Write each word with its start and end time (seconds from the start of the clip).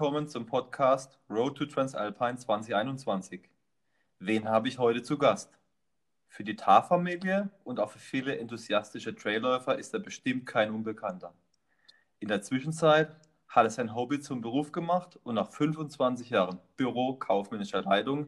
willkommen 0.00 0.28
zum 0.28 0.46
Podcast 0.46 1.18
Road 1.28 1.58
to 1.58 1.66
Transalpine 1.66 2.38
2021. 2.38 3.50
Wen 4.18 4.48
habe 4.48 4.66
ich 4.66 4.78
heute 4.78 5.02
zu 5.02 5.18
Gast? 5.18 5.52
Für 6.26 6.42
die 6.42 6.56
TAR-Familie 6.56 7.50
und 7.64 7.78
auch 7.78 7.90
für 7.90 7.98
viele 7.98 8.38
enthusiastische 8.38 9.14
Trailläufer 9.14 9.78
ist 9.78 9.92
er 9.92 10.00
bestimmt 10.00 10.46
kein 10.46 10.70
Unbekannter. 10.70 11.34
In 12.18 12.28
der 12.28 12.40
Zwischenzeit 12.40 13.14
hat 13.46 13.66
er 13.66 13.68
sein 13.68 13.94
Hobby 13.94 14.20
zum 14.20 14.40
Beruf 14.40 14.72
gemacht 14.72 15.18
und 15.22 15.34
nach 15.34 15.52
25 15.52 16.30
Jahren 16.30 16.60
Büro 16.78 17.16
kaufmännischer 17.16 17.82
Leitung 17.82 18.26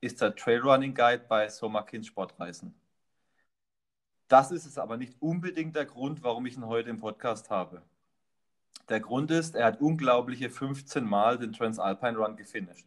ist 0.00 0.22
er 0.22 0.34
Trailrunning 0.34 0.94
Guide 0.94 1.26
bei 1.28 1.50
Somakin 1.50 2.02
Sportreisen. 2.02 2.74
Das 4.28 4.50
ist 4.52 4.64
es 4.64 4.78
aber 4.78 4.96
nicht 4.96 5.20
unbedingt 5.20 5.76
der 5.76 5.84
Grund, 5.84 6.22
warum 6.22 6.46
ich 6.46 6.56
ihn 6.56 6.64
heute 6.64 6.88
im 6.88 6.98
Podcast 6.98 7.50
habe. 7.50 7.82
Der 8.88 9.00
Grund 9.00 9.30
ist, 9.30 9.54
er 9.54 9.66
hat 9.66 9.80
unglaubliche 9.80 10.50
15 10.50 11.04
Mal 11.04 11.38
den 11.38 11.52
Transalpine 11.52 12.18
Run 12.18 12.36
gefinisht. 12.36 12.86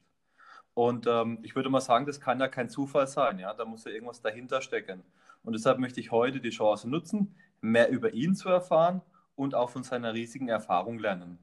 Und 0.73 1.05
ähm, 1.07 1.39
ich 1.43 1.55
würde 1.55 1.69
mal 1.69 1.81
sagen, 1.81 2.05
das 2.05 2.19
kann 2.19 2.39
ja 2.39 2.47
kein 2.47 2.69
Zufall 2.69 3.07
sein. 3.07 3.39
Ja? 3.39 3.53
Da 3.53 3.65
muss 3.65 3.85
ja 3.85 3.91
irgendwas 3.91 4.21
dahinter 4.21 4.61
stecken. 4.61 5.03
Und 5.43 5.53
deshalb 5.53 5.79
möchte 5.79 5.99
ich 5.99 6.11
heute 6.11 6.39
die 6.39 6.49
Chance 6.49 6.89
nutzen, 6.89 7.35
mehr 7.61 7.89
über 7.89 8.13
ihn 8.13 8.35
zu 8.35 8.49
erfahren 8.49 9.01
und 9.35 9.55
auch 9.55 9.69
von 9.69 9.83
seiner 9.83 10.13
riesigen 10.13 10.49
Erfahrung 10.49 10.99
lernen. 10.99 11.37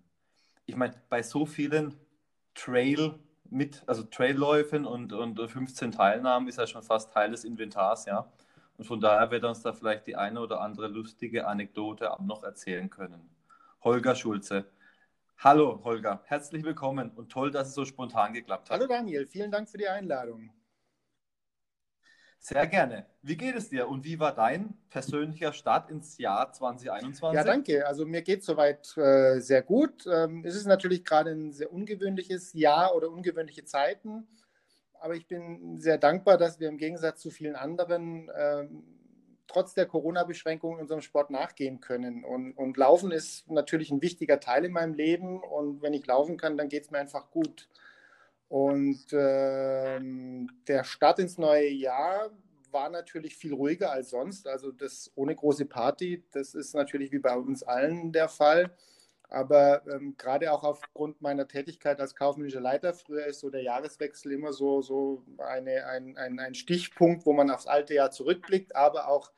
Ich 0.66 0.76
meine, 0.76 0.94
bei 1.08 1.22
so 1.22 1.46
vielen 1.46 1.94
Trail 2.54 3.14
mit, 3.50 3.82
also 3.86 4.02
Trailläufen 4.04 4.84
und, 4.84 5.12
und 5.12 5.40
15 5.40 5.92
Teilnahmen 5.92 6.48
ist 6.48 6.58
er 6.58 6.66
schon 6.66 6.82
fast 6.82 7.12
Teil 7.12 7.30
des 7.30 7.44
Inventars, 7.44 8.06
ja. 8.06 8.30
Und 8.76 8.84
von 8.84 9.00
daher 9.00 9.30
wird 9.30 9.42
er 9.42 9.50
uns 9.50 9.62
da 9.62 9.72
vielleicht 9.72 10.06
die 10.06 10.16
eine 10.16 10.40
oder 10.40 10.60
andere 10.60 10.88
lustige 10.88 11.46
Anekdote 11.46 12.10
noch 12.20 12.42
erzählen 12.44 12.88
können. 12.88 13.28
Holger 13.82 14.14
Schulze. 14.14 14.70
Hallo 15.38 15.80
Holger, 15.84 16.22
herzlich 16.26 16.64
willkommen 16.64 17.12
und 17.12 17.32
toll, 17.32 17.50
dass 17.50 17.68
es 17.68 17.74
so 17.74 17.86
spontan 17.86 18.34
geklappt 18.34 18.68
hat. 18.68 18.78
Hallo 18.78 18.86
Daniel, 18.86 19.26
vielen 19.26 19.50
Dank 19.50 19.70
für 19.70 19.78
die 19.78 19.88
Einladung. 19.88 20.50
Sehr 22.38 22.66
gerne. 22.66 23.06
Wie 23.22 23.38
geht 23.38 23.56
es 23.56 23.70
dir 23.70 23.88
und 23.88 24.04
wie 24.04 24.20
war 24.20 24.34
dein 24.34 24.74
persönlicher 24.90 25.54
Start 25.54 25.90
ins 25.90 26.18
Jahr 26.18 26.52
2021? 26.52 27.34
Ja, 27.34 27.44
danke. 27.44 27.86
Also 27.86 28.04
mir 28.04 28.20
geht 28.20 28.40
es 28.40 28.46
soweit 28.46 28.94
äh, 28.98 29.40
sehr 29.40 29.62
gut. 29.62 30.06
Ähm, 30.06 30.44
es 30.44 30.56
ist 30.56 30.66
natürlich 30.66 31.04
gerade 31.04 31.30
ein 31.30 31.52
sehr 31.52 31.72
ungewöhnliches 31.72 32.52
Jahr 32.52 32.94
oder 32.94 33.10
ungewöhnliche 33.10 33.64
Zeiten, 33.64 34.28
aber 35.00 35.14
ich 35.14 35.26
bin 35.26 35.78
sehr 35.78 35.96
dankbar, 35.96 36.36
dass 36.36 36.60
wir 36.60 36.68
im 36.68 36.76
Gegensatz 36.76 37.20
zu 37.20 37.30
vielen 37.30 37.56
anderen 37.56 38.30
ähm, 38.36 38.99
trotz 39.50 39.74
der 39.74 39.86
Corona-Beschränkungen 39.86 40.80
unserem 40.80 41.00
Sport 41.00 41.30
nachgehen 41.30 41.80
können. 41.80 42.24
Und, 42.24 42.52
und 42.52 42.76
Laufen 42.76 43.10
ist 43.10 43.50
natürlich 43.50 43.90
ein 43.90 44.02
wichtiger 44.02 44.40
Teil 44.40 44.64
in 44.64 44.72
meinem 44.72 44.94
Leben 44.94 45.42
und 45.42 45.82
wenn 45.82 45.92
ich 45.92 46.06
laufen 46.06 46.36
kann, 46.36 46.56
dann 46.56 46.68
geht 46.68 46.84
es 46.84 46.90
mir 46.90 46.98
einfach 46.98 47.30
gut. 47.30 47.68
Und 48.48 49.12
äh, 49.12 50.00
der 50.66 50.84
Start 50.84 51.18
ins 51.18 51.38
neue 51.38 51.68
Jahr 51.68 52.30
war 52.70 52.88
natürlich 52.88 53.36
viel 53.36 53.54
ruhiger 53.54 53.92
als 53.92 54.10
sonst. 54.10 54.46
Also 54.46 54.72
das 54.72 55.10
ohne 55.14 55.34
große 55.34 55.66
Party, 55.66 56.24
das 56.32 56.54
ist 56.54 56.74
natürlich 56.74 57.12
wie 57.12 57.18
bei 57.18 57.36
uns 57.36 57.62
allen 57.62 58.12
der 58.12 58.28
Fall. 58.28 58.70
Aber 59.28 59.82
ähm, 59.86 60.16
gerade 60.18 60.52
auch 60.52 60.64
aufgrund 60.64 61.22
meiner 61.22 61.46
Tätigkeit 61.46 62.00
als 62.00 62.16
kaufmännischer 62.16 62.60
Leiter, 62.60 62.92
früher 62.92 63.26
ist 63.26 63.38
so 63.38 63.48
der 63.48 63.62
Jahreswechsel 63.62 64.32
immer 64.32 64.52
so, 64.52 64.82
so 64.82 65.22
eine, 65.38 65.86
ein, 65.86 66.16
ein, 66.16 66.40
ein 66.40 66.54
Stichpunkt, 66.54 67.26
wo 67.26 67.32
man 67.32 67.50
aufs 67.50 67.68
alte 67.68 67.94
Jahr 67.94 68.10
zurückblickt, 68.10 68.74
aber 68.74 69.06
auch 69.06 69.30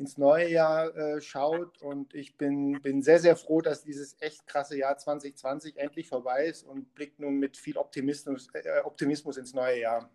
ins 0.00 0.16
neue 0.16 0.48
Jahr 0.48 0.96
äh, 0.96 1.20
schaut. 1.20 1.80
Und 1.82 2.14
ich 2.14 2.36
bin, 2.36 2.80
bin 2.80 3.02
sehr, 3.02 3.20
sehr 3.20 3.36
froh, 3.36 3.60
dass 3.60 3.84
dieses 3.84 4.16
echt 4.20 4.46
krasse 4.46 4.76
Jahr 4.76 4.96
2020 4.96 5.76
endlich 5.76 6.08
vorbei 6.08 6.46
ist 6.46 6.64
und 6.64 6.94
blickt 6.94 7.20
nun 7.20 7.38
mit 7.38 7.56
viel 7.56 7.76
Optimismus, 7.76 8.48
äh, 8.54 8.80
Optimismus 8.82 9.36
ins 9.36 9.52
neue 9.52 9.80
Jahr. 9.80 10.10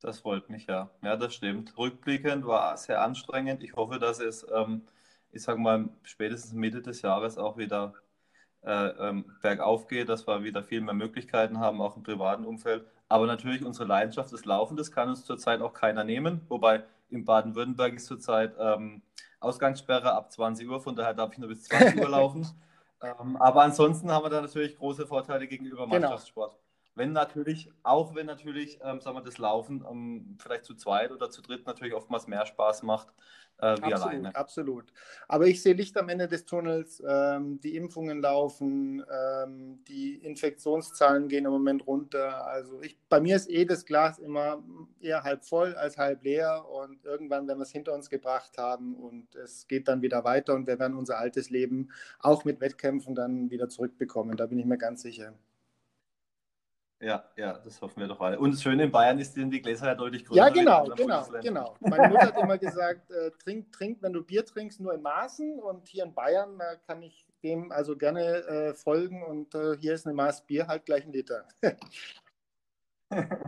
Das 0.00 0.18
freut 0.20 0.48
mich 0.50 0.66
ja. 0.66 0.90
Ja, 1.02 1.16
das 1.16 1.34
stimmt. 1.34 1.76
Rückblickend 1.76 2.46
war 2.46 2.76
sehr 2.76 3.02
anstrengend. 3.02 3.62
Ich 3.62 3.74
hoffe, 3.74 3.98
dass 3.98 4.18
es, 4.18 4.44
ähm, 4.52 4.82
ich 5.30 5.42
sage 5.42 5.60
mal, 5.60 5.90
spätestens 6.02 6.54
Mitte 6.54 6.80
des 6.80 7.02
Jahres 7.02 7.36
auch 7.38 7.58
wieder 7.58 7.94
äh, 8.62 8.88
ähm, 8.88 9.26
bergauf 9.42 9.88
geht, 9.88 10.08
dass 10.08 10.26
wir 10.26 10.42
wieder 10.42 10.64
viel 10.64 10.80
mehr 10.80 10.94
Möglichkeiten 10.94 11.58
haben, 11.60 11.82
auch 11.82 11.96
im 11.96 12.02
privaten 12.02 12.44
Umfeld. 12.44 12.86
Aber 13.08 13.26
natürlich 13.26 13.64
unsere 13.64 13.86
Leidenschaft 13.86 14.32
des 14.32 14.46
Laufens 14.46 14.90
kann 14.90 15.10
uns 15.10 15.24
zurzeit 15.24 15.60
auch 15.60 15.74
keiner 15.74 16.02
nehmen. 16.02 16.40
Wobei 16.48 16.84
in 17.12 17.24
Baden-Württemberg 17.24 17.94
ist 17.94 18.06
zurzeit 18.06 18.54
ähm, 18.58 19.02
Ausgangssperre 19.40 20.12
ab 20.12 20.32
20 20.32 20.68
Uhr, 20.68 20.80
von 20.80 20.96
daher 20.96 21.14
darf 21.14 21.32
ich 21.32 21.38
nur 21.38 21.48
bis 21.48 21.64
20 21.64 22.00
Uhr 22.00 22.08
laufen. 22.08 22.46
Ähm, 23.04 23.36
aber 23.36 23.62
ansonsten 23.62 24.12
haben 24.12 24.24
wir 24.24 24.30
da 24.30 24.40
natürlich 24.40 24.76
große 24.78 25.08
Vorteile 25.08 25.48
gegenüber 25.48 25.86
genau. 25.86 25.98
Mannschaftssport. 25.98 26.52
Genau. 26.52 26.62
Wenn 26.94 27.12
natürlich, 27.12 27.70
auch 27.82 28.14
wenn 28.14 28.26
natürlich, 28.26 28.78
ähm, 28.82 29.00
sagen 29.00 29.16
wir, 29.16 29.22
das 29.22 29.38
Laufen 29.38 29.84
ähm, 29.90 30.36
vielleicht 30.38 30.64
zu 30.64 30.74
zweit 30.74 31.10
oder 31.10 31.30
zu 31.30 31.40
dritt 31.40 31.66
natürlich 31.66 31.94
oftmals 31.94 32.26
mehr 32.26 32.44
Spaß 32.44 32.82
macht 32.82 33.08
äh, 33.62 33.76
wie 33.78 33.94
absolut, 33.94 34.02
alleine. 34.02 34.34
Absolut. 34.34 34.92
Aber 35.28 35.46
ich 35.46 35.62
sehe 35.62 35.72
Licht 35.72 35.96
am 35.96 36.08
Ende 36.08 36.28
des 36.28 36.44
Tunnels. 36.44 37.02
Ähm, 37.06 37.60
die 37.60 37.76
Impfungen 37.76 38.20
laufen, 38.20 39.04
ähm, 39.10 39.82
die 39.88 40.16
Infektionszahlen 40.16 41.28
gehen 41.28 41.46
im 41.46 41.52
Moment 41.52 41.86
runter. 41.86 42.46
Also 42.46 42.82
ich, 42.82 42.98
bei 43.08 43.20
mir 43.20 43.36
ist 43.36 43.48
eh 43.48 43.64
das 43.64 43.86
Glas 43.86 44.18
immer 44.18 44.62
eher 45.00 45.22
halb 45.22 45.44
voll 45.44 45.74
als 45.76 45.96
halb 45.96 46.24
leer 46.24 46.66
und 46.68 47.04
irgendwann 47.04 47.46
werden 47.46 47.58
wir 47.58 47.62
es 47.62 47.72
hinter 47.72 47.94
uns 47.94 48.10
gebracht 48.10 48.58
haben 48.58 48.96
und 48.96 49.34
es 49.36 49.66
geht 49.68 49.88
dann 49.88 50.02
wieder 50.02 50.24
weiter 50.24 50.54
und 50.54 50.66
wir 50.66 50.78
werden 50.78 50.96
unser 50.96 51.18
altes 51.18 51.48
Leben 51.48 51.90
auch 52.18 52.44
mit 52.44 52.60
Wettkämpfen 52.60 53.14
dann 53.14 53.50
wieder 53.50 53.68
zurückbekommen. 53.68 54.36
Da 54.36 54.46
bin 54.46 54.58
ich 54.58 54.66
mir 54.66 54.78
ganz 54.78 55.02
sicher. 55.02 55.34
Ja, 57.02 57.24
ja, 57.36 57.54
das 57.54 57.80
hoffen 57.82 57.98
wir 58.00 58.06
doch 58.06 58.20
alle. 58.20 58.38
Und 58.38 58.52
das 58.52 58.62
Schöne 58.62 58.84
in 58.84 58.92
Bayern 58.92 59.18
ist, 59.18 59.36
die 59.36 59.60
Gläser 59.60 59.86
ja 59.86 59.94
deutlich 59.96 60.24
größer. 60.24 60.40
Ja, 60.40 60.48
genau, 60.50 60.84
genau, 60.84 61.26
genau. 61.42 61.74
Meine 61.80 62.08
Mutter 62.08 62.26
hat 62.26 62.38
immer 62.38 62.58
gesagt, 62.58 63.10
äh, 63.10 63.32
trink, 63.42 63.72
trink, 63.72 63.98
wenn 64.02 64.12
du 64.12 64.22
Bier 64.22 64.46
trinkst, 64.46 64.78
nur 64.78 64.94
in 64.94 65.02
Maßen. 65.02 65.58
Und 65.58 65.88
hier 65.88 66.04
in 66.04 66.14
Bayern 66.14 66.56
da 66.56 66.76
kann 66.76 67.02
ich 67.02 67.26
dem 67.42 67.72
also 67.72 67.96
gerne 67.96 68.22
äh, 68.22 68.74
folgen. 68.74 69.24
Und 69.24 69.52
äh, 69.56 69.76
hier 69.78 69.94
ist 69.94 70.06
eine 70.06 70.14
Maß 70.14 70.46
Bier 70.46 70.68
halt 70.68 70.86
gleich 70.86 71.04
ein 71.04 71.12
Liter. 71.12 71.48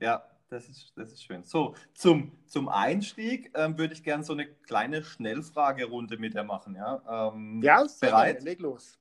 ja, 0.00 0.24
das 0.48 0.66
ist, 0.66 0.94
das 0.96 1.12
ist 1.12 1.24
schön. 1.24 1.44
So, 1.44 1.74
zum, 1.92 2.32
zum 2.46 2.70
Einstieg 2.70 3.50
ähm, 3.54 3.76
würde 3.76 3.92
ich 3.92 4.02
gerne 4.02 4.24
so 4.24 4.32
eine 4.32 4.46
kleine 4.46 5.04
Schnellfragerunde 5.04 6.16
mit 6.16 6.32
dir 6.32 6.44
machen. 6.44 6.74
Ja, 6.74 7.32
ähm, 7.34 7.60
ja 7.62 7.84
bereit? 8.00 8.42
Leg 8.42 8.60
los. 8.60 8.98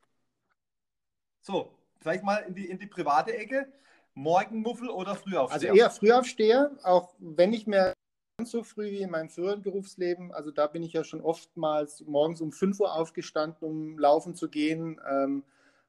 So, 1.39 1.74
Vielleicht 2.01 2.23
mal 2.23 2.37
in 2.37 2.55
die, 2.55 2.69
in 2.69 2.79
die 2.79 2.87
private 2.87 3.35
Ecke. 3.35 3.67
Morgenmuffel 4.13 4.89
oder 4.89 5.15
Frühaufsteher? 5.15 5.71
Also 5.71 5.81
eher 5.81 5.89
Frühaufsteher, 5.89 6.71
auch 6.83 7.13
wenn 7.19 7.51
ich 7.51 7.67
mir 7.67 7.93
ganz 8.37 8.51
so 8.51 8.63
früh 8.63 8.91
wie 8.91 9.01
in 9.01 9.11
meinem 9.11 9.29
früheren 9.29 9.61
Berufsleben, 9.61 10.31
also 10.31 10.51
da 10.51 10.67
bin 10.67 10.83
ich 10.83 10.93
ja 10.93 11.03
schon 11.03 11.21
oftmals 11.21 12.01
morgens 12.01 12.41
um 12.41 12.51
5 12.51 12.79
Uhr 12.79 12.93
aufgestanden, 12.93 13.67
um 13.67 13.99
laufen 13.99 14.35
zu 14.35 14.49
gehen. 14.49 14.99
Ähm, 15.09 15.43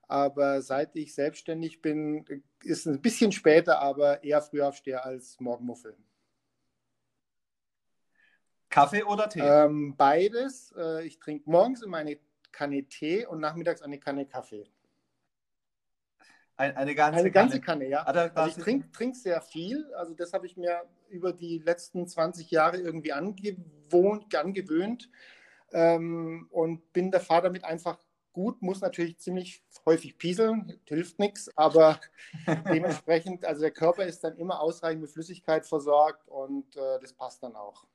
aber 0.09 0.63
seit 0.63 0.95
ich 0.95 1.15
selbstständig 1.15 1.83
bin, 1.83 2.25
ist 2.63 2.81
es 2.81 2.87
ein 2.87 3.01
bisschen 3.01 3.33
später, 3.33 3.81
aber 3.81 4.23
eher 4.23 4.41
Frühaufsteher 4.41 5.05
als 5.05 5.41
Morgenmuffel. 5.41 5.97
Kaffee 8.69 9.03
oder 9.05 9.29
Tee? 9.29 9.41
Ähm, 9.41 9.97
beides. 9.97 10.73
Äh, 10.77 11.07
ich 11.07 11.19
trinke 11.19 11.51
morgens 11.51 11.83
immer 11.83 11.97
eine 11.97 12.19
Kanne 12.53 12.85
Tee 12.85 13.27
und 13.27 13.41
nachmittags 13.41 13.83
eine 13.83 13.99
Kanne 13.99 14.27
Kaffee. 14.27 14.67
Ein, 16.57 16.77
eine 16.77 16.95
ganze 16.95 17.21
eine 17.21 17.31
Kanne. 17.31 17.51
Ganze 17.51 17.61
Kanne 17.61 17.89
ja. 17.89 18.03
Also 18.03 18.47
ich 18.47 18.63
trinke 18.63 18.91
trink 18.91 19.17
sehr 19.17 19.41
viel. 19.43 19.93
Also 19.95 20.15
das 20.15 20.33
habe 20.33 20.47
ich 20.47 20.57
mir 20.57 20.83
über 21.09 21.33
die 21.33 21.59
letzten 21.59 22.07
20 22.07 22.51
Jahre 22.51 22.79
irgendwie 22.79 23.13
angewohnt, 23.13 24.35
angewöhnt 24.35 25.11
ähm, 25.73 26.49
und 26.51 26.93
bin 26.93 27.11
der 27.11 27.21
Fahrer 27.21 27.43
damit 27.43 27.65
einfach 27.65 27.99
gut, 28.33 28.61
muss 28.61 28.83
natürlich 28.83 29.19
ziemlich 29.19 29.63
häufig 29.87 30.19
pieseln, 30.19 30.79
hilft 30.85 31.19
nichts, 31.19 31.51
aber 31.57 31.99
dementsprechend, 32.69 33.47
also 33.47 33.63
der 33.63 33.71
Körper 33.71 34.05
ist 34.05 34.23
dann 34.25 34.37
immer 34.37 34.61
ausreichend 34.61 35.01
mit 35.01 35.11
Flüssigkeit 35.11 35.65
versorgt 35.65 36.29
und 36.29 36.77
äh, 36.77 37.01
das 37.01 37.15
passt 37.15 37.43
dann 37.43 37.57
auch. 37.57 37.87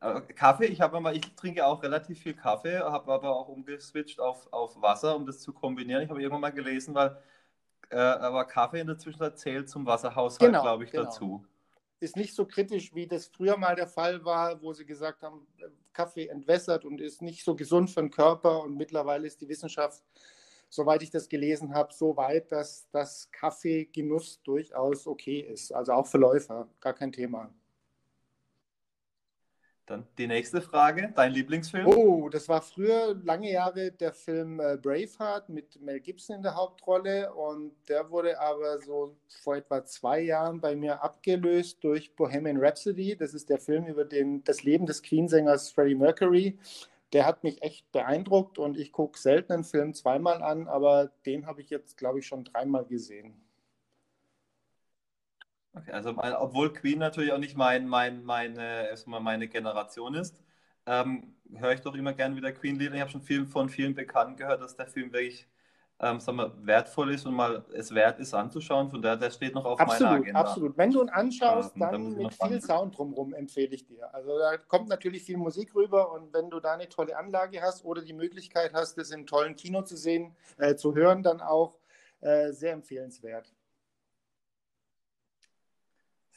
Äh, 0.00 0.20
Kaffee, 0.34 0.66
ich 0.66 0.80
habe 0.80 1.00
mal, 1.00 1.16
ich 1.16 1.34
trinke 1.34 1.66
auch 1.66 1.82
relativ 1.82 2.20
viel 2.20 2.34
Kaffee, 2.34 2.78
habe 2.78 3.12
aber 3.12 3.34
auch 3.34 3.48
umgeswitcht 3.48 4.20
auf, 4.20 4.52
auf 4.52 4.80
Wasser, 4.80 5.16
um 5.16 5.26
das 5.26 5.40
zu 5.40 5.52
kombinieren. 5.52 6.02
Ich 6.02 6.10
habe 6.10 6.20
irgendwann 6.20 6.40
mal 6.40 6.52
gelesen, 6.52 6.94
weil 6.94 7.16
äh, 7.90 7.96
aber 7.96 8.44
Kaffee 8.44 8.80
in 8.80 8.86
der 8.86 8.98
Zwischenzeit 8.98 9.38
zählt 9.38 9.68
zum 9.68 9.86
Wasserhaushalt, 9.86 10.52
genau, 10.52 10.62
glaube 10.62 10.84
ich, 10.84 10.90
genau. 10.90 11.04
dazu. 11.04 11.44
Ist 12.00 12.16
nicht 12.16 12.34
so 12.34 12.44
kritisch, 12.44 12.94
wie 12.94 13.06
das 13.06 13.26
früher 13.26 13.56
mal 13.56 13.74
der 13.74 13.86
Fall 13.86 14.24
war, 14.24 14.60
wo 14.60 14.72
sie 14.72 14.84
gesagt 14.84 15.22
haben, 15.22 15.46
Kaffee 15.92 16.26
entwässert 16.26 16.84
und 16.84 17.00
ist 17.00 17.22
nicht 17.22 17.42
so 17.42 17.56
gesund 17.56 17.90
für 17.90 18.00
den 18.00 18.10
Körper. 18.10 18.62
Und 18.62 18.76
mittlerweile 18.76 19.26
ist 19.26 19.40
die 19.40 19.48
Wissenschaft, 19.48 20.02
soweit 20.68 21.02
ich 21.02 21.10
das 21.10 21.28
gelesen 21.28 21.74
habe, 21.74 21.94
so 21.94 22.16
weit, 22.16 22.52
dass 22.52 22.86
das 22.90 23.30
Kaffeegenuss 23.30 24.42
durchaus 24.42 25.06
okay 25.06 25.40
ist. 25.40 25.72
Also 25.72 25.92
auch 25.92 26.06
für 26.06 26.18
Läufer, 26.18 26.68
gar 26.80 26.92
kein 26.92 27.12
Thema. 27.12 27.50
Dann 29.86 30.04
die 30.18 30.26
nächste 30.26 30.60
Frage, 30.60 31.12
dein 31.14 31.30
Lieblingsfilm? 31.32 31.86
Oh, 31.86 32.28
das 32.28 32.48
war 32.48 32.60
früher 32.60 33.14
lange 33.22 33.52
Jahre 33.52 33.92
der 33.92 34.12
Film 34.12 34.58
äh, 34.58 34.76
Braveheart 34.76 35.48
mit 35.48 35.80
Mel 35.80 36.00
Gibson 36.00 36.36
in 36.36 36.42
der 36.42 36.56
Hauptrolle 36.56 37.32
und 37.32 37.72
der 37.88 38.10
wurde 38.10 38.40
aber 38.40 38.78
so 38.78 39.16
vor 39.28 39.54
etwa 39.54 39.84
zwei 39.84 40.22
Jahren 40.22 40.60
bei 40.60 40.74
mir 40.74 41.04
abgelöst 41.04 41.84
durch 41.84 42.16
Bohemian 42.16 42.56
Rhapsody. 42.56 43.16
Das 43.16 43.32
ist 43.32 43.48
der 43.48 43.58
Film 43.58 43.86
über 43.86 44.04
den, 44.04 44.42
das 44.42 44.64
Leben 44.64 44.86
des 44.86 45.04
Queensängers 45.04 45.70
Freddie 45.70 45.94
Mercury. 45.94 46.58
Der 47.12 47.24
hat 47.24 47.44
mich 47.44 47.62
echt 47.62 47.92
beeindruckt 47.92 48.58
und 48.58 48.76
ich 48.76 48.90
gucke 48.90 49.16
selten 49.20 49.52
einen 49.52 49.64
Film 49.64 49.94
zweimal 49.94 50.42
an, 50.42 50.66
aber 50.66 51.12
den 51.24 51.46
habe 51.46 51.60
ich 51.60 51.70
jetzt, 51.70 51.96
glaube 51.96 52.18
ich, 52.18 52.26
schon 52.26 52.42
dreimal 52.42 52.84
gesehen. 52.86 53.45
Okay, 55.76 55.92
also 55.92 56.14
obwohl 56.16 56.72
Queen 56.72 56.98
natürlich 56.98 57.32
auch 57.32 57.38
nicht 57.38 57.56
mein, 57.56 57.86
mein, 57.86 58.24
meine, 58.24 58.88
erstmal 58.88 59.20
meine 59.20 59.46
Generation 59.46 60.14
ist, 60.14 60.42
ähm, 60.86 61.34
höre 61.54 61.72
ich 61.72 61.80
doch 61.80 61.94
immer 61.94 62.14
gerne 62.14 62.34
wieder 62.34 62.52
Queen-Lieder. 62.52 62.94
Ich 62.94 63.00
habe 63.00 63.10
schon 63.10 63.22
viel 63.22 63.44
von 63.44 63.68
vielen 63.68 63.94
Bekannten 63.94 64.36
gehört, 64.36 64.62
dass 64.62 64.76
der 64.76 64.86
Film 64.86 65.12
wirklich 65.12 65.46
ähm, 65.98 66.20
sagen 66.20 66.36
wir, 66.36 66.52
wertvoll 66.66 67.12
ist 67.12 67.24
und 67.26 67.34
mal 67.34 67.64
es 67.74 67.94
wert 67.94 68.18
ist 68.20 68.34
anzuschauen. 68.34 68.90
Von 68.90 69.00
daher, 69.00 69.16
der 69.16 69.30
steht 69.30 69.54
noch 69.54 69.64
auf 69.64 69.80
absolut, 69.80 70.02
meiner 70.02 70.22
Agenda. 70.22 70.40
Absolut, 70.40 70.76
Wenn 70.76 70.90
du 70.90 71.02
ihn 71.02 71.08
anschaust, 71.08 71.74
ähm, 71.74 71.80
dann 71.80 72.16
mit 72.16 72.34
viel 72.34 72.60
Sound 72.60 72.96
drumherum 72.96 73.32
empfehle 73.32 73.74
ich 73.74 73.86
dir. 73.86 74.14
Also 74.14 74.38
da 74.38 74.58
kommt 74.58 74.88
natürlich 74.88 75.22
viel 75.22 75.38
Musik 75.38 75.74
rüber 75.74 76.12
und 76.12 76.34
wenn 76.34 76.50
du 76.50 76.60
da 76.60 76.74
eine 76.74 76.88
tolle 76.88 77.16
Anlage 77.16 77.62
hast 77.62 77.84
oder 77.84 78.02
die 78.02 78.12
Möglichkeit 78.12 78.74
hast, 78.74 78.98
das 78.98 79.10
im 79.10 79.26
tollen 79.26 79.56
Kino 79.56 79.82
zu 79.82 79.96
sehen, 79.96 80.36
äh, 80.58 80.74
zu 80.74 80.94
hören, 80.94 81.22
dann 81.22 81.40
auch 81.40 81.78
äh, 82.20 82.52
sehr 82.52 82.72
empfehlenswert. 82.72 83.55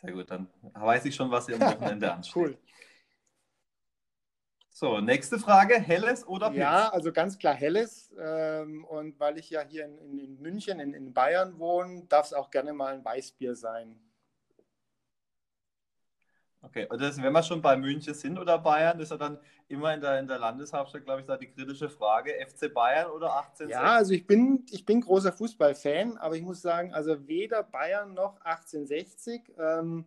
Sehr 0.02 0.14
gut, 0.14 0.32
dann 0.32 0.48
weiß 0.74 1.06
ich 1.06 1.16
schon, 1.16 1.30
was 1.30 1.50
ihr 1.50 1.56
am 1.56 1.62
Wochenende 1.62 2.12
ansteht. 2.14 2.36
cool. 2.36 2.58
So, 4.72 5.02
nächste 5.02 5.40
Frage, 5.40 5.78
Helles 5.78 6.26
oder 6.26 6.48
Pilz? 6.48 6.60
Ja, 6.60 6.88
also 6.90 7.12
ganz 7.12 7.38
klar 7.38 7.54
Helles. 7.54 8.14
Ähm, 8.18 8.86
und 8.86 9.20
weil 9.20 9.38
ich 9.38 9.50
ja 9.50 9.62
hier 9.62 9.84
in, 9.86 10.18
in 10.18 10.42
München, 10.42 10.80
in, 10.80 10.94
in 10.94 11.14
Bayern 11.14 11.60
wohne, 11.60 12.06
darf 12.08 12.28
es 12.28 12.34
auch 12.34 12.50
gerne 12.50 12.72
mal 12.72 12.94
ein 12.94 13.04
Weißbier 13.04 13.56
sein. 13.56 14.00
Okay, 16.62 16.88
und 16.90 17.02
das, 17.02 17.22
wenn 17.22 17.32
wir 17.32 17.44
schon 17.44 17.62
bei 17.62 17.78
München 17.78 18.14
sind 18.14 18.38
oder 18.38 18.58
Bayern, 18.58 19.00
ist 19.00 19.12
ja 19.12 19.18
dann 19.18 19.40
immer 19.70 19.94
in 19.94 20.02
der, 20.02 20.20
in 20.20 20.28
der 20.28 20.40
Landeshauptstadt, 20.40 21.06
glaube 21.06 21.22
ich, 21.22 21.26
da 21.26 21.38
die 21.38 21.48
kritische 21.48 21.90
Frage, 21.90 22.32
FC 22.46 22.74
Bayern 22.74 23.12
oder 23.12 23.38
1860? 23.38 23.70
Ja, 23.70 23.96
also 23.96 24.14
ich 24.14 24.28
bin, 24.28 24.66
ich 24.70 24.86
bin 24.86 25.00
großer 25.00 25.32
Fußballfan, 25.32 26.18
aber 26.18 26.36
ich 26.36 26.42
muss 26.42 26.62
sagen, 26.62 26.94
also 26.94 27.28
weder 27.28 27.64
Bayern 27.64 28.14
noch 28.14 28.42
1860. 28.42 29.54
Ähm, 29.58 30.06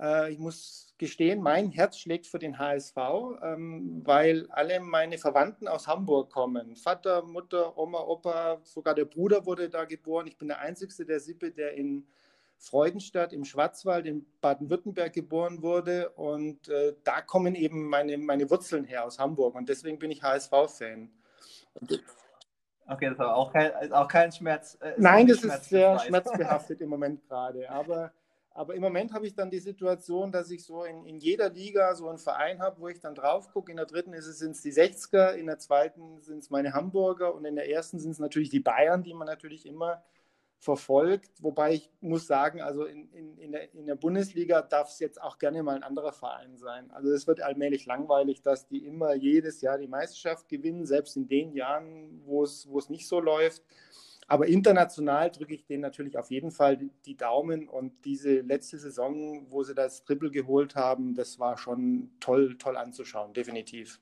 äh, 0.00 0.32
ich 0.32 0.38
muss 0.38 0.94
gestehen, 0.96 1.42
mein 1.42 1.70
Herz 1.70 1.98
schlägt 1.98 2.26
für 2.26 2.38
den 2.38 2.58
HSV, 2.58 2.96
ähm, 3.42 4.00
weil 4.04 4.46
alle 4.50 4.80
meine 4.80 5.18
Verwandten 5.18 5.68
aus 5.68 5.86
Hamburg 5.86 6.30
kommen. 6.30 6.74
Vater, 6.76 7.22
Mutter, 7.22 7.76
Oma, 7.76 8.00
Opa, 8.00 8.60
sogar 8.62 8.94
der 8.94 9.04
Bruder 9.04 9.44
wurde 9.44 9.68
da 9.68 9.84
geboren. 9.84 10.26
Ich 10.26 10.38
bin 10.38 10.48
der 10.48 10.60
Einzige 10.60 11.04
der 11.04 11.20
Sippe, 11.20 11.50
der 11.50 11.74
in 11.74 12.06
Freudenstadt 12.62 13.32
im 13.32 13.44
Schwarzwald 13.44 14.06
in 14.06 14.24
Baden-Württemberg 14.40 15.12
geboren 15.12 15.62
wurde. 15.62 16.10
Und 16.10 16.68
äh, 16.68 16.94
da 17.02 17.20
kommen 17.20 17.56
eben 17.56 17.88
meine, 17.88 18.16
meine 18.18 18.48
Wurzeln 18.50 18.84
her 18.84 19.04
aus 19.04 19.18
Hamburg. 19.18 19.56
Und 19.56 19.68
deswegen 19.68 19.98
bin 19.98 20.12
ich 20.12 20.22
HSV-Fan. 20.22 21.10
Okay, 22.86 23.06
das 23.06 23.14
ist 23.14 23.20
aber 23.20 23.34
auch 23.34 23.52
kein, 23.52 23.72
ist 23.82 23.92
auch 23.92 24.06
kein 24.06 24.30
Schmerz. 24.30 24.78
Äh, 24.80 24.92
Nein, 24.96 25.26
das 25.26 25.42
ist 25.42 25.64
sehr 25.64 25.98
schmerzbehaftet 25.98 26.80
im 26.80 26.88
Moment 26.88 27.26
gerade. 27.28 27.68
Aber, 27.68 28.12
aber 28.50 28.74
im 28.76 28.80
Moment 28.80 29.12
habe 29.12 29.26
ich 29.26 29.34
dann 29.34 29.50
die 29.50 29.58
Situation, 29.58 30.30
dass 30.30 30.48
ich 30.50 30.64
so 30.64 30.84
in, 30.84 31.04
in 31.04 31.18
jeder 31.18 31.50
Liga 31.50 31.96
so 31.96 32.08
einen 32.08 32.18
Verein 32.18 32.60
habe, 32.60 32.80
wo 32.80 32.86
ich 32.86 33.00
dann 33.00 33.16
drauf 33.16 33.50
gucke. 33.52 33.72
In 33.72 33.76
der 33.76 33.86
dritten 33.86 34.12
sind 34.20 34.52
es 34.52 34.62
die 34.62 34.72
60er, 34.72 35.32
in 35.32 35.46
der 35.46 35.58
zweiten 35.58 36.20
sind 36.22 36.38
es 36.44 36.50
meine 36.50 36.74
Hamburger 36.74 37.34
und 37.34 37.44
in 37.44 37.56
der 37.56 37.68
ersten 37.68 37.98
sind 37.98 38.12
es 38.12 38.20
natürlich 38.20 38.50
die 38.50 38.60
Bayern, 38.60 39.02
die 39.02 39.14
man 39.14 39.26
natürlich 39.26 39.66
immer 39.66 40.04
verfolgt. 40.62 41.42
Wobei 41.42 41.74
ich 41.74 41.90
muss 42.00 42.28
sagen, 42.28 42.60
also 42.60 42.84
in, 42.84 43.10
in, 43.12 43.36
in, 43.36 43.50
der, 43.50 43.74
in 43.74 43.84
der 43.84 43.96
Bundesliga 43.96 44.62
darf 44.62 44.90
es 44.90 45.00
jetzt 45.00 45.20
auch 45.20 45.38
gerne 45.38 45.60
mal 45.64 45.74
ein 45.74 45.82
anderer 45.82 46.12
Verein 46.12 46.56
sein. 46.56 46.88
Also 46.92 47.10
es 47.10 47.26
wird 47.26 47.42
allmählich 47.42 47.84
langweilig, 47.84 48.42
dass 48.42 48.68
die 48.68 48.86
immer 48.86 49.14
jedes 49.14 49.60
Jahr 49.60 49.76
die 49.76 49.88
Meisterschaft 49.88 50.48
gewinnen, 50.48 50.86
selbst 50.86 51.16
in 51.16 51.26
den 51.26 51.52
Jahren, 51.52 52.22
wo 52.24 52.44
es, 52.44 52.68
nicht 52.88 53.08
so 53.08 53.18
läuft. 53.18 53.64
Aber 54.28 54.46
international 54.46 55.32
drücke 55.32 55.52
ich 55.52 55.66
denen 55.66 55.82
natürlich 55.82 56.16
auf 56.16 56.30
jeden 56.30 56.52
Fall 56.52 56.76
die, 56.76 56.92
die 57.06 57.16
Daumen. 57.16 57.68
Und 57.68 58.04
diese 58.04 58.40
letzte 58.42 58.78
Saison, 58.78 59.50
wo 59.50 59.64
sie 59.64 59.74
das 59.74 60.04
Triple 60.04 60.30
geholt 60.30 60.76
haben, 60.76 61.16
das 61.16 61.40
war 61.40 61.58
schon 61.58 62.12
toll, 62.20 62.56
toll 62.56 62.76
anzuschauen, 62.76 63.32
definitiv. 63.32 64.00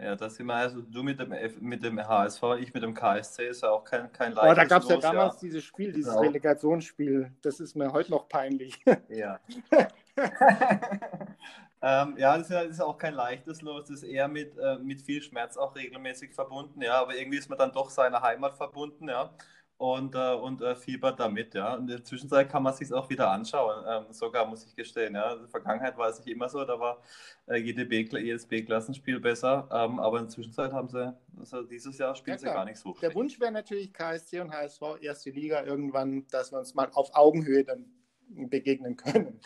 Ja, 0.00 0.14
das 0.14 0.36
sind 0.36 0.46
wir 0.46 0.54
also 0.54 0.80
du 0.80 1.02
mit 1.02 1.18
dem, 1.18 1.32
F, 1.32 1.60
mit 1.60 1.82
dem 1.82 1.98
HSV, 1.98 2.42
ich 2.60 2.72
mit 2.72 2.84
dem 2.84 2.94
KSC 2.94 3.48
ist 3.48 3.62
ja 3.62 3.70
auch 3.70 3.82
kein, 3.82 4.12
kein 4.12 4.32
leichtes 4.32 4.44
Aber 4.44 4.54
da 4.54 4.64
gab 4.64 4.82
es 4.84 4.88
ja 4.88 4.96
damals 4.98 5.34
ja. 5.34 5.40
dieses 5.40 5.64
Spiel, 5.64 5.92
dieses 5.92 6.12
genau. 6.12 6.22
Relegationsspiel. 6.22 7.32
Das 7.42 7.58
ist 7.58 7.74
mir 7.74 7.92
heute 7.92 8.12
noch 8.12 8.28
peinlich. 8.28 8.80
Ja. 9.08 9.40
ähm, 11.82 12.14
ja, 12.16 12.36
das 12.36 12.42
ist, 12.42 12.50
ja, 12.50 12.62
das 12.62 12.74
ist 12.74 12.80
auch 12.80 12.96
kein 12.96 13.14
leichtes 13.14 13.60
Los. 13.60 13.88
Das 13.88 14.02
ist 14.02 14.04
eher 14.04 14.28
mit, 14.28 14.56
äh, 14.56 14.76
mit 14.78 15.00
viel 15.02 15.20
Schmerz 15.20 15.56
auch 15.56 15.74
regelmäßig 15.74 16.32
verbunden. 16.32 16.80
Ja, 16.80 17.00
aber 17.00 17.16
irgendwie 17.16 17.38
ist 17.38 17.48
man 17.48 17.58
dann 17.58 17.72
doch 17.72 17.90
seiner 17.90 18.22
Heimat 18.22 18.54
verbunden. 18.54 19.08
Ja 19.08 19.34
und, 19.78 20.16
äh, 20.16 20.34
und 20.34 20.60
äh, 20.60 20.74
fiebert 20.74 21.20
damit, 21.20 21.54
ja. 21.54 21.74
Und 21.74 21.82
in 21.82 21.86
der 21.86 22.04
Zwischenzeit 22.04 22.50
kann 22.50 22.64
man 22.64 22.74
sich 22.74 22.92
auch 22.92 23.08
wieder 23.08 23.30
anschauen, 23.30 23.84
ähm, 23.88 24.12
sogar 24.12 24.44
muss 24.44 24.66
ich 24.66 24.74
gestehen, 24.74 25.14
ja. 25.14 25.32
In 25.32 25.38
der 25.40 25.48
Vergangenheit 25.48 25.96
war 25.96 26.08
es 26.08 26.18
nicht 26.18 26.28
immer 26.28 26.48
so, 26.48 26.64
da 26.64 26.78
war 26.78 27.00
äh, 27.46 27.56
jede 27.56 27.86
B 27.86 28.02
jedes 28.02 28.44
B-Klassenspiel 28.44 29.20
besser, 29.20 29.68
ähm, 29.70 30.00
aber 30.00 30.18
in 30.18 30.24
der 30.24 30.30
Zwischenzeit 30.30 30.72
haben 30.72 30.88
sie, 30.88 31.16
also 31.38 31.62
dieses 31.62 31.96
Jahr 31.96 32.16
spielen 32.16 32.34
ja, 32.34 32.38
sie 32.40 32.46
gar 32.46 32.64
nicht 32.64 32.78
so. 32.78 32.92
Der 33.00 33.14
Wunsch 33.14 33.38
wäre 33.38 33.52
natürlich 33.52 33.92
KSC 33.92 34.40
und 34.40 34.52
HSV, 34.52 34.82
erste 35.00 35.30
Liga 35.30 35.62
irgendwann, 35.62 36.26
dass 36.28 36.50
wir 36.50 36.58
uns 36.58 36.74
mal 36.74 36.90
auf 36.94 37.14
Augenhöhe 37.14 37.62
dann 37.62 37.86
begegnen 38.28 38.96
können. 38.96 39.40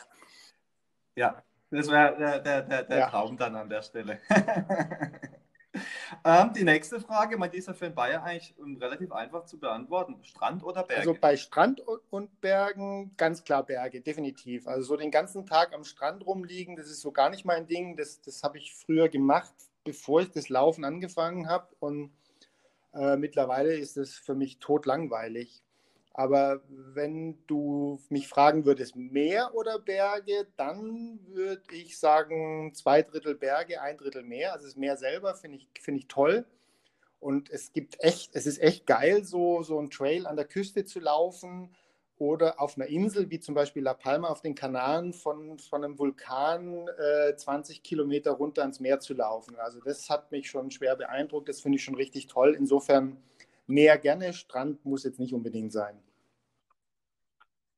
Ja, 1.14 1.43
das 1.70 1.88
wäre 1.88 2.17
der, 2.17 2.38
der, 2.40 2.62
der, 2.62 2.82
der 2.84 2.99
ja. 2.99 3.11
Traum 3.11 3.37
dann 3.37 3.55
an 3.55 3.69
der 3.69 3.82
Stelle. 3.82 4.19
Ähm, 6.24 6.52
die 6.54 6.64
nächste 6.64 7.00
Frage, 7.00 7.36
mein 7.36 7.50
dieser 7.50 7.74
für 7.74 7.90
Bayern 7.90 8.22
eigentlich 8.22 8.54
relativ 8.80 9.12
einfach 9.12 9.44
zu 9.44 9.58
beantworten. 9.58 10.16
Strand 10.22 10.62
oder 10.62 10.82
Berge? 10.82 11.00
Also 11.00 11.16
bei 11.20 11.36
Strand 11.36 11.82
und 12.10 12.40
Bergen 12.40 13.12
ganz 13.16 13.44
klar 13.44 13.64
Berge, 13.64 14.00
definitiv. 14.00 14.66
Also 14.66 14.82
so 14.82 14.96
den 14.96 15.10
ganzen 15.10 15.46
Tag 15.46 15.74
am 15.74 15.84
Strand 15.84 16.26
rumliegen, 16.26 16.76
das 16.76 16.86
ist 16.86 17.00
so 17.00 17.12
gar 17.12 17.31
nicht 17.31 17.44
mein 17.44 17.66
Ding. 17.66 17.96
Das, 17.96 18.20
das 18.20 18.42
habe 18.42 18.58
ich 18.58 18.74
früher 18.74 19.08
gemacht, 19.08 19.54
bevor 19.84 20.20
ich 20.20 20.31
das 20.31 20.48
Laufen 20.48 20.84
angefangen 20.84 21.48
habe. 21.48 21.69
Und 21.81 22.12
äh, 22.94 23.16
mittlerweile 23.16 23.74
ist 23.74 23.96
es 23.96 24.14
für 24.14 24.34
mich 24.34 24.58
totlangweilig. 24.58 25.62
Aber 26.14 26.62
wenn 26.69 27.38
du 27.46 27.98
mich 28.10 28.28
fragen 28.28 28.66
würdest, 28.66 28.96
Meer 28.96 29.54
oder 29.54 29.78
Berge, 29.78 30.46
dann 30.56 31.20
würde 31.28 31.62
ich 31.72 31.98
sagen, 31.98 32.72
zwei 32.74 33.02
Drittel 33.02 33.34
Berge, 33.34 33.81
ein 33.81 33.96
Drittel 33.96 34.22
Meer. 34.22 34.52
Also 34.52 34.66
das 34.66 34.76
Meer 34.76 34.96
selber 34.96 35.34
finde 35.34 35.58
ich, 35.58 35.69
find 35.81 35.98
ich 35.98 36.08
toll. 36.08 36.44
Und 37.19 37.50
es 37.50 37.72
gibt 37.72 38.02
echt, 38.02 38.34
es 38.34 38.46
ist 38.46 38.60
echt 38.60 38.86
geil, 38.86 39.24
so, 39.24 39.62
so 39.62 39.78
ein 39.78 39.90
Trail 39.90 40.26
an 40.26 40.36
der 40.36 40.44
Küste 40.44 40.84
zu 40.84 41.00
laufen 41.00 41.74
oder 42.19 42.60
auf 42.60 42.76
einer 42.76 42.86
Insel, 42.86 43.31
wie 43.31 43.40
zum 43.40 43.54
Beispiel 43.54 43.82
La 43.82 43.94
Palma 43.94 44.28
auf 44.28 44.42
den 44.42 44.54
Kanaren, 44.54 45.12
von, 45.12 45.58
von 45.58 45.84
einem 45.84 45.98
Vulkan 45.98 46.86
äh, 46.98 47.34
20 47.34 47.82
Kilometer 47.82 48.32
runter 48.32 48.62
ans 48.62 48.81
Meer 48.81 49.00
zu 49.00 49.14
laufen. 49.14 49.56
Also 49.56 49.81
das 49.81 50.10
hat 50.10 50.31
mich 50.31 50.50
schon 50.50 50.70
schwer 50.70 50.94
beeindruckt. 50.94 51.48
Das 51.48 51.60
finde 51.60 51.76
ich 51.76 51.84
schon 51.84 51.94
richtig 51.94 52.26
toll. 52.26 52.54
Insofern 52.58 53.16
Meer 53.66 53.98
gerne, 53.98 54.32
Strand 54.32 54.84
muss 54.84 55.04
jetzt 55.04 55.19
nicht 55.19 55.34
unbedingt 55.34 55.72
sein. 55.72 56.00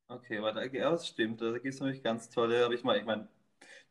Okay, 0.09 0.39
aber 0.39 0.53
da, 0.53 0.65
ja, 0.65 0.91
das 0.91 1.09
stimmt. 1.09 1.41
Da 1.41 1.53
gibt 1.53 1.75
es 1.75 1.81
nämlich 1.81 2.03
ganz 2.03 2.29
tolle, 2.31 2.63
habe 2.65 2.75
ich 2.75 2.85
mal, 2.85 2.99
ich 2.99 3.05
meine, 3.05 3.29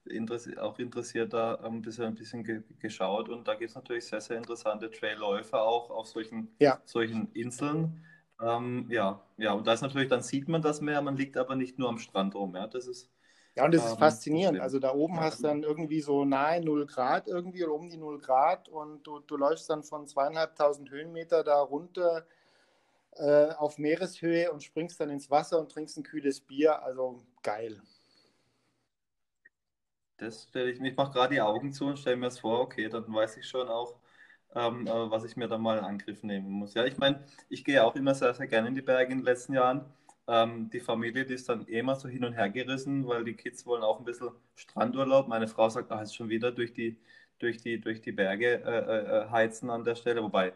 interessiert, 0.05 0.59
auch 0.59 0.79
interessiert 0.79 1.33
da 1.33 1.55
ein 1.55 1.81
bisschen, 1.81 2.05
ein 2.05 2.15
bisschen 2.15 2.43
ge 2.43 2.63
geschaut 2.79 3.29
und 3.29 3.47
da 3.47 3.55
gibt 3.55 3.69
es 3.69 3.75
natürlich 3.75 4.05
sehr, 4.05 4.21
sehr 4.21 4.37
interessante 4.37 4.91
Trailläufe 4.91 5.59
auch 5.59 5.89
auf 5.91 6.07
solchen, 6.07 6.55
ja. 6.59 6.81
solchen 6.85 7.31
Inseln. 7.33 8.03
Ähm, 8.41 8.87
ja, 8.89 9.25
ja, 9.37 9.53
und 9.53 9.67
da 9.67 9.73
ist 9.73 9.81
natürlich, 9.81 10.09
dann 10.09 10.23
sieht 10.23 10.47
man 10.49 10.61
das 10.61 10.81
Meer, 10.81 11.01
man 11.01 11.17
liegt 11.17 11.37
aber 11.37 11.55
nicht 11.55 11.79
nur 11.79 11.89
am 11.89 11.99
Strand 11.99 12.35
rum. 12.35 12.55
Ja, 12.55 12.67
das 12.67 12.87
ist. 12.87 13.12
Ja, 13.55 13.65
und 13.65 13.73
das 13.73 13.85
ist 13.85 13.91
ähm, 13.93 13.99
faszinierend. 13.99 14.59
Also 14.59 14.79
da 14.79 14.93
oben 14.93 15.19
hast 15.19 15.39
du 15.39 15.47
dann 15.47 15.63
irgendwie 15.63 16.01
so 16.01 16.25
nahe 16.25 16.61
0 16.61 16.87
Grad 16.87 17.27
irgendwie 17.27 17.63
oder 17.63 17.73
um 17.73 17.89
die 17.89 17.97
0 17.97 18.19
Grad 18.19 18.67
und 18.67 19.03
du, 19.05 19.19
du 19.19 19.37
läufst 19.37 19.69
dann 19.69 19.83
von 19.83 20.07
zweieinhalbtausend 20.07 20.89
Höhenmeter 20.89 21.43
da 21.43 21.61
runter 21.61 22.25
äh, 23.15 23.49
auf 23.51 23.77
Meereshöhe 23.77 24.51
und 24.51 24.63
springst 24.63 24.99
dann 24.99 25.09
ins 25.11 25.29
Wasser 25.29 25.59
und 25.59 25.71
trinkst 25.71 25.97
ein 25.97 26.03
kühles 26.03 26.41
Bier. 26.41 26.83
Also 26.83 27.23
geil. 27.43 27.81
Das 30.17 30.43
stelle 30.49 30.71
ich, 30.71 30.79
ich 30.81 30.95
mache 30.95 31.11
gerade 31.11 31.33
die 31.35 31.41
Augen 31.41 31.73
zu 31.73 31.85
und 31.85 31.99
stelle 31.99 32.15
mir 32.17 32.25
das 32.27 32.39
vor, 32.39 32.59
okay, 32.61 32.87
dann 32.89 33.11
weiß 33.13 33.37
ich 33.37 33.47
schon 33.47 33.67
auch, 33.67 33.99
ähm, 34.55 34.85
was 34.87 35.23
ich 35.25 35.35
mir 35.35 35.47
dann 35.47 35.61
mal 35.61 35.77
in 35.79 35.83
Angriff 35.85 36.23
nehmen 36.23 36.49
muss. 36.49 36.73
Ja, 36.75 36.85
ich 36.85 36.97
meine, 36.97 37.25
ich 37.49 37.63
gehe 37.65 37.83
auch 37.83 37.95
immer 37.95 38.13
sehr, 38.15 38.33
sehr 38.33 38.47
gerne 38.47 38.69
in 38.69 38.75
die 38.75 38.81
Berge 38.81 39.11
in 39.11 39.19
den 39.19 39.25
letzten 39.25 39.53
Jahren. 39.53 39.85
Ähm, 40.27 40.69
die 40.69 40.79
Familie, 40.79 41.25
die 41.25 41.33
ist 41.33 41.49
dann 41.49 41.67
eh 41.67 41.79
immer 41.79 41.95
so 41.95 42.07
hin 42.07 42.23
und 42.23 42.33
her 42.33 42.49
gerissen, 42.49 43.07
weil 43.07 43.23
die 43.23 43.33
Kids 43.33 43.65
wollen 43.65 43.83
auch 43.83 43.99
ein 43.99 44.05
bisschen 44.05 44.31
Strandurlaub. 44.55 45.27
Meine 45.27 45.47
Frau 45.47 45.69
sagt, 45.69 45.91
ach, 45.91 46.01
ist 46.01 46.15
schon 46.15 46.29
wieder 46.29 46.51
durch 46.51 46.73
die, 46.73 46.97
durch 47.39 47.57
die, 47.57 47.81
durch 47.81 48.01
die 48.01 48.13
Berge 48.13 48.63
äh, 48.63 48.79
äh, 48.79 49.23
äh 49.25 49.29
heizen 49.29 49.69
an 49.69 49.83
der 49.83 49.95
Stelle. 49.95 50.23
Wobei 50.23 50.53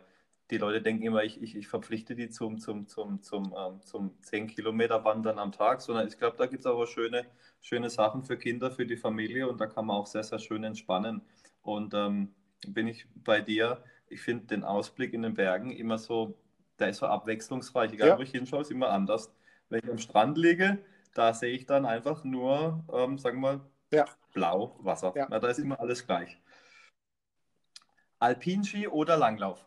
die 0.49 0.57
Leute 0.57 0.81
denken 0.81 1.03
immer, 1.03 1.23
ich, 1.23 1.41
ich, 1.41 1.55
ich 1.55 1.67
verpflichte 1.67 2.15
die 2.15 2.29
zum, 2.29 2.59
zum, 2.59 2.87
zum, 2.87 3.21
zum, 3.21 3.53
ähm, 3.57 3.81
zum 3.83 4.21
10 4.21 4.47
Kilometer 4.47 5.03
Wandern 5.03 5.39
am 5.39 5.51
Tag, 5.51 5.81
sondern 5.81 6.07
ich 6.07 6.17
glaube, 6.17 6.37
da 6.37 6.45
gibt 6.45 6.61
es 6.61 6.65
aber 6.65 6.87
schöne, 6.87 7.25
schöne 7.61 7.89
Sachen 7.89 8.23
für 8.23 8.37
Kinder, 8.37 8.71
für 8.71 8.85
die 8.85 8.97
Familie 8.97 9.49
und 9.49 9.59
da 9.59 9.67
kann 9.67 9.85
man 9.85 9.97
auch 9.97 10.07
sehr, 10.07 10.23
sehr 10.23 10.39
schön 10.39 10.63
entspannen. 10.63 11.21
Und 11.61 11.93
ähm, 11.93 12.33
bin 12.67 12.87
ich 12.87 13.05
bei 13.15 13.41
dir, 13.41 13.83
ich 14.07 14.21
finde 14.21 14.45
den 14.45 14.63
Ausblick 14.63 15.13
in 15.13 15.23
den 15.23 15.33
Bergen 15.33 15.71
immer 15.71 15.97
so, 15.97 16.37
der 16.79 16.89
ist 16.89 16.97
so 16.97 17.07
abwechslungsreich, 17.07 17.91
egal 17.91 18.07
ja. 18.09 18.17
wo 18.17 18.21
ich 18.21 18.31
hinschaue, 18.31 18.61
ist 18.61 18.71
immer 18.71 18.89
anders. 18.89 19.33
Wenn 19.69 19.83
ich 19.83 19.89
am 19.89 19.97
Strand 19.97 20.37
liege, 20.37 20.79
da 21.13 21.33
sehe 21.33 21.53
ich 21.53 21.65
dann 21.65 21.85
einfach 21.85 22.23
nur, 22.23 22.83
ähm, 22.93 23.17
sagen 23.17 23.41
wir 23.41 23.55
mal, 23.57 23.61
ja. 23.91 24.05
blau 24.33 24.77
Wasser. 24.79 25.13
Ja. 25.15 25.27
da 25.27 25.47
ist 25.47 25.59
immer 25.59 25.79
alles 25.79 26.05
gleich. 26.05 26.37
Alpinski 28.19 28.87
oder 28.87 29.17
Langlauf? 29.17 29.65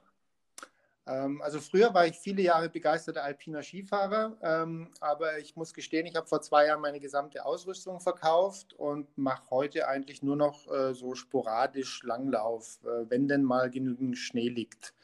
Ähm, 1.06 1.40
also 1.42 1.60
früher 1.60 1.92
war 1.94 2.06
ich 2.06 2.16
viele 2.16 2.42
Jahre 2.42 2.68
begeisterter 2.68 3.24
alpiner 3.24 3.62
Skifahrer, 3.62 4.36
ähm, 4.42 4.92
aber 5.00 5.38
ich 5.38 5.56
muss 5.56 5.74
gestehen, 5.74 6.06
ich 6.06 6.14
habe 6.14 6.26
vor 6.26 6.40
zwei 6.40 6.66
Jahren 6.66 6.80
meine 6.80 7.00
gesamte 7.00 7.44
Ausrüstung 7.44 8.00
verkauft 8.00 8.74
und 8.74 9.16
mache 9.16 9.50
heute 9.50 9.88
eigentlich 9.88 10.22
nur 10.22 10.36
noch 10.36 10.70
äh, 10.70 10.94
so 10.94 11.14
sporadisch 11.14 12.02
Langlauf, 12.02 12.78
äh, 12.84 13.08
wenn 13.08 13.28
denn 13.28 13.42
mal 13.42 13.70
genügend 13.70 14.18
Schnee 14.18 14.48
liegt. 14.48 14.94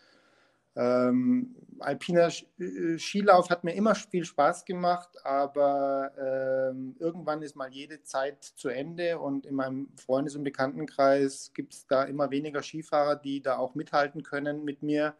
Ähm, 0.76 1.56
alpiner 1.78 2.28
äh, 2.58 2.98
Skilauf 2.98 3.50
hat 3.50 3.64
mir 3.64 3.74
immer 3.74 3.94
viel 3.94 4.24
Spaß 4.24 4.64
gemacht, 4.64 5.08
aber 5.24 6.12
ähm, 6.18 6.96
irgendwann 6.98 7.42
ist 7.42 7.56
mal 7.56 7.72
jede 7.72 8.02
Zeit 8.02 8.44
zu 8.44 8.68
Ende 8.68 9.18
und 9.18 9.46
in 9.46 9.54
meinem 9.54 9.88
Freundes- 9.96 10.36
und 10.36 10.44
Bekanntenkreis 10.44 11.52
gibt 11.54 11.74
es 11.74 11.86
da 11.86 12.04
immer 12.04 12.30
weniger 12.30 12.62
Skifahrer, 12.62 13.16
die 13.16 13.40
da 13.40 13.56
auch 13.56 13.74
mithalten 13.74 14.22
können 14.22 14.64
mit 14.64 14.82
mir 14.82 15.14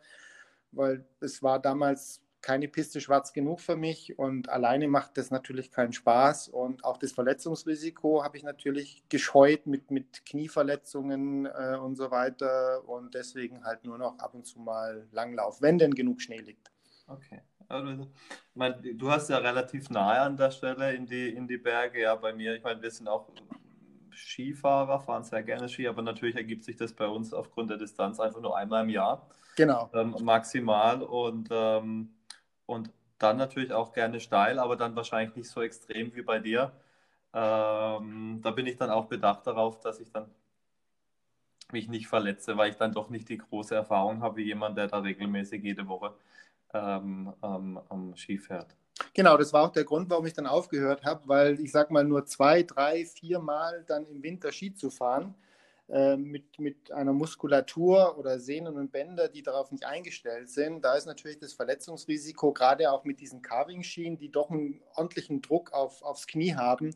weil 0.76 1.04
es 1.20 1.42
war 1.42 1.60
damals 1.60 2.20
keine 2.46 2.68
Piste 2.68 3.00
schwarz 3.00 3.32
genug 3.32 3.58
für 3.58 3.74
mich 3.74 4.20
und 4.20 4.48
alleine 4.50 4.86
macht 4.86 5.18
das 5.18 5.32
natürlich 5.32 5.72
keinen 5.72 5.92
Spaß 5.92 6.46
und 6.46 6.84
auch 6.84 6.96
das 6.96 7.10
Verletzungsrisiko 7.10 8.22
habe 8.22 8.36
ich 8.36 8.44
natürlich 8.44 9.02
gescheut 9.08 9.66
mit, 9.66 9.90
mit 9.90 10.24
Knieverletzungen 10.24 11.46
äh, 11.46 11.76
und 11.76 11.96
so 11.96 12.12
weiter 12.12 12.88
und 12.88 13.14
deswegen 13.14 13.64
halt 13.64 13.84
nur 13.84 13.98
noch 13.98 14.20
ab 14.20 14.32
und 14.34 14.46
zu 14.46 14.60
mal 14.60 15.08
Langlauf, 15.10 15.60
wenn 15.60 15.76
denn 15.78 15.92
genug 15.92 16.22
Schnee 16.22 16.38
liegt. 16.38 16.70
Okay. 17.08 17.42
Also, 17.66 17.88
ich 18.04 18.08
meine, 18.54 18.76
du 18.94 19.10
hast 19.10 19.28
ja 19.28 19.38
relativ 19.38 19.90
nahe 19.90 20.20
an 20.20 20.36
der 20.36 20.52
Stelle 20.52 20.94
in 20.94 21.04
die, 21.04 21.30
in 21.30 21.48
die 21.48 21.58
Berge, 21.58 22.02
ja, 22.02 22.14
bei 22.14 22.32
mir, 22.32 22.54
ich 22.54 22.62
meine, 22.62 22.80
wir 22.80 22.92
sind 22.92 23.08
auch 23.08 23.28
Skifahrer, 24.12 25.00
fahren 25.00 25.24
sehr 25.24 25.42
gerne 25.42 25.68
Ski, 25.68 25.88
aber 25.88 26.00
natürlich 26.00 26.36
ergibt 26.36 26.62
sich 26.62 26.76
das 26.76 26.92
bei 26.92 27.08
uns 27.08 27.34
aufgrund 27.34 27.70
der 27.70 27.76
Distanz 27.76 28.20
einfach 28.20 28.40
nur 28.40 28.56
einmal 28.56 28.84
im 28.84 28.90
Jahr. 28.90 29.28
Genau. 29.56 29.90
Ähm, 29.94 30.14
maximal 30.22 31.02
und, 31.02 31.48
ähm, 31.50 32.12
und 32.66 32.90
dann 33.18 33.38
natürlich 33.38 33.72
auch 33.72 33.92
gerne 33.92 34.20
steil, 34.20 34.58
aber 34.58 34.76
dann 34.76 34.96
wahrscheinlich 34.96 35.34
nicht 35.36 35.48
so 35.48 35.62
extrem 35.62 36.14
wie 36.14 36.22
bei 36.22 36.38
dir. 36.38 36.72
Ähm, 37.32 38.40
da 38.42 38.50
bin 38.50 38.66
ich 38.66 38.76
dann 38.76 38.90
auch 38.90 39.06
bedacht 39.06 39.46
darauf, 39.46 39.80
dass 39.80 40.00
ich 40.00 40.10
dann 40.12 40.30
mich 41.72 41.88
nicht 41.88 42.06
verletze, 42.06 42.56
weil 42.56 42.70
ich 42.70 42.76
dann 42.76 42.92
doch 42.92 43.10
nicht 43.10 43.28
die 43.28 43.38
große 43.38 43.74
Erfahrung 43.74 44.22
habe 44.22 44.36
wie 44.36 44.44
jemand, 44.44 44.78
der 44.78 44.86
da 44.86 44.98
regelmäßig 44.98 45.62
jede 45.62 45.88
Woche 45.88 46.14
ähm, 46.72 47.32
am 47.40 48.14
Ski 48.16 48.38
fährt. 48.38 48.76
Genau, 49.14 49.36
das 49.36 49.52
war 49.52 49.64
auch 49.64 49.72
der 49.72 49.84
Grund, 49.84 50.08
warum 50.10 50.26
ich 50.26 50.32
dann 50.32 50.46
aufgehört 50.46 51.04
habe, 51.04 51.26
weil 51.26 51.60
ich 51.60 51.72
sag 51.72 51.90
mal 51.90 52.04
nur 52.04 52.24
zwei, 52.26 52.62
drei, 52.62 53.04
vier 53.04 53.38
Mal 53.40 53.84
dann 53.86 54.06
im 54.06 54.22
Winter 54.22 54.52
Ski 54.52 54.74
zu 54.74 54.90
fahren 54.90 55.34
äh, 55.88 56.16
mit, 56.16 56.58
mit 56.58 56.90
einer 56.90 57.12
Muskulatur 57.12 58.18
oder 58.18 58.38
Sehnen 58.38 58.76
und 58.76 58.92
Bänder, 58.92 59.28
die 59.28 59.42
darauf 59.42 59.70
nicht 59.70 59.84
eingestellt 59.84 60.48
sind. 60.48 60.84
Da 60.84 60.94
ist 60.94 61.06
natürlich 61.06 61.38
das 61.38 61.52
Verletzungsrisiko, 61.52 62.52
gerade 62.52 62.90
auch 62.90 63.04
mit 63.04 63.20
diesen 63.20 63.42
Carving-Schienen, 63.42 64.18
die 64.18 64.30
doch 64.30 64.50
einen 64.50 64.82
ordentlichen 64.94 65.42
Druck 65.42 65.72
auf, 65.72 66.02
aufs 66.02 66.26
Knie 66.26 66.54
haben, 66.54 66.94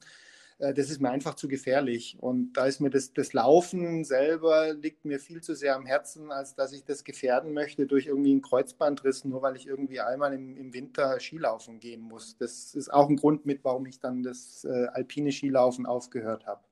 äh, 0.60 0.74
das 0.74 0.90
ist 0.90 1.00
mir 1.00 1.10
einfach 1.10 1.34
zu 1.34 1.48
gefährlich. 1.48 2.16
Und 2.20 2.52
da 2.54 2.66
ist 2.66 2.80
mir 2.80 2.90
das, 2.90 3.12
das 3.12 3.32
Laufen 3.32 4.04
selber 4.04 4.72
liegt 4.74 5.04
mir 5.04 5.18
viel 5.18 5.42
zu 5.42 5.54
sehr 5.54 5.74
am 5.74 5.86
Herzen, 5.86 6.30
als 6.30 6.54
dass 6.54 6.72
ich 6.72 6.84
das 6.84 7.04
gefährden 7.04 7.52
möchte 7.52 7.86
durch 7.86 8.06
irgendwie 8.06 8.32
einen 8.32 8.42
Kreuzbandriss, 8.42 9.24
nur 9.24 9.42
weil 9.42 9.56
ich 9.56 9.66
irgendwie 9.66 10.00
einmal 10.00 10.32
im, 10.32 10.56
im 10.56 10.72
Winter 10.74 11.18
Skilaufen 11.18 11.80
gehen 11.80 12.00
muss. 12.00 12.36
Das 12.36 12.74
ist 12.74 12.92
auch 12.92 13.08
ein 13.08 13.16
Grund 13.16 13.46
mit, 13.46 13.64
warum 13.64 13.86
ich 13.86 14.00
dann 14.00 14.22
das 14.22 14.64
äh, 14.64 14.86
alpine 14.92 15.32
Skilaufen 15.32 15.86
aufgehört 15.86 16.46
habe. 16.46 16.62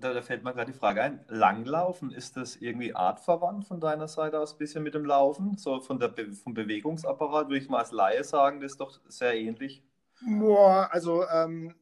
Da, 0.00 0.12
da, 0.12 0.22
fällt 0.22 0.44
mir 0.44 0.52
gerade 0.52 0.72
die 0.72 0.78
Frage 0.78 1.02
ein, 1.02 1.24
Langlaufen, 1.28 2.10
ist 2.10 2.36
das 2.36 2.56
irgendwie 2.56 2.94
artverwandt 2.94 3.64
von 3.66 3.80
deiner 3.80 4.08
Seite 4.08 4.40
aus 4.40 4.54
ein 4.54 4.58
bisschen 4.58 4.82
mit 4.82 4.94
dem 4.94 5.04
Laufen? 5.04 5.56
So 5.56 5.80
von 5.80 5.98
der 5.98 6.08
Be 6.08 6.32
vom 6.32 6.54
Bewegungsapparat 6.54 7.48
würde 7.48 7.58
ich 7.58 7.68
mal 7.68 7.78
als 7.78 7.92
Laie 7.92 8.24
sagen, 8.24 8.60
das 8.60 8.72
ist 8.72 8.80
doch 8.80 9.00
sehr 9.08 9.34
ähnlich. 9.34 9.82
Boah, 10.26 10.88
also 10.90 11.24
ähm, 11.28 11.74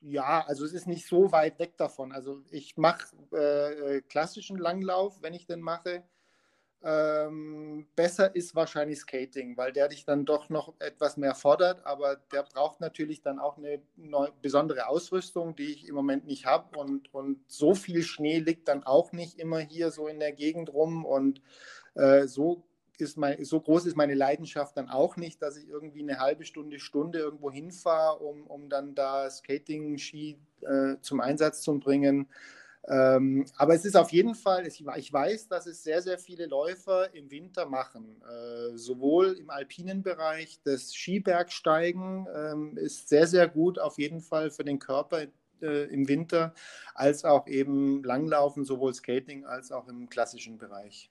ja, 0.00 0.44
also 0.46 0.64
es 0.64 0.72
ist 0.72 0.86
nicht 0.86 1.06
so 1.06 1.32
weit 1.32 1.58
weg 1.58 1.76
davon. 1.76 2.12
Also 2.12 2.42
ich 2.50 2.76
mache 2.76 3.06
äh, 3.32 4.00
klassischen 4.02 4.56
Langlauf, 4.56 5.22
wenn 5.22 5.34
ich 5.34 5.46
den 5.46 5.60
mache. 5.60 6.04
Ähm, 6.82 7.86
besser 7.96 8.36
ist 8.36 8.54
wahrscheinlich 8.54 9.00
Skating, 9.00 9.56
weil 9.56 9.72
der 9.72 9.88
dich 9.88 10.04
dann 10.04 10.24
doch 10.24 10.50
noch 10.50 10.74
etwas 10.78 11.16
mehr 11.16 11.34
fordert, 11.34 11.84
aber 11.84 12.16
der 12.32 12.42
braucht 12.42 12.80
natürlich 12.80 13.22
dann 13.22 13.38
auch 13.38 13.56
eine 13.56 13.80
neu, 13.96 14.28
besondere 14.42 14.86
Ausrüstung, 14.86 15.56
die 15.56 15.72
ich 15.72 15.88
im 15.88 15.94
Moment 15.94 16.26
nicht 16.26 16.44
habe 16.44 16.78
und, 16.78 17.12
und 17.12 17.40
so 17.48 17.74
viel 17.74 18.02
Schnee 18.02 18.38
liegt 18.38 18.68
dann 18.68 18.84
auch 18.84 19.12
nicht 19.12 19.38
immer 19.38 19.58
hier 19.58 19.90
so 19.90 20.06
in 20.06 20.20
der 20.20 20.32
Gegend 20.32 20.72
rum 20.72 21.04
und 21.04 21.40
äh, 21.94 22.26
so 22.26 22.62
ist 22.98 23.16
mein, 23.16 23.44
so 23.44 23.60
groß 23.60 23.86
ist 23.86 23.96
meine 23.96 24.14
Leidenschaft 24.14 24.76
dann 24.76 24.88
auch 24.88 25.16
nicht, 25.16 25.42
dass 25.42 25.56
ich 25.56 25.68
irgendwie 25.68 26.02
eine 26.02 26.18
halbe 26.18 26.44
Stunde, 26.44 26.78
Stunde 26.78 27.18
irgendwo 27.18 27.50
hinfahre, 27.50 28.18
um, 28.18 28.46
um 28.46 28.68
dann 28.68 28.94
da 28.94 29.28
Skating-Ski 29.28 30.38
äh, 30.62 30.96
zum 31.00 31.20
Einsatz 31.20 31.62
zu 31.62 31.78
bringen. 31.78 32.28
Ähm, 32.88 33.46
aber 33.56 33.74
es 33.74 33.84
ist 33.84 33.96
auf 33.96 34.10
jeden 34.10 34.34
Fall, 34.34 34.66
ich, 34.66 34.84
weiß, 34.84 35.48
dass 35.48 35.66
es 35.66 35.82
sehr, 35.82 36.02
sehr 36.02 36.18
viele 36.18 36.46
Läufer 36.46 37.12
im 37.14 37.30
Winter 37.30 37.66
machen. 37.66 38.22
Äh, 38.22 38.76
sowohl 38.76 39.32
im 39.32 39.50
alpinen 39.50 40.02
Bereich, 40.02 40.60
das 40.62 40.94
Skibergsteigen 40.94 42.26
ähm, 42.32 42.76
ist 42.76 43.08
sehr, 43.08 43.26
sehr 43.26 43.48
gut 43.48 43.78
auf 43.78 43.98
jeden 43.98 44.20
Fall 44.20 44.50
für 44.50 44.64
den 44.64 44.78
Körper 44.78 45.22
äh, 45.62 45.84
im 45.92 46.06
Winter, 46.08 46.54
als 46.94 47.24
auch 47.24 47.46
eben 47.48 48.04
Langlaufen, 48.04 48.64
sowohl 48.64 48.94
Skating 48.94 49.44
als 49.46 49.72
auch 49.72 49.88
im 49.88 50.08
klassischen 50.08 50.58
Bereich. 50.58 51.10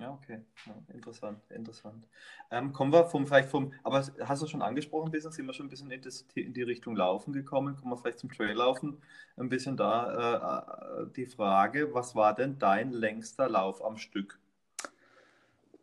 Ja, 0.00 0.12
okay. 0.12 0.40
Ja, 0.66 0.74
interessant, 0.94 1.40
interessant. 1.50 2.06
Ähm, 2.50 2.72
kommen 2.72 2.92
wir 2.92 3.06
vom, 3.06 3.26
vielleicht 3.26 3.48
vom, 3.48 3.72
aber 3.82 4.04
hast 4.20 4.42
du 4.42 4.46
schon 4.46 4.62
angesprochen, 4.62 5.10
bisschen, 5.10 5.32
sind 5.32 5.46
wir 5.46 5.52
schon 5.52 5.66
ein 5.66 5.70
bisschen 5.70 5.90
in, 5.90 6.00
das, 6.02 6.24
in 6.34 6.52
die 6.52 6.62
Richtung 6.62 6.94
Laufen 6.94 7.32
gekommen? 7.32 7.76
Kommen 7.76 7.92
wir 7.92 7.96
vielleicht 7.96 8.20
zum 8.20 8.30
Traillaufen 8.30 9.02
ein 9.36 9.48
bisschen 9.48 9.76
da. 9.76 11.02
Äh, 11.02 11.02
äh, 11.02 11.06
die 11.16 11.26
Frage, 11.26 11.94
was 11.94 12.14
war 12.14 12.34
denn 12.34 12.58
dein 12.58 12.92
längster 12.92 13.48
Lauf 13.48 13.84
am 13.84 13.96
Stück? 13.96 14.38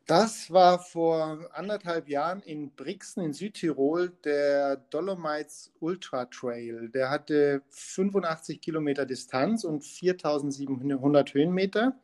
Das 0.05 0.51
war 0.51 0.77
vor 0.77 1.49
anderthalb 1.53 2.07
Jahren 2.07 2.41
in 2.43 2.69
Brixen 2.69 3.23
in 3.23 3.33
Südtirol 3.33 4.09
der 4.23 4.75
Dolomites 4.91 5.73
Ultra 5.79 6.25
Trail. 6.25 6.89
Der 6.89 7.09
hatte 7.09 7.63
85 7.69 8.61
Kilometer 8.61 9.07
Distanz 9.07 9.63
und 9.63 9.83
4700 9.83 11.33
Höhenmeter. 11.33 11.97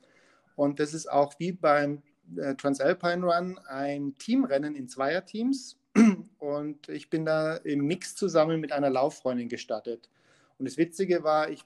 Und 0.55 0.79
das 0.79 0.93
ist 0.93 1.11
auch 1.11 1.33
wie 1.39 1.51
beim 1.51 2.01
äh, 2.37 2.55
Transalpine 2.55 3.25
Run 3.25 3.57
ein 3.67 4.17
Teamrennen 4.17 4.75
in 4.75 4.87
Zweierteams. 4.87 5.77
Und 6.39 6.89
ich 6.89 7.09
bin 7.09 7.25
da 7.25 7.55
im 7.57 7.85
Mix 7.85 8.15
zusammen 8.15 8.59
mit 8.59 8.71
einer 8.71 8.89
Lauffreundin 8.89 9.49
gestartet. 9.49 10.09
Und 10.57 10.67
das 10.67 10.77
Witzige 10.77 11.23
war, 11.23 11.49
ich 11.49 11.63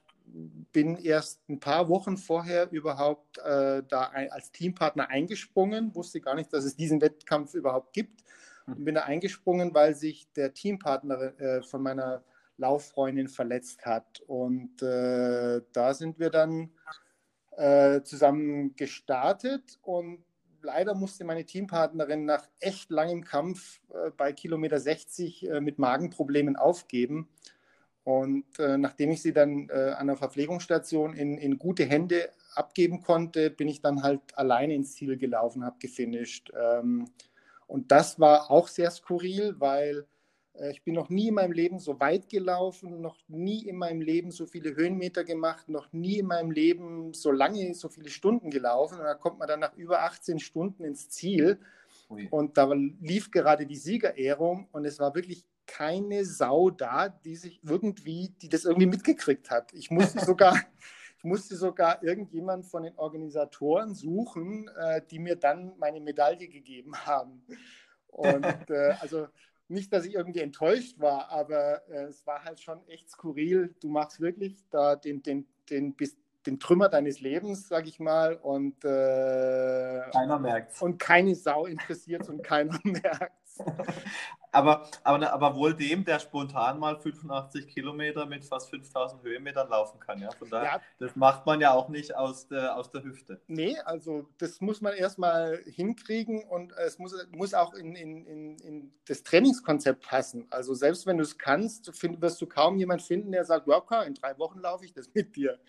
bin 0.71 0.97
erst 0.97 1.47
ein 1.49 1.59
paar 1.59 1.89
Wochen 1.89 2.17
vorher 2.17 2.71
überhaupt 2.71 3.37
äh, 3.39 3.83
da 3.87 4.09
ein, 4.13 4.31
als 4.31 4.51
Teampartner 4.51 5.09
eingesprungen, 5.09 5.93
wusste 5.95 6.19
gar 6.19 6.35
nicht, 6.35 6.51
dass 6.51 6.65
es 6.65 6.75
diesen 6.75 7.01
Wettkampf 7.01 7.53
überhaupt 7.53 7.93
gibt. 7.93 8.23
Und 8.67 8.83
bin 8.83 8.95
da 8.95 9.03
eingesprungen, 9.03 9.75
weil 9.75 9.93
sich 9.93 10.27
der 10.33 10.53
Teampartner 10.53 11.39
äh, 11.39 11.61
von 11.61 11.83
meiner 11.83 12.23
Lauffreundin 12.57 13.27
verletzt 13.27 13.85
hat. 13.85 14.21
Und 14.25 14.81
äh, 14.81 15.61
da 15.71 15.93
sind 15.93 16.19
wir 16.19 16.31
dann 16.31 16.71
äh, 17.57 18.01
zusammen 18.03 18.75
gestartet 18.75 19.79
und 19.81 20.23
leider 20.61 20.95
musste 20.95 21.23
meine 21.23 21.45
Teampartnerin 21.45 22.25
nach 22.25 22.47
echt 22.59 22.89
langem 22.91 23.23
Kampf 23.23 23.81
äh, 23.93 24.11
bei 24.11 24.33
Kilometer 24.33 24.79
60 24.79 25.49
äh, 25.49 25.61
mit 25.61 25.79
Magenproblemen 25.79 26.55
aufgeben. 26.55 27.29
Und 28.03 28.59
äh, 28.59 28.77
nachdem 28.77 29.11
ich 29.11 29.21
sie 29.21 29.33
dann 29.33 29.69
äh, 29.69 29.95
an 29.97 30.07
der 30.07 30.15
Verpflegungsstation 30.15 31.13
in, 31.13 31.37
in, 31.37 31.57
gute 31.57 31.85
Hände 31.85 32.29
abgeben 32.53 33.01
konnte, 33.01 33.49
bin 33.49 33.67
ich 33.67 33.81
dann 33.81 34.03
halt 34.03 34.21
alleine 34.35 34.75
ins 34.75 34.93
Ziel 34.93 35.17
gelaufen, 35.17 35.65
habe 35.65 35.77
gefinisht. 35.79 36.51
Ähm, 36.55 37.09
und 37.65 37.91
das 37.91 38.19
war 38.19 38.51
auch 38.51 38.67
sehr 38.67 38.91
skurril, 38.91 39.55
weil 39.57 40.05
ich 40.69 40.83
bin 40.83 40.93
noch 40.93 41.09
nie 41.09 41.27
in 41.27 41.35
meinem 41.35 41.51
Leben 41.51 41.79
so 41.79 41.99
weit 41.99 42.29
gelaufen, 42.29 43.01
noch 43.01 43.17
nie 43.27 43.67
in 43.67 43.75
meinem 43.75 44.01
Leben 44.01 44.31
so 44.31 44.45
viele 44.45 44.75
Höhenmeter 44.75 45.23
gemacht, 45.23 45.67
noch 45.67 45.91
nie 45.91 46.19
in 46.19 46.27
meinem 46.27 46.51
Leben 46.51 47.13
so 47.13 47.31
lange, 47.31 47.73
so 47.73 47.89
viele 47.89 48.09
Stunden 48.09 48.49
gelaufen. 48.51 48.99
Und 48.99 49.03
da 49.03 49.15
kommt 49.15 49.39
man 49.39 49.47
dann 49.47 49.59
nach 49.59 49.75
über 49.75 50.03
18 50.03 50.39
Stunden 50.39 50.83
ins 50.83 51.09
Ziel. 51.09 51.59
Ui. 52.09 52.27
Und 52.29 52.57
da 52.57 52.71
lief 52.73 53.31
gerade 53.31 53.65
die 53.65 53.75
Siegerehrung 53.75 54.67
und 54.71 54.85
es 54.85 54.99
war 54.99 55.13
wirklich 55.15 55.45
keine 55.65 56.23
Sau 56.23 56.69
da, 56.69 57.09
die 57.09 57.35
sich 57.35 57.59
irgendwie, 57.63 58.29
die 58.41 58.49
das 58.49 58.65
irgendwie 58.65 58.87
mitgekriegt 58.87 59.49
hat. 59.49 59.73
Ich 59.73 59.91
musste 59.91 60.19
sogar, 60.25 60.57
ich 61.17 61.23
musste 61.23 61.55
sogar 61.55 62.03
irgendjemand 62.03 62.65
von 62.65 62.83
den 62.83 62.95
Organisatoren 62.97 63.93
suchen, 63.93 64.69
äh, 64.77 65.01
die 65.09 65.19
mir 65.19 65.35
dann 65.35 65.73
meine 65.77 65.99
Medaille 65.99 66.47
gegeben 66.47 66.95
haben. 66.95 67.43
Und 68.07 68.69
äh, 68.69 68.93
also 69.01 69.27
nicht, 69.67 69.91
dass 69.91 70.05
ich 70.05 70.13
irgendwie 70.13 70.41
enttäuscht 70.41 70.99
war, 70.99 71.29
aber 71.29 71.87
äh, 71.89 72.05
es 72.05 72.25
war 72.25 72.43
halt 72.43 72.59
schon 72.59 72.85
echt 72.87 73.09
skurril. 73.09 73.75
Du 73.79 73.89
machst 73.89 74.19
wirklich 74.19 74.63
da 74.69 74.95
den, 74.95 75.23
den, 75.23 75.47
den, 75.69 75.95
bis, 75.95 76.17
den 76.45 76.59
Trümmer 76.59 76.89
deines 76.89 77.19
Lebens, 77.19 77.67
sag 77.67 77.87
ich 77.87 77.99
mal, 77.99 78.35
und 78.35 78.83
äh, 78.85 80.01
keiner 80.11 80.39
merkt 80.39 80.81
Und 80.81 80.99
keine 80.99 81.35
Sau 81.35 81.65
interessiert 81.65 82.29
und 82.29 82.43
keiner 82.43 82.79
merkt 82.83 83.44
aber, 84.51 84.87
aber, 85.03 85.33
aber 85.33 85.55
wohl 85.55 85.73
dem, 85.73 86.05
der 86.05 86.19
spontan 86.19 86.79
mal 86.79 86.97
85 86.97 87.67
Kilometer 87.67 88.25
mit 88.25 88.45
fast 88.45 88.69
5000 88.69 89.23
Höhenmetern 89.23 89.69
laufen 89.69 89.99
kann. 89.99 90.21
Ja? 90.21 90.31
Von 90.31 90.49
daher, 90.49 90.65
ja. 90.65 90.81
das 90.99 91.15
macht 91.15 91.45
man 91.45 91.61
ja 91.61 91.73
auch 91.73 91.89
nicht 91.89 92.15
aus 92.15 92.47
der, 92.47 92.75
aus 92.75 92.89
der 92.89 93.03
Hüfte. 93.03 93.41
Nee, 93.47 93.77
also 93.79 94.27
das 94.37 94.61
muss 94.61 94.81
man 94.81 94.93
erstmal 94.93 95.57
hinkriegen 95.65 96.43
und 96.43 96.73
es 96.77 96.99
muss, 96.99 97.15
muss 97.31 97.53
auch 97.53 97.73
in, 97.73 97.95
in, 97.95 98.25
in, 98.25 98.57
in 98.59 98.93
das 99.07 99.23
Trainingskonzept 99.23 100.05
passen. 100.05 100.47
Also 100.49 100.73
selbst 100.73 101.05
wenn 101.05 101.17
du 101.17 101.23
es 101.23 101.37
kannst, 101.37 101.95
find, 101.95 102.21
wirst 102.21 102.41
du 102.41 102.47
kaum 102.47 102.77
jemanden 102.77 103.03
finden, 103.03 103.31
der 103.31 103.45
sagt, 103.45 103.67
ja, 103.67 103.77
okay, 103.77 104.07
in 104.07 104.13
drei 104.13 104.37
Wochen 104.37 104.59
laufe 104.59 104.85
ich 104.85 104.93
das 104.93 105.09
mit 105.13 105.35
dir. 105.35 105.59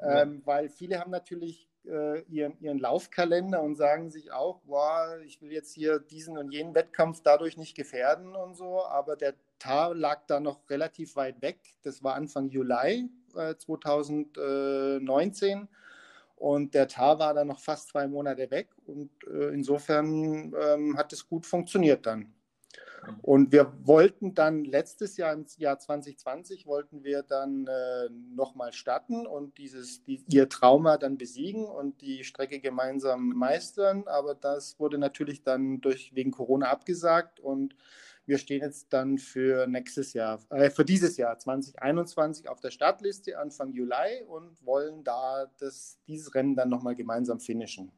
Ja. 0.00 0.22
Ähm, 0.22 0.42
weil 0.44 0.68
viele 0.68 0.98
haben 0.98 1.10
natürlich 1.10 1.68
äh, 1.86 2.20
ihren, 2.22 2.58
ihren 2.60 2.78
Laufkalender 2.78 3.62
und 3.62 3.76
sagen 3.76 4.10
sich 4.10 4.32
auch, 4.32 4.60
boah, 4.60 5.18
ich 5.24 5.40
will 5.40 5.52
jetzt 5.52 5.72
hier 5.72 5.98
diesen 5.98 6.38
und 6.38 6.52
jenen 6.52 6.74
Wettkampf 6.74 7.20
dadurch 7.22 7.56
nicht 7.56 7.76
gefährden 7.76 8.34
und 8.34 8.54
so, 8.54 8.84
aber 8.84 9.16
der 9.16 9.34
Tar 9.58 9.94
lag 9.94 10.22
da 10.26 10.40
noch 10.40 10.68
relativ 10.70 11.16
weit 11.16 11.42
weg. 11.42 11.58
Das 11.82 12.02
war 12.02 12.14
Anfang 12.14 12.48
Juli 12.48 13.10
äh, 13.36 13.54
2019 13.56 15.68
und 16.36 16.74
der 16.74 16.88
Tar 16.88 17.18
war 17.18 17.34
dann 17.34 17.48
noch 17.48 17.60
fast 17.60 17.88
zwei 17.88 18.06
Monate 18.06 18.50
weg 18.50 18.68
und 18.86 19.10
äh, 19.26 19.48
insofern 19.48 20.54
ähm, 20.60 20.96
hat 20.96 21.12
es 21.12 21.26
gut 21.26 21.46
funktioniert 21.46 22.06
dann. 22.06 22.32
Und 23.22 23.52
wir 23.52 23.72
wollten 23.82 24.34
dann 24.34 24.64
letztes 24.64 25.16
Jahr, 25.16 25.32
im 25.32 25.46
Jahr 25.58 25.78
2020, 25.78 26.66
wollten 26.66 27.04
wir 27.04 27.22
dann 27.22 27.66
äh, 27.66 28.08
nochmal 28.34 28.72
starten 28.72 29.26
und 29.26 29.58
dieses, 29.58 30.04
die, 30.04 30.24
ihr 30.28 30.48
Trauma 30.48 30.96
dann 30.96 31.18
besiegen 31.18 31.66
und 31.66 32.00
die 32.00 32.24
Strecke 32.24 32.60
gemeinsam 32.60 33.30
meistern. 33.30 34.04
Aber 34.06 34.34
das 34.34 34.78
wurde 34.78 34.98
natürlich 34.98 35.42
dann 35.42 35.80
durch, 35.80 36.14
wegen 36.14 36.30
Corona 36.30 36.68
abgesagt 36.68 37.40
und 37.40 37.74
wir 38.26 38.38
stehen 38.38 38.62
jetzt 38.62 38.92
dann 38.92 39.18
für 39.18 39.66
nächstes 39.66 40.14
Jahr, 40.14 40.40
äh, 40.50 40.70
für 40.70 40.84
dieses 40.84 41.16
Jahr 41.16 41.38
2021 41.38 42.48
auf 42.48 42.60
der 42.60 42.70
Startliste 42.70 43.38
Anfang 43.38 43.72
Juli 43.72 44.24
und 44.26 44.64
wollen 44.64 45.04
da 45.04 45.50
das, 45.58 45.98
dieses 46.06 46.34
Rennen 46.34 46.56
dann 46.56 46.70
nochmal 46.70 46.94
gemeinsam 46.94 47.40
finishen. 47.40 47.92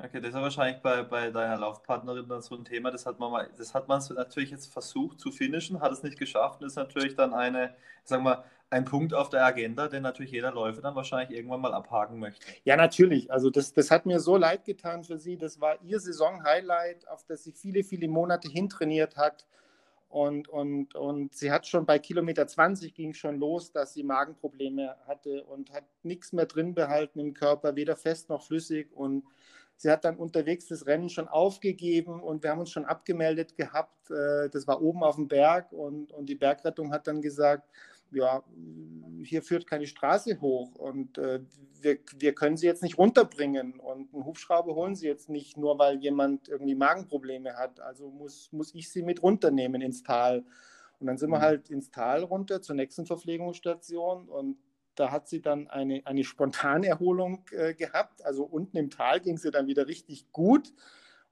Okay, 0.00 0.20
das 0.20 0.28
ist 0.28 0.36
ja 0.36 0.42
wahrscheinlich 0.42 0.80
bei, 0.80 1.02
bei 1.02 1.30
deiner 1.30 1.56
Laufpartnerin 1.56 2.28
dann 2.28 2.40
so 2.40 2.54
ein 2.54 2.64
Thema. 2.64 2.92
Das 2.92 3.04
hat 3.04 3.18
man 3.18 3.32
mal, 3.32 3.50
das 3.58 3.74
hat 3.74 3.88
man 3.88 4.00
natürlich 4.14 4.50
jetzt 4.50 4.72
versucht 4.72 5.18
zu 5.18 5.32
finishen, 5.32 5.80
hat 5.80 5.90
es 5.90 6.04
nicht 6.04 6.18
geschafft. 6.18 6.62
Das 6.62 6.72
ist 6.72 6.76
natürlich 6.76 7.16
dann 7.16 7.34
eine, 7.34 7.74
sagen 8.04 8.22
wir, 8.22 8.44
ein 8.70 8.84
Punkt 8.84 9.12
auf 9.12 9.28
der 9.28 9.44
Agenda, 9.44 9.88
den 9.88 10.02
natürlich 10.02 10.30
jeder 10.30 10.52
Läufer 10.52 10.82
dann 10.82 10.94
wahrscheinlich 10.94 11.36
irgendwann 11.36 11.60
mal 11.60 11.74
abhaken 11.74 12.20
möchte. 12.20 12.46
Ja, 12.62 12.76
natürlich. 12.76 13.32
Also 13.32 13.50
das, 13.50 13.72
das 13.72 13.90
hat 13.90 14.06
mir 14.06 14.20
so 14.20 14.36
leid 14.36 14.64
getan 14.64 15.02
für 15.02 15.18
sie. 15.18 15.36
Das 15.36 15.60
war 15.60 15.82
ihr 15.82 15.98
Saison-Highlight, 15.98 17.08
auf 17.08 17.24
das 17.24 17.42
sie 17.42 17.52
viele, 17.52 17.82
viele 17.82 18.06
Monate 18.06 18.48
hintrainiert 18.48 19.16
hat. 19.16 19.46
Und, 20.08 20.48
und, 20.48 20.94
und 20.94 21.34
sie 21.34 21.50
hat 21.50 21.66
schon 21.66 21.86
bei 21.86 21.98
Kilometer 21.98 22.46
20 22.46 22.94
ging 22.94 23.12
schon 23.14 23.38
los, 23.38 23.72
dass 23.72 23.94
sie 23.94 24.02
Magenprobleme 24.02 24.96
hatte 25.06 25.44
und 25.44 25.72
hat 25.72 25.84
nichts 26.02 26.32
mehr 26.32 26.46
drin 26.46 26.74
behalten 26.74 27.18
im 27.18 27.34
Körper, 27.34 27.74
weder 27.74 27.96
fest 27.96 28.28
noch 28.28 28.42
flüssig. 28.42 28.90
Und 28.92 29.24
Sie 29.78 29.90
hat 29.90 30.04
dann 30.04 30.16
unterwegs 30.16 30.66
das 30.66 30.86
Rennen 30.86 31.08
schon 31.08 31.28
aufgegeben 31.28 32.20
und 32.20 32.42
wir 32.42 32.50
haben 32.50 32.58
uns 32.58 32.70
schon 32.70 32.84
abgemeldet 32.84 33.56
gehabt. 33.56 34.10
Äh, 34.10 34.50
das 34.50 34.66
war 34.66 34.82
oben 34.82 35.04
auf 35.04 35.14
dem 35.14 35.28
Berg 35.28 35.72
und, 35.72 36.12
und 36.12 36.28
die 36.28 36.34
Bergrettung 36.34 36.92
hat 36.92 37.06
dann 37.06 37.22
gesagt, 37.22 37.70
ja, 38.10 38.42
hier 39.22 39.42
führt 39.42 39.68
keine 39.68 39.86
Straße 39.86 40.40
hoch 40.40 40.74
und 40.74 41.16
äh, 41.18 41.40
wir, 41.80 41.98
wir 42.18 42.34
können 42.34 42.56
sie 42.56 42.66
jetzt 42.66 42.82
nicht 42.82 42.98
runterbringen 42.98 43.78
und 43.78 44.12
einen 44.12 44.24
Hubschrauber 44.24 44.74
holen 44.74 44.96
sie 44.96 45.06
jetzt 45.06 45.28
nicht, 45.28 45.56
nur 45.56 45.78
weil 45.78 46.00
jemand 46.00 46.48
irgendwie 46.48 46.74
Magenprobleme 46.74 47.54
hat. 47.54 47.78
Also 47.78 48.10
muss, 48.10 48.50
muss 48.50 48.74
ich 48.74 48.90
sie 48.90 49.02
mit 49.02 49.22
runternehmen 49.22 49.80
ins 49.80 50.02
Tal. 50.02 50.44
Und 50.98 51.06
dann 51.06 51.18
sind 51.18 51.30
wir 51.30 51.38
mhm. 51.38 51.42
halt 51.42 51.70
ins 51.70 51.92
Tal 51.92 52.24
runter 52.24 52.60
zur 52.62 52.74
nächsten 52.74 53.06
Verpflegungsstation 53.06 54.28
und 54.28 54.56
da 54.98 55.10
hat 55.10 55.28
sie 55.28 55.40
dann 55.40 55.68
eine, 55.68 56.02
eine 56.04 56.24
Spontanerholung 56.24 57.44
äh, 57.52 57.74
gehabt. 57.74 58.24
Also 58.24 58.44
unten 58.44 58.76
im 58.76 58.90
Tal 58.90 59.20
ging 59.20 59.36
sie 59.36 59.50
dann 59.50 59.66
wieder 59.66 59.86
richtig 59.86 60.32
gut. 60.32 60.72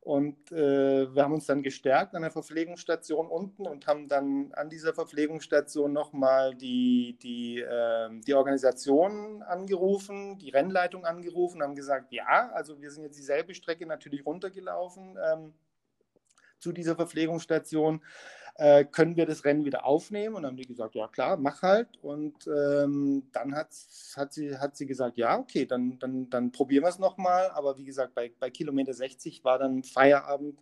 Und 0.06 0.52
äh, 0.52 1.12
wir 1.12 1.24
haben 1.24 1.32
uns 1.34 1.46
dann 1.46 1.64
gestärkt 1.64 2.14
an 2.14 2.22
der 2.22 2.30
Verpflegungsstation 2.30 3.26
unten 3.26 3.66
und 3.66 3.88
haben 3.88 4.06
dann 4.06 4.52
an 4.52 4.70
dieser 4.70 4.94
Verpflegungsstation 4.94 5.92
nochmal 5.92 6.54
die, 6.54 7.18
die, 7.20 7.58
äh, 7.58 8.08
die 8.24 8.34
Organisation 8.34 9.42
angerufen, 9.42 10.38
die 10.38 10.50
Rennleitung 10.50 11.04
angerufen, 11.04 11.60
haben 11.60 11.74
gesagt, 11.74 12.12
ja, 12.12 12.50
also 12.52 12.80
wir 12.80 12.92
sind 12.92 13.02
jetzt 13.02 13.18
dieselbe 13.18 13.52
Strecke 13.52 13.84
natürlich 13.84 14.24
runtergelaufen 14.24 15.18
ähm, 15.20 15.54
zu 16.60 16.70
dieser 16.70 16.94
Verpflegungsstation 16.94 18.00
äh, 18.58 18.84
können 18.84 19.16
wir 19.16 19.26
das 19.26 19.44
Rennen 19.44 19.64
wieder 19.64 19.84
aufnehmen? 19.84 20.34
Und 20.34 20.42
dann 20.42 20.52
haben 20.52 20.56
die 20.56 20.66
gesagt, 20.66 20.94
ja 20.94 21.08
klar, 21.08 21.36
mach 21.36 21.62
halt. 21.62 21.88
Und 22.02 22.46
ähm, 22.46 23.28
dann 23.32 23.54
hat, 23.54 23.72
sie, 23.72 24.56
hat 24.56 24.76
sie 24.76 24.86
gesagt, 24.86 25.18
ja, 25.18 25.38
okay, 25.38 25.66
dann, 25.66 25.98
dann, 25.98 26.30
dann 26.30 26.52
probieren 26.52 26.84
wir 26.84 26.88
es 26.88 26.98
nochmal. 26.98 27.50
Aber 27.50 27.76
wie 27.78 27.84
gesagt, 27.84 28.14
bei, 28.14 28.32
bei 28.38 28.50
Kilometer 28.50 28.94
60 28.94 29.44
war 29.44 29.58
dann 29.58 29.82
Feierabend 29.82 30.58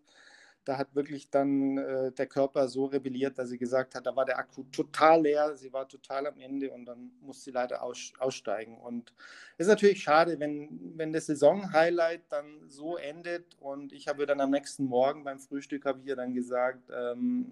da 0.64 0.78
hat 0.78 0.94
wirklich 0.94 1.30
dann 1.30 1.78
äh, 1.78 2.12
der 2.12 2.26
Körper 2.26 2.68
so 2.68 2.86
rebelliert, 2.86 3.38
dass 3.38 3.50
sie 3.50 3.58
gesagt 3.58 3.94
hat, 3.94 4.06
da 4.06 4.16
war 4.16 4.24
der 4.24 4.38
Akku 4.38 4.64
total 4.72 5.22
leer, 5.22 5.56
sie 5.56 5.72
war 5.72 5.88
total 5.88 6.26
am 6.26 6.40
Ende 6.40 6.70
und 6.70 6.86
dann 6.86 7.12
musste 7.20 7.44
sie 7.44 7.50
leider 7.50 7.82
aus, 7.82 8.12
aussteigen. 8.18 8.78
Und 8.78 9.12
es 9.58 9.66
ist 9.66 9.70
natürlich 9.70 10.02
schade, 10.02 10.40
wenn, 10.40 10.92
wenn 10.96 11.12
das 11.12 11.26
Saison-Highlight 11.26 12.22
dann 12.30 12.68
so 12.68 12.96
endet 12.96 13.56
und 13.60 13.92
ich 13.92 14.08
habe 14.08 14.26
dann 14.26 14.40
am 14.40 14.50
nächsten 14.50 14.84
Morgen 14.84 15.24
beim 15.24 15.38
Frühstück, 15.38 15.84
habe 15.84 16.00
ich 16.00 16.06
ihr 16.06 16.16
dann 16.16 16.34
gesagt, 16.34 16.90
ähm, 16.94 17.46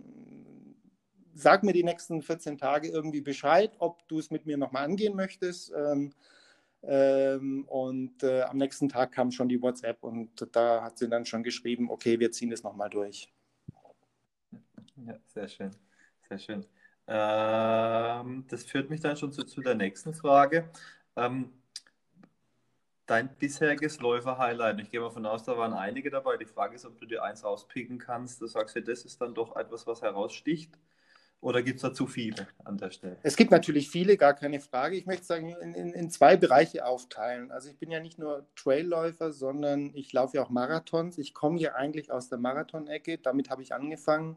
sag 1.34 1.62
mir 1.62 1.72
die 1.72 1.84
nächsten 1.84 2.22
14 2.22 2.58
Tage 2.58 2.88
irgendwie 2.88 3.20
Bescheid, 3.20 3.72
ob 3.78 4.06
du 4.08 4.18
es 4.18 4.30
mit 4.30 4.46
mir 4.46 4.56
nochmal 4.56 4.84
angehen 4.84 5.16
möchtest. 5.16 5.72
Ähm, 5.74 6.12
ähm, 6.82 7.64
und 7.68 8.22
äh, 8.22 8.42
am 8.42 8.56
nächsten 8.56 8.88
Tag 8.88 9.12
kam 9.12 9.30
schon 9.30 9.48
die 9.48 9.60
WhatsApp 9.62 10.02
und 10.02 10.48
da 10.52 10.82
hat 10.82 10.98
sie 10.98 11.08
dann 11.08 11.24
schon 11.24 11.42
geschrieben, 11.42 11.90
okay, 11.90 12.18
wir 12.18 12.32
ziehen 12.32 12.50
das 12.50 12.62
nochmal 12.62 12.90
durch. 12.90 13.32
Ja, 14.96 15.18
sehr 15.26 15.48
schön, 15.48 15.70
sehr 16.28 16.38
schön. 16.38 16.66
Ähm, 17.06 18.44
das 18.48 18.64
führt 18.64 18.90
mich 18.90 19.00
dann 19.00 19.16
schon 19.16 19.32
zu, 19.32 19.44
zu 19.44 19.60
der 19.60 19.74
nächsten 19.74 20.14
Frage. 20.14 20.70
Ähm, 21.16 21.52
dein 23.06 23.34
bisheriges 23.36 24.00
Läufer-Highlight, 24.00 24.80
ich 24.80 24.90
gehe 24.90 25.00
mal 25.00 25.10
von 25.10 25.26
aus, 25.26 25.44
da 25.44 25.56
waren 25.56 25.72
einige 25.74 26.10
dabei. 26.10 26.36
Die 26.36 26.46
Frage 26.46 26.74
ist, 26.76 26.86
ob 26.86 26.98
du 26.98 27.06
dir 27.06 27.22
eins 27.22 27.44
rauspicken 27.44 27.98
kannst. 27.98 28.40
Du 28.40 28.46
sagst 28.46 28.74
ja, 28.76 28.82
das 28.82 29.04
ist 29.04 29.20
dann 29.20 29.34
doch 29.34 29.56
etwas, 29.56 29.86
was 29.86 30.02
heraussticht. 30.02 30.78
Oder 31.42 31.60
gibt 31.64 31.76
es 31.78 31.82
da 31.82 31.92
zu 31.92 32.06
viele 32.06 32.46
an 32.64 32.78
der 32.78 32.92
Stelle? 32.92 33.16
Es 33.24 33.34
gibt 33.34 33.50
natürlich 33.50 33.90
viele, 33.90 34.16
gar 34.16 34.32
keine 34.32 34.60
Frage. 34.60 34.96
Ich 34.96 35.06
möchte 35.06 35.24
sagen, 35.24 35.48
in, 35.60 35.74
in, 35.74 35.92
in 35.92 36.08
zwei 36.08 36.36
Bereiche 36.36 36.86
aufteilen. 36.86 37.50
Also 37.50 37.68
ich 37.68 37.76
bin 37.78 37.90
ja 37.90 37.98
nicht 37.98 38.16
nur 38.16 38.46
Trailläufer, 38.54 39.32
sondern 39.32 39.90
ich 39.94 40.12
laufe 40.12 40.36
ja 40.36 40.44
auch 40.44 40.50
Marathons. 40.50 41.18
Ich 41.18 41.34
komme 41.34 41.58
ja 41.58 41.74
eigentlich 41.74 42.12
aus 42.12 42.28
der 42.28 42.38
Marathon-Ecke. 42.38 43.18
Damit 43.18 43.50
habe 43.50 43.60
ich 43.60 43.74
angefangen. 43.74 44.36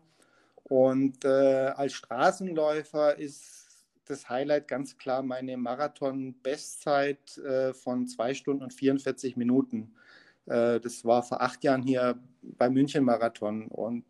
Und 0.63 1.23
äh, 1.25 1.27
als 1.75 1.93
Straßenläufer 1.93 3.19
ist 3.19 3.85
das 4.05 4.27
Highlight 4.27 4.67
ganz 4.67 4.97
klar 4.97 5.21
meine 5.21 5.57
Marathon-Bestzeit 5.57 7.37
äh, 7.37 7.75
von 7.75 8.07
zwei 8.07 8.33
Stunden 8.33 8.63
und 8.63 8.73
44 8.73 9.37
Minuten. 9.37 9.93
Äh, 10.47 10.79
das 10.79 11.05
war 11.05 11.21
vor 11.21 11.39
acht 11.41 11.63
Jahren 11.63 11.83
hier 11.83 12.17
beim 12.41 12.73
München-Marathon. 12.73 13.67
Und 13.67 14.05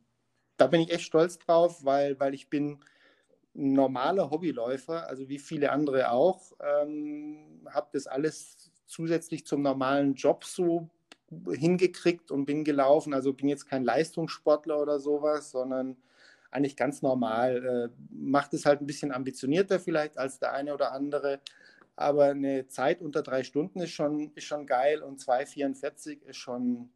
da 0.58 0.68
bin 0.68 0.82
ich 0.82 0.92
echt 0.92 1.04
stolz 1.04 1.38
drauf, 1.40 1.84
weil, 1.84 2.20
weil 2.20 2.34
ich 2.34 2.50
bin 2.50 2.80
normaler 3.54 4.30
Hobbyläufer, 4.32 5.08
also 5.08 5.30
wie 5.30 5.40
viele 5.40 5.72
andere 5.72 6.12
auch, 6.12 6.52
ähm, 6.60 7.68
habe 7.70 7.88
das 7.94 8.08
alles 8.08 8.72
zusätzlich 8.86 9.46
zum 9.46 9.62
normalen 9.62 10.16
Job 10.16 10.44
so 10.44 10.90
hingekriegt 11.52 12.32
und 12.32 12.46
bin 12.46 12.64
gelaufen. 12.64 13.14
Also 13.14 13.34
bin 13.34 13.50
jetzt 13.50 13.68
kein 13.68 13.84
Leistungssportler 13.84 14.80
oder 14.80 15.00
sowas, 15.00 15.52
sondern 15.52 15.98
eigentlich 16.52 16.76
ganz 16.76 17.02
normal. 17.02 17.92
Äh, 17.92 18.02
macht 18.10 18.54
es 18.54 18.66
halt 18.66 18.82
ein 18.82 18.88
bisschen 18.88 19.12
ambitionierter 19.12 19.80
vielleicht 19.80 20.18
als 20.18 20.40
der 20.40 20.54
eine 20.54 20.74
oder 20.74 20.92
andere. 20.92 21.40
Aber 21.96 22.26
eine 22.26 22.68
Zeit 22.68 23.02
unter 23.02 23.22
drei 23.24 23.44
Stunden 23.44 23.80
ist 23.80 23.92
schon, 23.92 24.32
ist 24.36 24.46
schon 24.46 24.66
geil 24.66 25.02
und 25.02 25.20
2,44 25.20 26.22
ist 26.24 26.38
schon, 26.38 26.90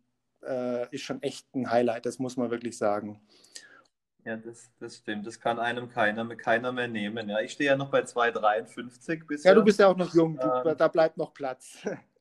äh, 0.43 0.93
ist 0.93 1.03
schon 1.03 1.21
echt 1.21 1.53
ein 1.55 1.69
Highlight, 1.69 2.05
das 2.05 2.19
muss 2.19 2.37
man 2.37 2.51
wirklich 2.51 2.77
sagen. 2.77 3.21
Ja, 4.25 4.35
das, 4.37 4.69
das 4.79 4.97
stimmt. 4.97 5.25
Das 5.25 5.39
kann 5.39 5.59
einem 5.59 5.89
keiner, 5.89 6.25
keiner 6.35 6.71
mehr 6.71 6.87
nehmen. 6.87 7.29
Ja, 7.29 7.39
ich 7.39 7.53
stehe 7.53 7.71
ja 7.71 7.77
noch 7.77 7.89
bei 7.89 8.01
2,53 8.01 9.25
bisher. 9.25 9.51
Ja, 9.51 9.55
du 9.55 9.63
bist 9.63 9.79
ja 9.79 9.87
auch 9.87 9.97
noch 9.97 10.13
jung, 10.13 10.37
du, 10.37 10.47
ähm, 10.47 10.77
da 10.77 10.87
bleibt 10.87 11.17
noch 11.17 11.33
Platz. 11.33 11.79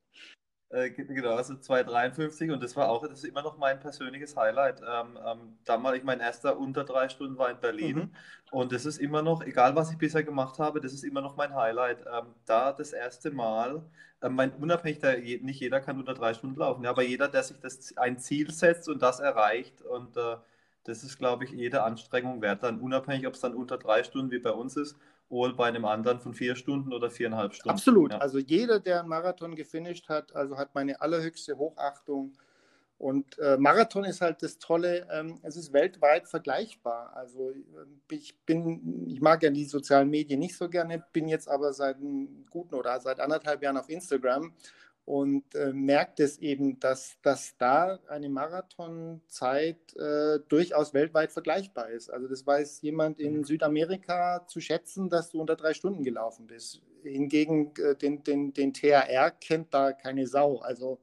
Äh, 0.71 0.91
genau, 0.91 1.35
also 1.35 1.55
2,53 1.55 2.53
und 2.53 2.63
das 2.63 2.77
war 2.77 2.91
auch, 2.91 3.07
das 3.07 3.21
ist 3.21 3.25
immer 3.25 3.41
noch 3.43 3.57
mein 3.57 3.81
persönliches 3.81 4.37
Highlight. 4.37 4.81
Ähm, 4.81 5.19
ähm, 5.25 5.59
damals, 5.65 6.05
mein 6.05 6.21
erster 6.21 6.59
unter 6.59 6.85
drei 6.85 7.09
Stunden 7.09 7.39
war 7.39 7.51
in 7.51 7.59
Berlin 7.59 7.97
mhm. 7.97 8.11
und 8.51 8.73
das 8.73 8.85
ist 8.85 8.99
immer 8.99 9.23
noch, 9.23 9.43
egal 9.43 9.75
was 9.77 9.91
ich 9.91 9.97
bisher 9.97 10.23
gemacht 10.23 10.59
habe, 10.59 10.81
das 10.83 10.93
ist 10.93 11.05
immer 11.05 11.23
noch 11.23 11.37
mein 11.37 11.55
Highlight. 11.55 12.01
Ähm, 12.01 12.35
da 12.45 12.73
das 12.73 12.93
erste 12.93 13.31
Mal, 13.31 13.83
äh, 14.21 14.29
mein, 14.29 14.53
unabhängig, 14.53 14.99
der, 14.99 15.19
nicht 15.19 15.61
jeder 15.61 15.81
kann 15.81 15.99
unter 15.99 16.13
drei 16.13 16.35
Stunden 16.35 16.59
laufen, 16.61 16.85
ja, 16.85 16.91
aber 16.91 17.03
jeder, 17.03 17.29
der 17.29 17.43
sich 17.45 17.59
das, 17.61 17.97
ein 17.97 18.19
Ziel 18.19 18.51
setzt 18.51 18.91
und 18.91 19.01
das 19.01 19.21
erreicht 19.21 19.81
und 19.81 20.19
äh, 20.19 20.37
das 20.85 21.03
ist, 21.03 21.19
glaube 21.19 21.45
ich, 21.45 21.51
jede 21.51 21.83
Anstrengung 21.83 22.43
wert, 22.43 22.63
dann 22.63 22.81
unabhängig, 22.81 23.27
ob 23.27 23.35
es 23.35 23.41
dann 23.41 23.55
unter 23.55 23.79
drei 23.79 24.03
Stunden 24.05 24.31
wie 24.31 24.39
bei 24.39 24.53
uns 24.53 24.77
ist 24.77 24.97
oder 25.29 25.55
bei 25.55 25.67
einem 25.67 25.85
anderen 25.85 26.21
von 26.21 26.35
vier 26.35 26.57
Stunden 26.57 26.93
oder 26.93 27.11
viereinhalb 27.11 27.55
Stunden. 27.55 27.71
Absolut. 27.71 28.13
Ja. 28.13 28.19
Also 28.19 28.39
jeder, 28.39 28.81
der 28.81 29.01
einen 29.01 29.09
Marathon 29.09 29.55
gefinisht 29.55 30.09
hat, 30.09 30.35
also 30.35 30.57
hat 30.57 30.75
meine 30.75 31.01
allerhöchste 31.01 31.59
Hochachtung. 31.59 32.33
Und 32.97 33.39
äh, 33.39 33.57
Marathon 33.57 34.05
ist 34.05 34.21
halt 34.21 34.43
das 34.43 34.59
Tolle, 34.59 35.07
ähm, 35.13 35.39
es 35.43 35.57
ist 35.57 35.73
weltweit 35.73 36.27
vergleichbar. 36.27 37.13
Also 37.15 37.51
ähm, 37.51 38.01
ich 38.11 38.37
bin, 38.41 39.07
ich 39.07 39.21
mag 39.21 39.43
ja 39.43 39.51
die 39.51 39.67
sozialen 39.67 40.11
Medien 40.11 40.41
nicht 40.41 40.57
so 40.57 40.69
gerne, 40.69 41.05
bin 41.13 41.29
jetzt 41.29 41.49
aber 41.49 41.73
seit 41.73 41.97
einem 41.97 42.47
guten 42.51 42.75
oder 42.75 42.99
seit 42.99 43.21
anderthalb 43.21 43.63
Jahren 43.63 43.77
auf 43.77 43.89
Instagram 43.89 44.53
und 45.09 45.55
äh, 45.55 45.73
merkt 45.73 46.21
es 46.21 46.37
eben, 46.37 46.79
dass, 46.81 47.17
dass 47.23 47.57
da 47.57 47.99
eine 48.09 48.29
Marathonzeit 48.29 49.97
äh, 49.97 50.39
durchaus 50.51 50.93
weltweit 50.93 51.33
vergleichbar 51.33 51.89
ist. 51.89 52.11
Also 52.11 52.29
das 52.29 52.47
weiß 52.47 52.83
jemand 52.83 53.19
in 53.19 53.39
mhm. 53.39 53.45
Südamerika 53.45 54.45
zu 54.47 54.61
schätzen, 54.61 55.09
dass 55.09 55.31
du 55.31 55.41
unter 55.41 55.57
drei 55.57 55.73
Stunden 55.73 56.05
gelaufen 56.05 56.47
bist. 56.47 56.83
Hingegen 57.05 57.73
äh, 57.79 57.95
den, 57.95 58.23
den, 58.23 58.53
den 58.53 58.75
THR 58.75 59.31
kennt 59.31 59.73
da 59.73 59.95
keine 59.95 60.27
Sau. 60.27 60.59
Also 60.59 61.01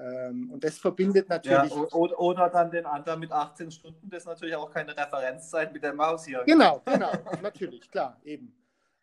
ähm, 0.00 0.50
und 0.50 0.64
das 0.64 0.78
verbindet 0.78 1.28
natürlich. 1.28 1.70
Ja, 1.70 1.92
oder, 1.92 2.18
oder, 2.18 2.48
dann 2.48 2.72
den 2.72 2.86
anderen 2.86 3.20
mit 3.20 3.30
18 3.30 3.70
Stunden, 3.70 4.10
das 4.10 4.24
ist 4.24 4.26
natürlich 4.26 4.56
auch 4.56 4.70
keine 4.72 4.96
Referenzzeit 4.96 5.72
mit 5.72 5.84
der 5.84 5.94
Maus 5.94 6.24
hier. 6.24 6.42
Genau, 6.44 6.82
genau, 6.84 7.12
natürlich, 7.40 7.88
klar, 7.88 8.20
eben. 8.24 8.52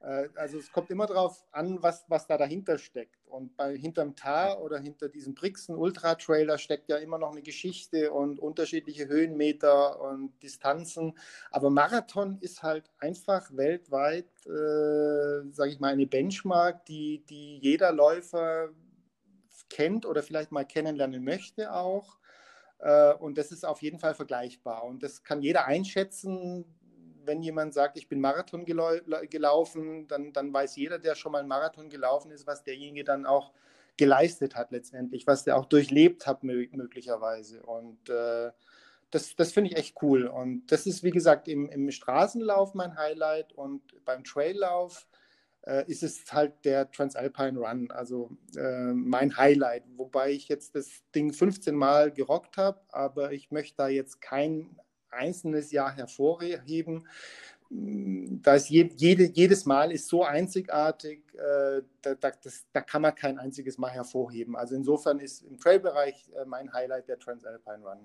Äh, 0.02 0.30
also 0.36 0.58
es 0.58 0.72
kommt 0.72 0.90
immer 0.90 1.06
darauf 1.06 1.46
an, 1.52 1.82
was, 1.82 2.06
was 2.08 2.28
da 2.28 2.38
dahinter 2.38 2.78
steckt. 2.78 3.28
Und 3.28 3.56
bei, 3.58 3.76
hinterm 3.78 4.16
Tar 4.16 4.62
oder 4.62 4.80
hinter 4.80 5.10
diesem 5.10 5.36
Brixen 5.36 5.76
Ultra 5.76 6.16
Trailer 6.16 6.58
steckt 6.58 6.90
ja 6.90 6.98
immer 6.98 7.18
noch 7.18 7.32
eine 7.32 7.42
Geschichte 7.42 8.12
und 8.12 8.40
unterschiedliche 8.40 9.08
Höhenmeter 9.08 10.00
und 10.02 10.34
Distanzen. 10.42 11.18
Aber 11.52 11.70
Marathon 11.70 12.38
ist 12.40 12.64
halt 12.64 12.90
einfach 13.00 13.56
weltweit, 13.56 14.30
äh, 14.46 15.52
sage 15.52 15.72
ich 15.72 15.80
mal, 15.80 15.94
eine 15.94 16.08
Benchmark, 16.08 16.86
die, 16.86 17.24
die 17.30 17.58
jeder 17.60 17.92
Läufer 17.92 18.70
kennt 19.70 20.06
oder 20.06 20.24
vielleicht 20.24 20.52
mal 20.52 20.66
kennenlernen 20.66 21.24
möchte 21.24 21.74
auch. 21.74 22.18
Äh, 22.80 23.14
und 23.14 23.38
das 23.38 23.52
ist 23.52 23.66
auf 23.66 23.82
jeden 23.82 24.00
Fall 24.00 24.16
vergleichbar. 24.16 24.84
Und 24.84 25.04
das 25.04 25.24
kann 25.24 25.42
jeder 25.42 25.66
einschätzen, 25.66 26.66
wenn 27.30 27.44
jemand 27.44 27.76
sagt, 27.76 27.96
ich 27.96 28.10
bin 28.10 28.20
Marathon 28.20 28.66
gelaufen, 28.66 30.08
dann, 30.08 30.34
dann 30.34 30.52
weiß 30.52 30.76
jeder, 30.78 30.98
der 30.98 31.14
schon 31.14 31.32
mal 31.32 31.40
einen 31.40 31.48
Marathon 31.48 31.88
gelaufen 31.88 32.32
ist, 32.32 32.48
was 32.48 32.64
derjenige 32.64 33.04
dann 33.04 33.28
auch 33.28 33.54
geleistet 33.98 34.56
hat 34.56 34.72
letztendlich, 34.72 35.28
was 35.28 35.44
der 35.44 35.56
auch 35.56 35.66
durchlebt 35.66 36.26
hat 36.26 36.44
möglicherweise. 36.44 37.62
Und 37.62 38.10
äh, 38.10 38.50
das, 39.12 39.36
das 39.36 39.52
finde 39.52 39.70
ich 39.70 39.78
echt 39.78 39.96
cool. 40.02 40.26
Und 40.26 40.66
das 40.72 40.88
ist, 40.88 41.04
wie 41.04 41.12
gesagt, 41.12 41.48
im, 41.48 41.70
im 41.70 41.92
Straßenlauf 41.92 42.74
mein 42.74 42.98
Highlight 42.98 43.54
und 43.54 43.84
beim 44.06 44.24
Traillauf 44.24 45.08
äh, 45.68 45.84
ist 45.86 46.02
es 46.02 46.34
halt 46.34 46.66
der 46.66 46.90
Transalpine 46.90 47.60
Run, 47.60 47.92
also 47.92 48.32
äh, 48.56 48.92
mein 48.92 49.38
Highlight. 49.38 49.84
Wobei 49.98 50.32
ich 50.32 50.48
jetzt 50.48 50.74
das 50.74 51.04
Ding 51.14 51.32
15 51.32 51.76
Mal 51.76 52.12
gerockt 52.12 52.58
habe, 52.58 52.82
aber 52.90 53.34
ich 53.34 53.52
möchte 53.52 53.78
da 53.78 53.88
jetzt 53.88 54.20
kein 54.20 54.80
einzelnes 55.12 55.72
Jahr 55.72 55.96
hervorheben. 55.96 57.08
Mm, 57.70 58.42
da 58.42 58.56
je, 58.56 58.90
jede, 58.96 59.26
jedes 59.26 59.66
Mal 59.66 59.92
ist 59.92 60.08
so 60.08 60.24
einzigartig, 60.24 61.22
äh, 61.34 61.82
da, 62.02 62.16
da, 62.16 62.32
das, 62.32 62.66
da, 62.74 62.82
kann 62.82 63.04
man 63.04 63.14
kein 63.14 63.38
einziges 63.38 63.78
Mal 63.78 63.92
hervorheben. 63.92 64.56
Also 64.56 64.76
insofern 64.76 65.20
ist 65.20 65.44
im 65.44 65.60
Trailbereich 65.60 66.32
äh, 66.36 66.46
mein 66.46 66.74
Highlight 66.74 67.08
der 67.08 67.20
Transalpine 67.20 67.86
Run 67.86 68.00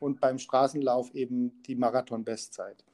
und 0.00 0.20
beim 0.20 0.38
Straßenlauf 0.38 1.14
eben 1.14 1.62
die 1.62 1.74
Marathon-Bestzeit. 1.74 2.84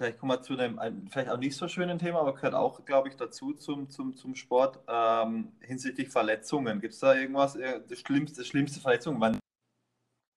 Vielleicht 0.00 0.18
kommen 0.18 0.32
wir 0.32 0.40
zu 0.40 0.56
einem 0.56 1.08
vielleicht 1.10 1.28
auch 1.28 1.36
nicht 1.36 1.54
so 1.54 1.68
schönen 1.68 1.98
Thema, 1.98 2.20
aber 2.20 2.34
gehört 2.34 2.54
auch, 2.54 2.86
glaube 2.86 3.08
ich, 3.08 3.16
dazu 3.16 3.52
zum, 3.52 3.90
zum, 3.90 4.16
zum 4.16 4.34
Sport 4.34 4.78
ähm, 4.88 5.52
hinsichtlich 5.60 6.08
Verletzungen. 6.08 6.80
Gibt 6.80 6.94
es 6.94 7.00
da 7.00 7.14
irgendwas, 7.14 7.56
äh, 7.56 7.82
das 7.86 8.00
schlimmste, 8.00 8.42
schlimmste 8.44 8.80
Verletzung? 8.80 9.20
Wann 9.20 9.38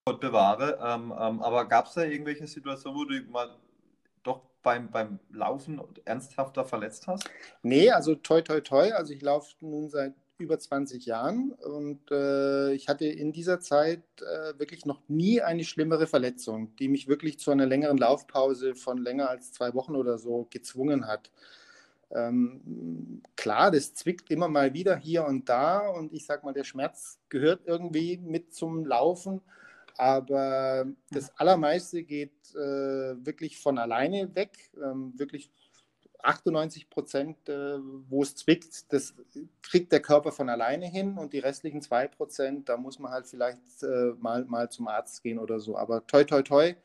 Gott 0.05 0.19
bewahre. 0.19 0.79
Ähm, 0.83 1.13
ähm, 1.17 1.41
aber 1.41 1.65
gab 1.65 1.87
es 1.87 1.93
da 1.93 2.03
irgendwelche 2.03 2.45
Situationen, 2.45 2.99
wo 2.99 3.05
du 3.05 3.21
mal 3.31 3.55
doch 4.23 4.41
beim, 4.61 4.91
beim 4.91 5.19
Laufen 5.31 5.81
ernsthafter 6.03 6.65
verletzt 6.65 7.07
hast? 7.07 7.29
Nee, 7.61 7.89
also 7.89 8.15
toi 8.15 8.41
toi 8.41 8.59
toi. 8.59 8.91
Also 8.91 9.13
ich 9.13 9.21
laufe 9.21 9.55
nun 9.61 9.89
seit 9.89 10.13
über 10.39 10.59
20 10.59 11.05
Jahren 11.05 11.51
und 11.51 12.11
äh, 12.11 12.73
ich 12.73 12.89
hatte 12.89 13.05
in 13.05 13.31
dieser 13.31 13.61
Zeit 13.61 14.03
äh, 14.19 14.59
wirklich 14.59 14.85
noch 14.85 14.99
nie 15.07 15.41
eine 15.41 15.63
schlimmere 15.63 16.05
Verletzung, 16.05 16.75
die 16.75 16.89
mich 16.89 17.07
wirklich 17.07 17.39
zu 17.39 17.51
einer 17.51 17.65
längeren 17.65 17.97
Laufpause 17.97 18.75
von 18.75 18.97
länger 18.97 19.29
als 19.29 19.53
zwei 19.53 19.73
Wochen 19.73 19.95
oder 19.95 20.17
so 20.17 20.47
gezwungen 20.49 21.07
hat. 21.07 21.31
Ähm, 22.11 23.21
klar, 23.37 23.71
das 23.71 23.93
zwickt 23.93 24.29
immer 24.31 24.49
mal 24.49 24.73
wieder 24.73 24.97
hier 24.97 25.23
und 25.25 25.47
da 25.47 25.87
und 25.87 26.11
ich 26.11 26.25
sag 26.25 26.43
mal, 26.43 26.53
der 26.53 26.65
Schmerz 26.65 27.19
gehört 27.29 27.61
irgendwie 27.65 28.17
mit 28.17 28.53
zum 28.53 28.85
Laufen. 28.85 29.41
Aber 29.97 30.85
das 31.11 31.37
Allermeiste 31.37 32.03
geht 32.03 32.31
äh, 32.55 33.25
wirklich 33.25 33.59
von 33.59 33.77
alleine 33.77 34.33
weg. 34.35 34.71
Ähm, 34.81 35.13
wirklich 35.17 35.51
98 36.23 36.89
Prozent, 36.89 37.49
äh, 37.49 37.77
wo 38.09 38.23
es 38.23 38.35
zwickt, 38.35 38.91
das 38.93 39.13
kriegt 39.61 39.91
der 39.91 40.01
Körper 40.01 40.31
von 40.31 40.49
alleine 40.49 40.87
hin 40.87 41.17
und 41.17 41.33
die 41.33 41.39
restlichen 41.39 41.81
2 41.81 42.07
Prozent, 42.07 42.69
da 42.69 42.77
muss 42.77 42.97
man 42.97 43.11
halt 43.11 43.27
vielleicht 43.27 43.83
äh, 43.83 44.13
mal, 44.19 44.45
mal 44.45 44.69
zum 44.69 44.87
Arzt 44.87 45.21
gehen 45.21 45.37
oder 45.37 45.59
so. 45.59 45.77
Aber 45.77 46.05
toi, 46.07 46.23
toi, 46.23 46.41
toi, 46.41 46.75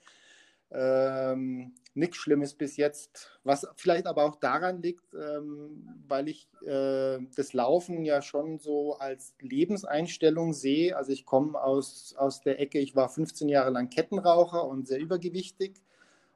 ähm, 0.71 1.75
nichts 1.99 2.17
Schlimmes 2.17 2.55
bis 2.55 2.77
jetzt, 2.77 3.31
was 3.45 3.67
vielleicht 3.77 4.07
aber 4.07 4.25
auch 4.25 4.37
daran 4.37 4.81
liegt, 4.81 5.15
ähm, 5.15 6.01
weil 6.07 6.29
ich 6.29 6.49
äh, 6.65 7.19
das 7.37 7.53
Laufen 7.53 8.05
ja 8.05 8.23
schon 8.23 8.59
so 8.59 8.97
als 8.99 9.35
Lebenseinstellung 9.41 10.53
sehe. 10.53 10.97
Also 10.97 11.13
ich 11.13 11.27
komme 11.27 11.61
aus, 11.61 12.15
aus 12.17 12.41
der 12.41 12.61
Ecke, 12.61 12.79
ich 12.79 12.97
war 12.97 13.09
15 13.09 13.49
Jahre 13.49 13.71
lang 13.71 13.91
Kettenraucher 13.91 14.67
und 14.67 14.87
sehr 14.87 15.01
übergewichtig 15.01 15.83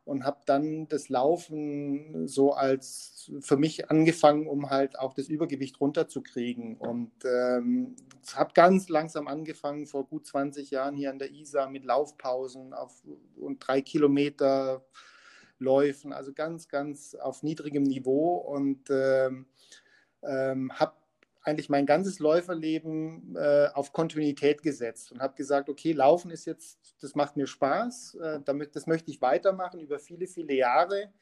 und 0.05 0.25
habe 0.25 0.41
dann 0.47 0.89
das 0.89 1.09
Laufen 1.09 2.27
so 2.27 2.53
als 2.53 3.31
für 3.41 3.57
mich 3.57 3.89
angefangen, 3.89 4.49
um 4.49 4.69
halt 4.69 4.99
auch 4.99 5.15
das 5.15 5.29
Übergewicht 5.29 5.81
runterzukriegen. 5.81 6.77
Und 6.77 7.13
ähm, 7.25 7.95
habe 8.35 8.53
ganz 8.53 8.89
langsam 8.89 9.29
angefangen, 9.29 9.87
vor 9.87 10.07
gut 10.07 10.27
20 10.27 10.71
Jahren 10.71 10.97
hier 10.97 11.11
an 11.11 11.21
der 11.21 11.31
Isar 11.31 11.71
mit 11.71 11.85
Laufpausen 11.85 12.73
auf 12.75 13.03
und 13.37 13.61
drei 13.61 13.81
Kilometer 13.81 14.85
Läufen, 15.63 16.13
also 16.13 16.33
ganz, 16.33 16.69
ganz 16.69 17.15
auf 17.15 17.43
niedrigem 17.43 17.85
Niveau. 17.85 18.37
Und 18.37 18.91
ähm, 18.91 19.47
ähm, 20.23 20.73
habe 20.79 20.93
eigentlich 21.45 21.69
mein 21.69 21.87
ganzes 21.87 22.19
Läuferleben 22.19 23.37
äh, 23.37 23.69
auf 23.75 23.93
Kontinuität 23.93 24.63
gesetzt 24.63 25.13
und 25.13 25.21
habe 25.21 25.35
gesagt, 25.35 25.69
okay, 25.69 25.93
Laufen 25.93 26.31
ist 26.31 26.45
jetzt, 26.45 26.79
das 27.01 27.15
macht 27.15 27.37
mir 27.37 27.47
Spaß, 27.47 28.15
äh, 28.15 28.41
damit, 28.45 28.77
das 28.77 28.87
möchte 28.87 29.11
ich 29.11 29.21
weitermachen 29.21 29.81
über 29.81 29.99
viele, 29.99 30.27
viele 30.27 30.55
Jahre. 30.55 31.13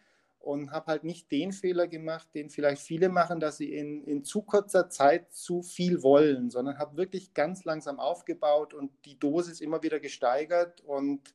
Und 0.43 0.71
habe 0.71 0.87
halt 0.87 1.05
nicht 1.05 1.31
den 1.31 1.53
Fehler 1.53 1.87
gemacht, 1.87 2.27
den 2.35 2.49
vielleicht 2.49 2.81
viele 2.81 3.11
machen, 3.11 3.41
dass 3.41 3.59
sie 3.59 3.75
in, 3.75 4.03
in 4.05 4.25
zu 4.25 4.41
kurzer 4.41 4.89
Zeit 4.89 5.35
zu 5.35 5.61
viel 5.63 6.03
wollen, 6.03 6.49
sondern 6.49 6.79
habe 6.79 6.97
wirklich 6.97 7.35
ganz 7.35 7.67
langsam 7.67 8.01
aufgebaut 8.01 8.73
und 8.73 8.91
die 9.05 9.19
Dosis 9.19 9.61
immer 9.61 9.83
wieder 9.83 10.01
gesteigert. 10.01 10.81
Und 10.81 11.35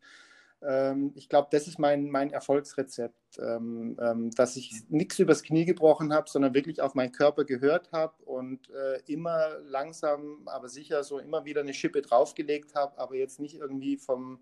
ich 1.16 1.30
glaube, 1.30 1.50
das 1.52 1.68
ist 1.68 1.80
mein, 1.80 2.10
mein 2.10 2.32
Erfolgsrezept, 2.32 3.40
ähm, 3.40 3.98
ähm, 4.02 4.32
dass 4.32 4.56
ich 4.56 4.84
nichts 4.90 5.20
übers 5.20 5.44
Knie 5.44 5.66
gebrochen 5.66 6.14
habe, 6.14 6.30
sondern 6.30 6.54
wirklich 6.54 6.82
auf 6.82 6.96
meinen 6.96 7.12
Körper 7.12 7.46
gehört 7.46 7.92
habe 7.92 8.24
und 8.24 8.70
äh, 8.70 9.02
immer 9.06 9.60
langsam, 9.60 10.48
aber 10.48 10.70
sicher 10.70 11.04
so 11.04 11.20
immer 11.20 11.46
wieder 11.46 11.62
eine 11.62 11.74
Schippe 11.74 12.02
draufgelegt 12.02 12.76
habe, 12.76 12.98
aber 12.98 13.16
jetzt 13.16 13.40
nicht 13.40 13.56
irgendwie 13.56 13.98
vom, 13.98 14.40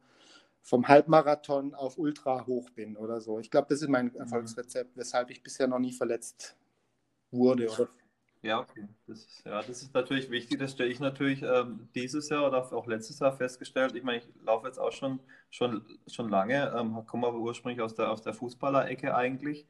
vom 0.62 0.88
Halbmarathon 0.88 1.74
auf 1.74 1.98
Ultra 1.98 2.46
hoch 2.48 2.70
bin 2.70 2.96
oder 2.96 3.20
so. 3.20 3.40
Ich 3.40 3.52
glaube, 3.52 3.68
das 3.70 3.82
ist 3.82 3.90
mein 3.90 4.08
mhm. 4.08 4.16
Erfolgsrezept, 4.16 4.96
weshalb 4.96 5.30
ich 5.30 5.44
bisher 5.44 5.68
noch 5.68 5.80
nie 5.80 5.94
verletzt 5.94 6.56
wurde. 7.32 7.70
Oder? 7.70 7.90
Ja, 8.44 8.60
okay. 8.60 8.88
Das 9.08 9.20
ist, 9.20 9.46
ja, 9.46 9.62
das 9.64 9.82
ist 9.82 9.94
natürlich 9.94 10.30
wichtig. 10.30 10.60
Das 10.60 10.74
stelle 10.74 10.92
ich 10.92 11.00
natürlich 11.00 11.42
ähm, 11.44 11.88
dieses 11.96 12.28
Jahr 12.28 12.46
oder 12.46 12.74
auch 12.74 12.88
letztes 12.88 13.20
Jahr 13.20 13.32
festgestellt. 13.32 13.96
Ich 13.96 14.04
meine, 14.04 14.18
ich 14.18 14.28
laufe 14.46 14.68
jetzt 14.68 14.80
auch 14.80 14.92
schon, 14.92 15.22
schon, 15.50 15.86
schon 16.08 16.30
lange, 16.30 16.74
ähm, 16.78 17.06
komme 17.08 17.28
aber 17.28 17.38
ursprünglich 17.40 17.82
aus 17.82 17.96
der, 17.96 18.12
aus 18.12 18.22
der 18.22 18.34
Fußballer-Ecke 18.34 19.16
eigentlich. 19.16 19.66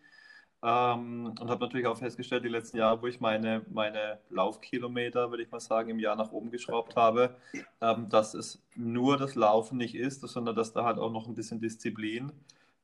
Ähm, 0.63 1.35
und 1.39 1.49
habe 1.49 1.65
natürlich 1.65 1.85
auch 1.87 1.97
festgestellt, 1.97 2.45
die 2.45 2.49
letzten 2.49 2.77
Jahre, 2.77 3.01
wo 3.01 3.07
ich 3.07 3.19
meine, 3.19 3.63
meine 3.69 4.19
Laufkilometer, 4.31 5.29
würde 5.29 5.43
ich 5.43 5.51
mal 5.51 5.59
sagen, 5.59 5.89
im 5.91 5.99
Jahr 5.99 6.15
nach 6.15 6.31
oben 6.31 6.49
geschraubt 6.51 6.95
habe, 6.95 7.35
ähm, 7.81 8.09
dass 8.09 8.33
es 8.33 8.63
nur 8.75 9.17
das 9.17 9.35
Laufen 9.35 9.77
nicht 9.77 9.93
ist, 9.95 10.21
sondern 10.21 10.55
dass 10.55 10.73
da 10.73 10.83
halt 10.85 10.97
auch 10.97 11.11
noch 11.11 11.27
ein 11.27 11.35
bisschen 11.35 11.59
Disziplin, 11.61 12.31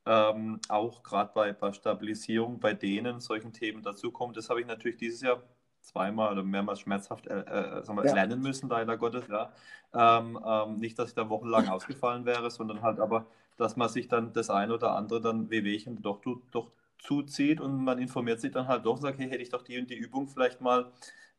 ähm, 0.05 0.59
auch 0.69 1.03
gerade 1.03 1.31
bei, 1.33 1.53
bei 1.53 1.73
Stabilisierung, 1.73 2.59
bei 2.59 2.73
denen 2.73 3.21
solchen 3.21 3.53
Themen 3.53 3.81
dazukommt. 3.81 4.37
Das 4.37 4.49
habe 4.49 4.61
ich 4.61 4.67
natürlich 4.67 4.97
dieses 4.97 5.21
Jahr 5.21 5.41
zweimal 5.81 6.33
oder 6.33 6.43
mehrmals 6.43 6.81
schmerzhaft 6.81 7.27
äh, 7.27 7.39
äh, 7.39 7.87
wir, 7.87 8.05
ja. 8.05 8.13
lernen 8.13 8.41
müssen, 8.41 8.69
leider 8.69 8.97
Gottes. 8.97 9.25
Ja. 9.27 9.51
Ähm, 9.93 10.39
ähm, 10.45 10.79
nicht, 10.79 10.97
dass 10.99 11.09
ich 11.09 11.15
da 11.15 11.29
wochenlang 11.29 11.67
ausgefallen 11.69 12.25
wäre, 12.25 12.49
sondern 12.51 12.81
halt 12.81 12.99
aber, 12.99 13.25
dass 13.57 13.75
man 13.75 13.89
sich 13.89 14.07
dann 14.07 14.33
das 14.33 14.49
eine 14.49 14.73
oder 14.73 14.95
andere 14.95 15.21
dann 15.21 15.49
Wehwehchen 15.49 16.01
doch, 16.01 16.21
doch 16.51 16.71
zuzieht 16.99 17.61
und 17.61 17.83
man 17.83 17.97
informiert 17.99 18.41
sich 18.41 18.51
dann 18.51 18.67
halt 18.67 18.85
doch 18.85 18.95
und 18.95 19.01
sagt, 19.01 19.19
hey, 19.19 19.29
hätte 19.29 19.41
ich 19.41 19.49
doch 19.49 19.63
die 19.63 19.79
und 19.79 19.89
die 19.89 19.95
Übung 19.95 20.27
vielleicht 20.27 20.61
mal 20.61 20.91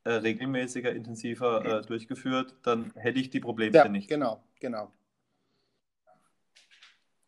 äh, 0.05 0.12
regelmäßiger, 0.12 0.92
intensiver 0.92 1.64
äh, 1.64 1.83
durchgeführt, 1.83 2.55
dann 2.62 2.92
hätte 2.96 3.20
ich 3.20 3.31
die 3.31 3.40
Probleme 3.40 3.76
ja, 3.76 3.88
nicht. 3.88 4.09
Genau, 4.09 4.42
genau. 4.59 4.90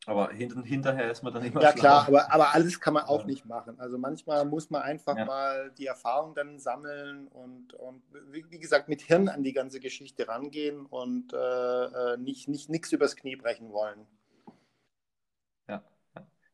Aber 0.06 0.30
hint 0.30 0.54
hinterher 0.66 1.10
ist 1.12 1.22
man 1.22 1.32
dann 1.32 1.44
immer 1.44 1.62
Ja, 1.62 1.72
klar, 1.72 2.08
aber, 2.08 2.32
aber 2.32 2.54
alles 2.54 2.80
kann 2.80 2.94
man 2.94 3.04
auch 3.04 3.20
ja. 3.20 3.26
nicht 3.26 3.46
machen. 3.46 3.78
Also 3.78 3.98
manchmal 3.98 4.44
muss 4.44 4.68
man 4.68 4.82
einfach 4.82 5.16
ja. 5.16 5.24
mal 5.24 5.70
die 5.78 5.86
Erfahrung 5.86 6.34
dann 6.34 6.58
sammeln 6.58 7.28
und, 7.28 7.74
und 7.74 8.02
wie, 8.30 8.44
wie, 8.50 8.58
gesagt, 8.58 8.88
mit 8.88 9.00
Hirn 9.02 9.28
an 9.28 9.44
die 9.44 9.52
ganze 9.52 9.78
Geschichte 9.78 10.26
rangehen 10.26 10.86
und 10.86 11.32
äh, 11.32 11.36
äh 11.36 12.16
nicht 12.16 12.48
nichts 12.48 12.68
nicht, 12.68 12.92
übers 12.92 13.14
Knie 13.14 13.36
brechen 13.36 13.72
wollen. 13.72 14.06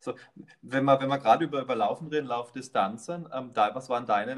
So, 0.01 0.15
wenn 0.63 0.85
wir, 0.85 1.01
wenn 1.01 1.09
wir 1.09 1.19
gerade 1.19 1.45
über, 1.45 1.61
über 1.61 1.75
Laufen 1.75 2.09
reden, 2.09 2.27
Laufdistanzen, 2.27 3.29
ähm, 3.33 3.53
da, 3.53 3.75
was 3.75 3.89
waren 3.89 4.07
deine 4.07 4.35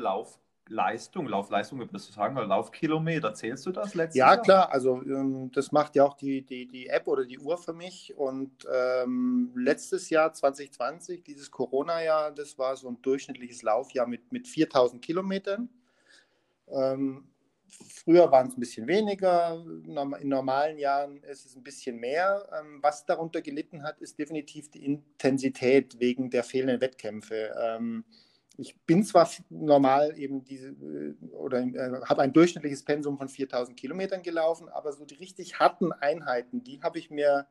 Laufleistung, 0.70 1.26
Laufleistung, 1.26 1.78
würdest 1.80 2.08
du 2.08 2.12
sagen, 2.12 2.36
oder 2.36 2.46
Laufkilometer, 2.46 3.34
zählst 3.34 3.66
du 3.66 3.72
das 3.72 3.94
letztes 3.94 4.14
Ja, 4.14 4.30
Jahr? 4.30 4.42
klar, 4.44 4.72
also 4.72 5.02
ähm, 5.02 5.50
das 5.52 5.72
macht 5.72 5.96
ja 5.96 6.04
auch 6.04 6.14
die, 6.14 6.42
die, 6.42 6.66
die 6.66 6.86
App 6.88 7.08
oder 7.08 7.24
die 7.24 7.38
Uhr 7.38 7.58
für 7.58 7.72
mich 7.72 8.14
und 8.16 8.66
ähm, 8.72 9.52
letztes 9.56 10.10
Jahr, 10.10 10.32
2020, 10.32 11.24
dieses 11.24 11.50
Corona-Jahr, 11.50 12.32
das 12.32 12.56
war 12.58 12.76
so 12.76 12.88
ein 12.88 13.02
durchschnittliches 13.02 13.62
Laufjahr 13.62 14.06
mit, 14.06 14.32
mit 14.32 14.46
4000 14.48 15.02
Kilometern. 15.04 15.68
Ähm, 16.68 17.26
Früher 17.70 18.32
waren 18.32 18.48
es 18.48 18.56
ein 18.56 18.60
bisschen 18.60 18.88
weniger, 18.88 19.64
in 19.86 20.28
normalen 20.28 20.78
Jahren 20.78 21.22
ist 21.22 21.46
es 21.46 21.54
ein 21.54 21.62
bisschen 21.62 21.98
mehr. 21.98 22.48
Ähm, 22.58 22.80
was 22.82 23.06
darunter 23.06 23.42
gelitten 23.42 23.84
hat, 23.84 24.00
ist 24.00 24.18
definitiv 24.18 24.70
die 24.70 24.84
Intensität 24.84 26.00
wegen 26.00 26.30
der 26.30 26.42
fehlenden 26.42 26.80
Wettkämpfe. 26.80 27.54
Ähm, 27.62 28.04
ich 28.60 28.78
bin 28.82 29.02
zwar 29.04 29.28
normal 29.48 30.18
eben 30.18 30.44
diese 30.44 30.68
äh, 30.68 31.14
oder 31.32 31.60
äh, 31.60 32.02
habe 32.04 32.22
ein 32.22 32.32
durchschnittliches 32.32 32.84
Pensum 32.84 33.16
von 33.16 33.28
4000 33.28 33.76
Kilometern 33.76 34.22
gelaufen, 34.22 34.68
aber 34.68 34.92
so 34.92 35.04
die 35.04 35.14
richtig 35.14 35.58
harten 35.58 35.92
Einheiten, 35.92 36.62
die 36.62 36.82
habe 36.82 36.98
ich 36.98 37.10
mir 37.10 37.46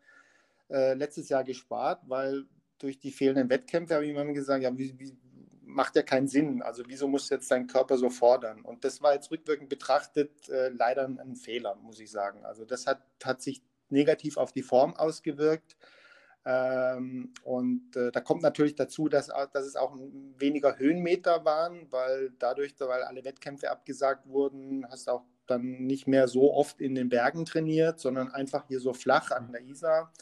äh, 0.69 0.93
letztes 0.93 1.29
Jahr 1.29 1.43
gespart, 1.43 2.03
weil 2.07 2.45
durch 2.77 2.99
die 2.99 3.11
fehlenden 3.11 3.49
Wettkämpfe 3.49 3.95
habe 3.95 4.05
ich 4.05 4.11
immer 4.11 4.25
gesagt, 4.25 4.63
ja, 4.63 4.77
wie, 4.77 4.97
wie, 4.99 5.17
macht 5.63 5.95
ja 5.95 6.03
keinen 6.03 6.27
Sinn. 6.27 6.61
Also 6.61 6.83
wieso 6.87 7.07
muss 7.07 7.29
jetzt 7.29 7.49
dein 7.51 7.67
Körper 7.67 7.97
so 7.97 8.09
fordern? 8.09 8.61
Und 8.61 8.83
das 8.83 9.01
war 9.01 9.13
jetzt 9.13 9.31
rückwirkend 9.31 9.69
betrachtet 9.69 10.49
äh, 10.49 10.69
leider 10.69 11.05
ein 11.05 11.35
Fehler, 11.35 11.75
muss 11.75 11.99
ich 11.99 12.11
sagen. 12.11 12.45
Also 12.45 12.65
das 12.65 12.87
hat, 12.87 13.01
hat 13.23 13.41
sich 13.41 13.61
negativ 13.89 14.37
auf 14.37 14.51
die 14.51 14.63
Form 14.63 14.95
ausgewirkt. 14.95 15.75
Ähm, 16.45 17.33
und 17.43 17.95
äh, 17.95 18.11
da 18.11 18.21
kommt 18.21 18.41
natürlich 18.41 18.75
dazu, 18.75 19.09
dass, 19.09 19.27
dass 19.27 19.65
es 19.65 19.75
auch 19.75 19.95
weniger 20.37 20.77
Höhenmeter 20.77 21.43
waren, 21.45 21.91
weil 21.91 22.31
dadurch, 22.39 22.75
weil 22.79 23.03
alle 23.03 23.23
Wettkämpfe 23.23 23.69
abgesagt 23.69 24.27
wurden, 24.27 24.85
hast 24.89 25.07
du 25.07 25.11
auch 25.11 25.25
dann 25.47 25.85
nicht 25.85 26.07
mehr 26.07 26.27
so 26.27 26.53
oft 26.53 26.79
in 26.79 26.95
den 26.95 27.09
Bergen 27.09 27.45
trainiert, 27.45 27.99
sondern 27.99 28.31
einfach 28.31 28.67
hier 28.67 28.79
so 28.79 28.93
flach 28.93 29.31
an 29.31 29.51
der 29.51 29.61
Isar. 29.61 30.13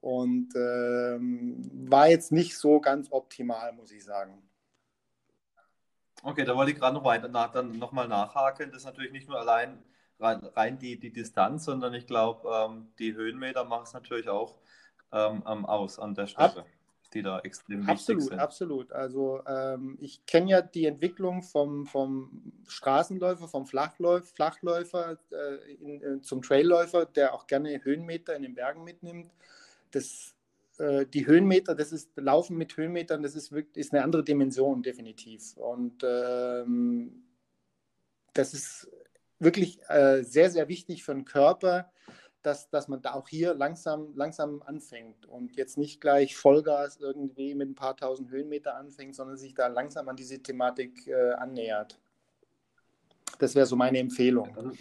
Und 0.00 0.54
ähm, 0.56 1.70
war 1.88 2.08
jetzt 2.08 2.32
nicht 2.32 2.58
so 2.58 2.80
ganz 2.80 3.08
optimal, 3.12 3.72
muss 3.72 3.92
ich 3.92 4.02
sagen. 4.02 4.42
Okay, 6.24 6.44
da 6.44 6.56
wollte 6.56 6.72
ich 6.72 6.78
gerade 6.78 6.94
noch 6.94 7.04
weiter 7.04 7.28
nach, 7.28 7.52
dann 7.52 7.78
nochmal 7.78 8.08
nachhaken. 8.08 8.70
Das 8.70 8.78
ist 8.78 8.86
natürlich 8.86 9.12
nicht 9.12 9.28
nur 9.28 9.38
allein 9.38 9.82
rein, 10.18 10.44
rein 10.56 10.78
die, 10.78 10.98
die 10.98 11.12
Distanz, 11.12 11.64
sondern 11.64 11.94
ich 11.94 12.06
glaube, 12.06 12.48
ähm, 12.48 12.92
die 12.98 13.14
Höhenmeter 13.14 13.64
machen 13.64 13.84
es 13.84 13.92
natürlich 13.92 14.28
auch 14.28 14.58
ähm, 15.12 15.66
aus 15.66 15.98
an 15.98 16.14
der 16.14 16.26
Stelle, 16.26 16.58
Ab 16.58 16.66
die 17.14 17.22
da 17.22 17.40
extrem 17.40 17.88
absolut, 17.88 18.20
wichtig 18.20 18.30
sind. 18.30 18.40
Absolut, 18.40 18.92
Also 18.92 19.42
ähm, 19.46 19.98
ich 20.00 20.24
kenne 20.26 20.50
ja 20.50 20.62
die 20.62 20.86
Entwicklung 20.86 21.42
vom, 21.42 21.86
vom 21.86 22.52
Straßenläufer, 22.66 23.48
vom 23.48 23.66
Flachläuf, 23.66 24.30
Flachläufer 24.30 25.18
äh, 25.30 25.74
in, 25.74 26.02
äh, 26.02 26.20
zum 26.22 26.42
Trailläufer, 26.42 27.06
der 27.06 27.34
auch 27.34 27.46
gerne 27.46 27.82
Höhenmeter 27.84 28.34
in 28.34 28.42
den 28.42 28.54
Bergen 28.54 28.84
mitnimmt. 28.84 29.30
Das 29.90 30.34
äh, 30.78 31.06
die 31.06 31.26
Höhenmeter, 31.26 31.74
das 31.74 31.92
ist 31.92 32.10
Laufen 32.16 32.56
mit 32.56 32.76
Höhenmetern, 32.76 33.22
das 33.22 33.34
ist, 33.34 33.52
wirklich, 33.52 33.76
ist 33.76 33.92
eine 33.92 34.04
andere 34.04 34.24
Dimension, 34.24 34.82
definitiv. 34.82 35.56
Und 35.56 36.02
ähm, 36.02 37.24
das 38.32 38.54
ist 38.54 38.90
wirklich 39.38 39.80
äh, 39.88 40.22
sehr, 40.22 40.50
sehr 40.50 40.68
wichtig 40.68 41.04
für 41.04 41.14
den 41.14 41.24
Körper, 41.24 41.90
dass, 42.42 42.68
dass 42.70 42.88
man 42.88 43.00
da 43.02 43.14
auch 43.14 43.28
hier 43.28 43.54
langsam, 43.54 44.14
langsam 44.16 44.62
anfängt 44.62 45.26
und 45.26 45.56
jetzt 45.56 45.78
nicht 45.78 46.00
gleich 46.00 46.36
Vollgas 46.36 46.96
irgendwie 46.96 47.54
mit 47.54 47.70
ein 47.70 47.74
paar 47.74 47.96
tausend 47.96 48.30
Höhenmeter 48.30 48.76
anfängt, 48.76 49.14
sondern 49.14 49.36
sich 49.36 49.54
da 49.54 49.68
langsam 49.68 50.08
an 50.08 50.16
diese 50.16 50.42
Thematik 50.42 51.06
äh, 51.06 51.32
annähert. 51.32 51.98
Das 53.38 53.54
wäre 53.54 53.66
so 53.66 53.76
meine 53.76 53.98
Empfehlung. 53.98 54.76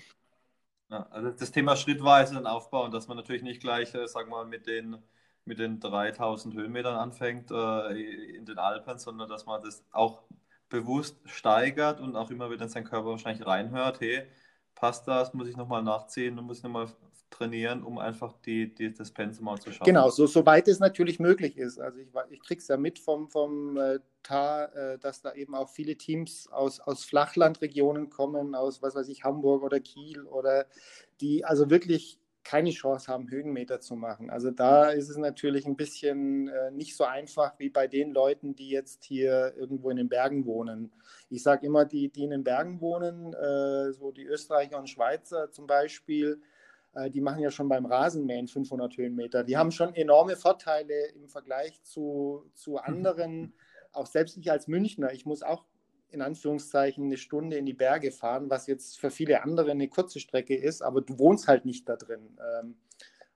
Also, 0.90 1.32
das 1.32 1.52
Thema 1.52 1.78
schrittweise 1.78 2.44
aufbauen, 2.50 2.92
dass 2.92 3.08
man 3.08 3.16
natürlich 3.16 3.44
nicht 3.44 3.62
gleich, 3.62 3.94
äh, 3.94 4.08
sag 4.08 4.28
mal, 4.28 4.46
mit 4.46 4.68
den 4.68 4.98
mit 5.46 5.60
den 5.60 5.80
3000 5.80 6.54
Höhenmetern 6.56 6.96
anfängt 6.96 7.52
äh, 7.52 8.36
in 8.36 8.46
den 8.46 8.60
Alpen, 8.60 9.00
sondern 9.00 9.28
dass 9.30 9.46
man 9.46 9.62
das 9.62 9.84
auch 9.92 10.22
bewusst 10.70 11.18
steigert 11.26 12.00
und 12.00 12.16
auch 12.16 12.30
immer 12.30 12.50
wieder 12.52 12.64
in 12.64 12.70
seinen 12.70 12.86
Körper 12.86 13.08
wahrscheinlich 13.08 13.46
reinhört, 13.46 14.00
hey, 14.00 14.28
passt 14.76 15.08
das, 15.08 15.34
muss 15.34 15.48
ich 15.48 15.58
nochmal 15.58 15.84
nachziehen 15.84 16.36
muss 16.36 16.60
ich 16.60 16.64
nochmal 16.64 16.88
trainieren, 17.32 17.84
um 17.84 17.98
einfach 17.98 18.34
die, 18.46 18.74
die, 18.74 18.94
das 18.94 19.12
Pensum 19.12 19.46
mal 19.46 19.60
zu 19.60 19.72
schaffen. 19.72 19.86
Genau, 19.86 20.10
so, 20.10 20.28
soweit 20.28 20.68
es 20.68 20.80
natürlich 20.80 21.20
möglich 21.20 21.58
ist. 21.58 21.80
Also 21.80 22.00
ich, 22.00 22.08
ich 22.30 22.42
kriege 22.42 22.60
es 22.60 22.68
ja 22.68 22.78
mit 22.78 23.00
vom, 23.00 23.30
vom 23.30 23.78
äh, 23.78 24.00
TAR, 24.22 24.76
äh, 24.76 25.00
dass 25.00 25.22
da 25.22 25.34
eben 25.34 25.56
auch 25.56 25.70
viele 25.70 25.96
Teams 25.96 26.48
aus, 26.52 26.80
aus 26.80 27.04
Flachlandregionen 27.06 28.10
kommen, 28.10 28.54
aus 28.54 28.82
was 28.82 28.96
weiß 28.96 29.08
ich, 29.10 29.24
Hamburg 29.24 29.64
oder 29.64 29.80
Kiel 29.80 30.24
oder 30.24 30.66
die 31.20 31.44
also 31.44 31.70
wirklich 31.70 32.20
keine 32.44 32.72
Chance 32.72 33.12
haben, 33.12 33.30
Höhenmeter 33.30 33.80
zu 33.82 33.96
machen. 33.96 34.30
Also 34.30 34.52
da 34.52 34.90
ist 34.90 35.10
es 35.10 35.18
natürlich 35.18 35.66
ein 35.66 35.76
bisschen 35.76 36.48
äh, 36.48 36.72
nicht 36.72 36.96
so 36.96 37.04
einfach 37.04 37.58
wie 37.60 37.70
bei 37.70 37.88
den 37.88 38.12
Leuten, 38.12 38.56
die 38.56 38.70
jetzt 38.70 39.04
hier 39.04 39.54
irgendwo 39.56 39.90
in 39.90 39.98
den 39.98 40.10
Bergen 40.10 40.46
wohnen. 40.46 40.92
Ich 41.30 41.44
sage 41.44 41.66
immer, 41.68 41.86
die, 41.86 42.10
die 42.10 42.24
in 42.24 42.32
den 42.32 42.44
Bergen 42.44 42.82
wohnen, 42.82 43.34
äh, 43.34 43.94
so 43.94 44.12
die 44.12 44.26
Österreicher 44.26 44.80
und 44.80 44.90
Schweizer 44.90 45.52
zum 45.52 45.68
Beispiel, 45.68 46.42
die 47.10 47.22
machen 47.22 47.42
ja 47.42 47.52
schon 47.52 47.70
beim 47.70 47.86
Rasenmähen 47.86 48.48
500 48.48 48.98
Höhenmeter. 48.98 49.44
Die 49.44 49.58
haben 49.58 49.72
schon 49.72 49.96
enorme 49.96 50.36
Vorteile 50.36 51.08
im 51.16 51.30
Vergleich 51.30 51.82
zu, 51.84 52.50
zu 52.54 52.78
anderen. 52.80 53.54
Auch 53.94 54.08
selbst 54.08 54.38
ich 54.38 54.52
als 54.52 54.68
Münchner, 54.68 55.14
ich 55.14 55.26
muss 55.26 55.44
auch 55.44 55.66
in 56.10 56.22
Anführungszeichen 56.22 57.06
eine 57.06 57.18
Stunde 57.18 57.58
in 57.58 57.66
die 57.66 57.74
Berge 57.74 58.12
fahren, 58.12 58.50
was 58.50 58.68
jetzt 58.68 59.00
für 59.00 59.10
viele 59.10 59.44
andere 59.44 59.72
eine 59.72 59.88
kurze 59.88 60.20
Strecke 60.20 60.56
ist, 60.56 60.82
aber 60.82 61.02
du 61.02 61.18
wohnst 61.18 61.48
halt 61.48 61.66
nicht 61.66 61.88
da 61.88 61.96
drin. 61.96 62.38
Ähm, 62.40 62.76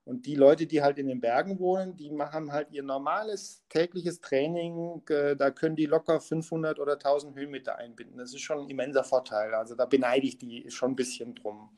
und 0.04 0.28
die 0.28 0.36
Leute, 0.36 0.68
die 0.68 0.84
halt 0.84 1.00
in 1.00 1.08
den 1.08 1.20
Bergen 1.20 1.58
wohnen, 1.60 1.98
die 1.98 2.12
machen 2.12 2.52
halt 2.52 2.72
ihr 2.72 2.84
normales 2.84 3.64
tägliches 3.70 4.22
Training. 4.22 5.02
Äh, 5.10 5.36
da 5.36 5.50
können 5.50 5.76
die 5.76 5.88
locker 5.88 6.20
500 6.20 6.80
oder 6.80 6.94
1000 6.94 7.36
Höhenmeter 7.36 7.78
einbinden. 7.78 8.18
Das 8.18 8.32
ist 8.32 8.42
schon 8.42 8.60
ein 8.60 8.70
immenser 8.70 9.04
Vorteil. 9.04 9.56
Also 9.56 9.74
da 9.74 9.86
beneide 9.86 10.28
ich 10.28 10.38
die 10.38 10.70
schon 10.70 10.92
ein 10.92 10.96
bisschen 10.96 11.34
drum. 11.34 11.72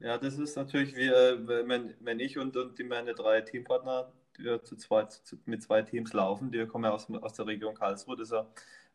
Ja, 0.00 0.18
das 0.18 0.38
ist 0.38 0.56
natürlich, 0.56 0.96
wie, 0.96 1.08
äh, 1.08 1.38
wenn, 1.68 1.94
wenn 2.00 2.20
ich 2.20 2.38
und, 2.38 2.56
und 2.56 2.78
die, 2.78 2.84
meine 2.84 3.14
drei 3.14 3.40
Teampartner 3.40 4.12
die 4.38 4.60
zu 4.64 4.76
zweit, 4.76 5.12
zu, 5.12 5.36
mit 5.46 5.62
zwei 5.62 5.82
Teams 5.82 6.12
laufen. 6.12 6.50
Die 6.50 6.66
kommen 6.66 6.84
ja 6.84 6.90
aus, 6.92 7.08
aus 7.10 7.34
der 7.34 7.46
Region 7.46 7.74
Karlsruhe. 7.74 8.16
Das 8.16 8.28
ist 8.28 8.34
ja, 8.34 8.46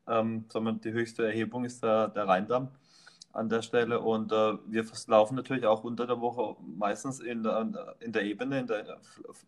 ähm, 0.07 0.45
wir, 0.53 0.73
die 0.73 0.91
höchste 0.91 1.25
Erhebung 1.25 1.65
ist 1.65 1.83
der, 1.83 2.09
der 2.09 2.27
Rheindamm. 2.27 2.69
an 3.33 3.49
der 3.49 3.61
Stelle. 3.61 3.99
Und 4.01 4.31
äh, 4.31 4.57
wir 4.67 4.85
laufen 5.07 5.35
natürlich 5.35 5.65
auch 5.65 5.83
unter 5.83 6.07
der 6.07 6.21
Woche 6.21 6.55
meistens 6.77 7.19
in 7.19 7.43
der, 7.43 7.95
in 7.99 8.11
der 8.11 8.23
Ebene, 8.23 8.59
in 8.59 8.67
der 8.67 8.99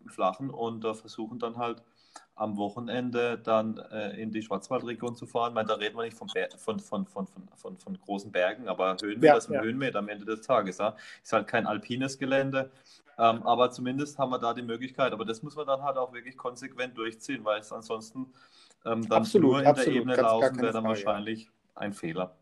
flachen 0.08 0.50
und 0.50 0.84
äh, 0.84 0.94
versuchen 0.94 1.38
dann 1.38 1.56
halt 1.56 1.82
am 2.42 2.56
Wochenende 2.56 3.38
dann 3.38 3.78
äh, 3.92 4.20
in 4.20 4.32
die 4.32 4.42
Schwarzwaldregion 4.42 5.14
zu 5.14 5.26
fahren. 5.26 5.54
Meine, 5.54 5.68
da 5.68 5.74
reden 5.74 5.96
wir 5.96 6.02
nicht 6.02 6.16
von, 6.16 6.28
von, 6.28 6.80
von, 6.80 7.06
von, 7.06 7.26
von, 7.56 7.78
von, 7.78 8.00
großen 8.00 8.32
Bergen, 8.32 8.68
aber 8.68 8.96
Höhenmeter 9.00 9.26
ja, 9.26 9.36
ist 9.36 9.48
ein 9.48 9.54
ja. 9.54 9.62
Höhenmeter 9.62 10.00
am 10.00 10.08
Ende 10.08 10.24
des 10.24 10.42
Tages. 10.42 10.78
Ja? 10.78 10.96
Ist 11.22 11.32
halt 11.32 11.46
kein 11.46 11.66
alpines 11.66 12.18
Gelände, 12.18 12.70
ähm, 13.16 13.44
aber 13.44 13.70
zumindest 13.70 14.18
haben 14.18 14.30
wir 14.30 14.40
da 14.40 14.54
die 14.54 14.62
Möglichkeit. 14.62 15.12
Aber 15.12 15.24
das 15.24 15.42
muss 15.42 15.54
man 15.54 15.68
dann 15.68 15.82
halt 15.82 15.96
auch 15.96 16.12
wirklich 16.12 16.36
konsequent 16.36 16.98
durchziehen, 16.98 17.44
weil 17.44 17.60
es 17.60 17.72
ansonsten 17.72 18.32
ähm, 18.84 19.08
dann 19.08 19.22
absolut, 19.22 19.50
nur 19.50 19.60
in 19.60 19.66
absolut, 19.66 19.94
der 19.94 20.00
Ebene 20.02 20.16
laufen 20.16 20.56
wäre 20.56 20.72
dann 20.72 20.82
Frage, 20.82 20.88
wahrscheinlich 20.88 21.48
ein 21.76 21.92
Fehler. 21.92 22.34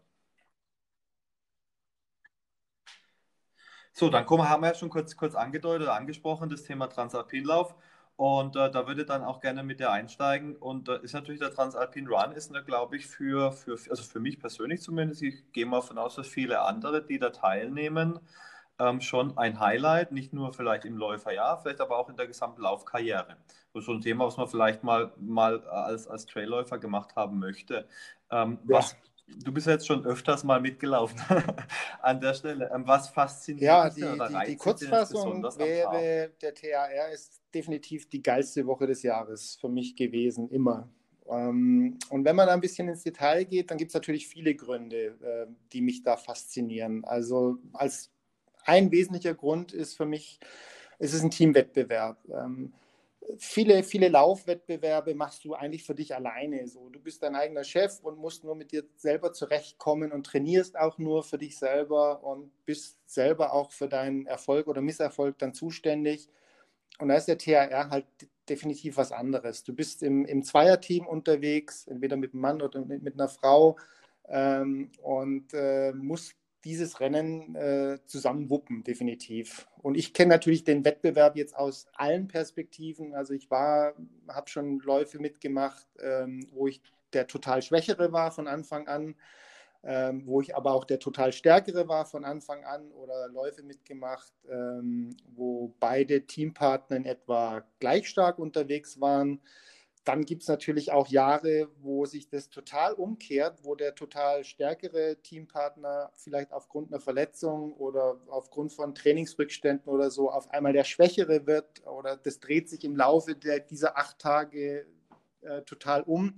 So, 3.93 4.09
dann 4.09 4.25
kommen, 4.25 4.49
haben 4.49 4.63
wir 4.63 4.69
ja 4.69 4.75
schon 4.75 4.89
kurz, 4.89 5.15
kurz 5.15 5.35
angedeutet, 5.35 5.89
angesprochen, 5.89 6.49
das 6.49 6.63
Thema 6.63 6.87
Transalpinlauf. 6.87 7.75
Und 8.21 8.55
äh, 8.55 8.71
da 8.71 8.87
würde 8.87 9.01
ich 9.01 9.07
dann 9.07 9.25
auch 9.25 9.41
gerne 9.41 9.63
mit 9.63 9.81
dir 9.81 9.91
einsteigen. 9.91 10.55
Und 10.55 10.91
äh, 10.91 11.01
ist 11.01 11.15
natürlich 11.15 11.41
der 11.41 11.55
Transalpin 11.55 12.07
Run, 12.07 12.33
ist, 12.33 12.53
glaube 12.67 12.99
ich, 12.99 13.07
für, 13.07 13.51
für, 13.51 13.79
also 13.89 14.03
für 14.03 14.21
mich 14.21 14.39
persönlich 14.39 14.83
zumindest, 14.83 15.23
ich 15.23 15.51
gehe 15.53 15.65
mal 15.65 15.79
davon 15.79 15.97
aus, 15.97 16.17
dass 16.17 16.29
viele 16.29 16.61
andere, 16.61 17.03
die 17.03 17.19
da 17.19 17.31
teilnehmen, 17.31 18.21
ähm, 18.79 19.01
schon 19.01 19.39
ein 19.39 19.59
Highlight, 19.59 20.13
nicht 20.13 20.35
nur 20.35 20.53
vielleicht 20.53 20.85
im 20.85 20.99
Läuferjahr, 20.99 21.63
vielleicht 21.63 21.81
aber 21.81 21.97
auch 21.97 22.11
in 22.11 22.17
der 22.19 22.27
gesamten 22.27 22.61
Laufkarriere. 22.61 23.39
So 23.73 23.91
ein 23.91 24.03
Thema, 24.03 24.27
was 24.27 24.37
man 24.37 24.49
vielleicht 24.49 24.85
mal, 24.85 25.15
mal 25.17 25.67
als, 25.69 26.07
als 26.07 26.27
Trailläufer 26.27 26.79
gemacht 26.79 27.17
haben 27.17 27.39
möchte. 27.39 27.89
Ähm, 28.31 28.59
ja. 28.69 28.77
was, 28.77 28.97
du 29.29 29.51
bist 29.51 29.67
jetzt 29.67 29.87
schon 29.87 30.05
öfters 30.05 30.45
mal 30.45 30.61
mitgelaufen 30.61 31.19
an 32.03 32.21
der 32.21 32.35
Stelle. 32.35 32.71
Ähm, 32.71 32.87
was 32.87 33.09
fasziniert 33.09 33.63
ja, 33.63 33.89
dich 33.89 34.05
die, 34.05 34.19
die, 34.19 34.47
die 34.51 34.57
Kurzfassung 34.57 35.43
wäre, 35.43 36.33
der 36.43 36.55
TAR 36.55 37.09
ist 37.15 37.40
definitiv 37.55 38.09
die 38.09 38.23
geilste 38.23 38.67
Woche 38.67 38.87
des 38.87 39.03
Jahres 39.03 39.57
für 39.61 39.69
mich 39.69 39.97
gewesen, 39.97 40.49
immer. 40.51 40.89
Ähm, 41.29 41.99
und 42.09 42.25
wenn 42.25 42.37
man 42.37 42.47
da 42.47 42.55
ein 42.55 42.61
bisschen 42.61 42.89
ins 42.89 43.03
Detail 43.03 43.45
geht, 43.45 43.71
dann 43.71 43.79
gibt 43.79 43.91
es 43.91 43.95
natürlich 43.95 44.27
viele 44.27 44.55
Gründe, 44.55 45.17
äh, 45.23 45.47
die 45.73 45.81
mich 45.81 46.03
da 46.03 46.17
faszinieren. 46.17 47.05
Also 47.05 47.59
als 47.73 48.11
ein 48.65 48.91
wesentlicher 48.91 49.35
Grund 49.35 49.73
ist 49.73 49.97
für 49.97 50.07
mich, 50.07 50.41
es 50.99 51.15
ist 51.15 51.23
ein 51.23 51.31
Teamwettbewerb. 51.31 52.19
Ähm, 52.29 52.73
viele, 53.39 53.83
viele 53.83 54.09
Laufwettbewerbe 54.09 55.15
machst 55.15 55.45
du 55.45 55.55
eigentlich 55.55 55.85
für 55.85 55.95
dich 55.95 56.15
alleine. 56.15 56.67
So, 56.67 56.89
du 56.89 57.01
bist 57.01 57.23
dein 57.23 57.37
eigener 57.37 57.65
Chef 57.65 58.01
und 58.03 58.19
musst 58.19 58.45
nur 58.45 58.55
mit 58.55 58.73
dir 58.73 58.85
selber 58.97 59.33
zurechtkommen 59.33 60.13
und 60.13 60.27
trainierst 60.27 60.79
auch 60.79 60.99
nur 60.99 61.23
für 61.23 61.39
dich 61.39 61.59
selber 61.59 62.25
und 62.25 62.51
bist 62.65 62.99
selber 63.07 63.53
auch 63.53 63.73
für 63.73 63.89
deinen 63.89 64.27
Erfolg 64.27 64.67
oder 64.67 64.81
Misserfolg 64.81 65.39
dann 65.39 65.55
zuständig. 65.55 66.29
Und 67.01 67.09
da 67.09 67.17
ist 67.17 67.27
der 67.27 67.39
THR 67.39 67.91
halt 67.91 68.07
definitiv 68.49 68.97
was 68.97 69.13
anderes. 69.13 69.65
Du 69.65 69.75
bist 69.75 70.03
im, 70.03 70.25
im 70.25 70.43
Zweierteam 70.43 71.07
unterwegs, 71.07 71.87
entweder 71.87 72.17
mit 72.17 72.35
einem 72.35 72.43
Mann 72.43 72.63
oder 72.63 72.85
mit, 72.85 73.15
einer 73.15 73.29
Frau 73.29 73.79
ähm, 74.29 74.91
und 75.03 75.55
äh, 75.55 75.93
musst 75.93 76.35
dieses 76.65 77.01
Rennen 77.01 77.55
äh, 77.55 77.99
zusammen 78.07 78.51
wuppen, 78.51 78.85
definitiv. 78.85 79.67
Und 79.79 79.97
ich 79.97 80.13
kenne 80.13 80.31
natürlich 80.31 80.65
den 80.65 80.85
Wettbewerb 80.85 81.37
jetzt 81.37 81.57
aus 81.57 81.87
allen 81.95 82.29
Perspektiven. 82.29 83.15
Also 83.15 83.33
ich 83.33 83.51
war, 83.51 83.95
habe 84.29 84.51
schon 84.51 84.81
Läufe 84.81 85.19
mitgemacht, 85.19 85.87
ähm, 86.01 86.47
wo 86.53 86.67
ich 86.67 86.83
der 87.15 87.27
total 87.27 87.63
Schwächere 87.63 88.13
war 88.13 88.31
von 88.31 88.47
Anfang 88.47 88.89
an 88.89 89.15
ähm, 89.83 90.23
wo 90.27 90.41
ich 90.41 90.55
aber 90.55 90.73
auch 90.73 90.85
der 90.85 90.99
total 90.99 91.33
Stärkere 91.33 91.89
war 91.89 92.05
von 92.05 92.25
Anfang 92.25 92.65
an 92.65 92.93
oder 92.93 93.29
Läufe 93.29 93.63
mitgemacht, 93.63 94.33
ähm, 94.51 95.17
wo 95.35 95.75
beide 95.81 96.27
Teampartner 96.27 96.97
in 96.97 97.07
etwa 97.07 97.65
gleich 97.79 98.09
stark 98.09 98.39
unterwegs 98.39 99.01
waren. 99.01 99.41
Dann 100.05 100.25
gibt 100.25 100.43
es 100.43 100.49
natürlich 100.49 100.93
auch 100.93 101.09
Jahre, 101.09 101.69
wo 101.81 102.07
sich 102.07 102.29
das 102.29 102.49
total 102.49 102.95
umkehrt, 102.95 103.65
wo 103.65 103.75
der 103.75 103.95
total 103.95 104.45
stärkere 104.45 105.17
Teampartner 105.23 106.11
vielleicht 106.15 106.53
aufgrund 106.53 106.91
einer 106.91 107.01
Verletzung 107.01 107.75
oder 107.75 108.19
aufgrund 108.29 108.73
von 108.73 108.95
Trainingsrückständen 108.95 109.93
oder 109.93 110.11
so 110.11 110.31
auf 110.31 110.51
einmal 110.51 110.73
der 110.73 110.85
Schwächere 110.85 111.47
wird 111.47 111.87
oder 111.87 112.17
das 112.17 112.41
dreht 112.41 112.69
sich 112.69 112.85
im 112.85 112.97
Laufe 112.97 113.35
der, 113.35 113.61
dieser 113.61 113.97
acht 113.99 114.19
Tage 114.19 114.87
äh, 115.43 115.63
total 115.63 116.03
um. 116.03 116.35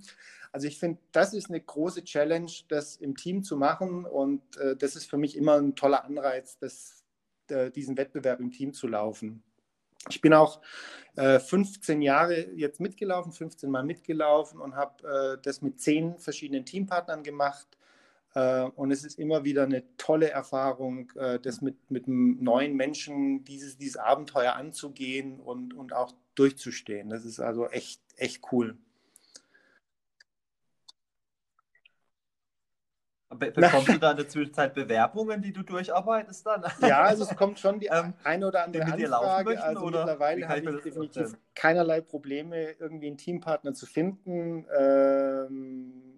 Also 0.51 0.67
ich 0.67 0.79
finde, 0.79 0.99
das 1.11 1.33
ist 1.33 1.49
eine 1.49 1.59
große 1.59 2.03
Challenge, 2.03 2.51
das 2.67 2.95
im 2.97 3.15
Team 3.15 3.43
zu 3.43 3.57
machen 3.57 4.05
und 4.05 4.57
äh, 4.57 4.75
das 4.75 4.95
ist 4.95 5.09
für 5.09 5.17
mich 5.17 5.35
immer 5.35 5.55
ein 5.55 5.75
toller 5.75 6.03
Anreiz, 6.05 6.57
das, 6.59 7.03
äh, 7.49 7.71
diesen 7.71 7.97
Wettbewerb 7.97 8.39
im 8.39 8.51
Team 8.51 8.73
zu 8.73 8.87
laufen. 8.87 9.43
Ich 10.09 10.21
bin 10.21 10.33
auch 10.33 10.61
äh, 11.15 11.39
15 11.39 12.01
Jahre 12.01 12.51
jetzt 12.55 12.79
mitgelaufen, 12.79 13.31
15 13.31 13.69
Mal 13.69 13.83
mitgelaufen 13.83 14.59
und 14.59 14.75
habe 14.75 15.37
äh, 15.37 15.41
das 15.41 15.61
mit 15.61 15.79
zehn 15.79 16.17
verschiedenen 16.19 16.65
Teampartnern 16.65 17.23
gemacht. 17.23 17.67
Äh, 18.35 18.63
und 18.63 18.91
es 18.91 19.03
ist 19.05 19.17
immer 19.17 19.43
wieder 19.43 19.63
eine 19.63 19.83
tolle 19.97 20.29
Erfahrung, 20.29 21.11
äh, 21.15 21.39
das 21.39 21.61
mit, 21.61 21.89
mit 21.89 22.07
einem 22.07 22.43
neuen 22.43 22.75
Menschen, 22.75 23.43
dieses, 23.45 23.77
dieses 23.77 23.97
Abenteuer 23.97 24.53
anzugehen 24.53 25.39
und, 25.39 25.73
und 25.73 25.93
auch 25.93 26.13
durchzustehen. 26.35 27.09
Das 27.09 27.25
ist 27.25 27.39
also 27.39 27.67
echt, 27.69 28.01
echt 28.17 28.41
cool. 28.51 28.77
Bekommst 33.33 33.89
du 33.89 33.97
da 33.97 34.11
in 34.11 34.17
der 34.17 34.27
Zwischenzeit 34.27 34.73
Bewerbungen, 34.73 35.41
die 35.41 35.51
du 35.53 35.63
durcharbeitest 35.63 36.45
dann? 36.45 36.63
Ja, 36.81 37.03
also 37.03 37.23
es 37.23 37.35
kommt 37.35 37.59
schon 37.59 37.79
die 37.79 37.87
ähm, 37.87 38.13
eine 38.23 38.47
oder 38.47 38.65
andere 38.65 38.83
Anfrage. 38.83 39.49
Möchten, 39.49 39.63
also 39.63 39.81
oder? 39.81 39.99
mittlerweile 39.99 40.47
habe 40.47 40.59
ich 40.59 40.81
definitiv 40.83 41.35
keinerlei 41.55 42.01
Probleme, 42.01 42.71
irgendwie 42.79 43.07
einen 43.07 43.17
Teampartner 43.17 43.73
zu 43.73 43.85
finden. 43.85 44.65
Ähm, 44.77 46.13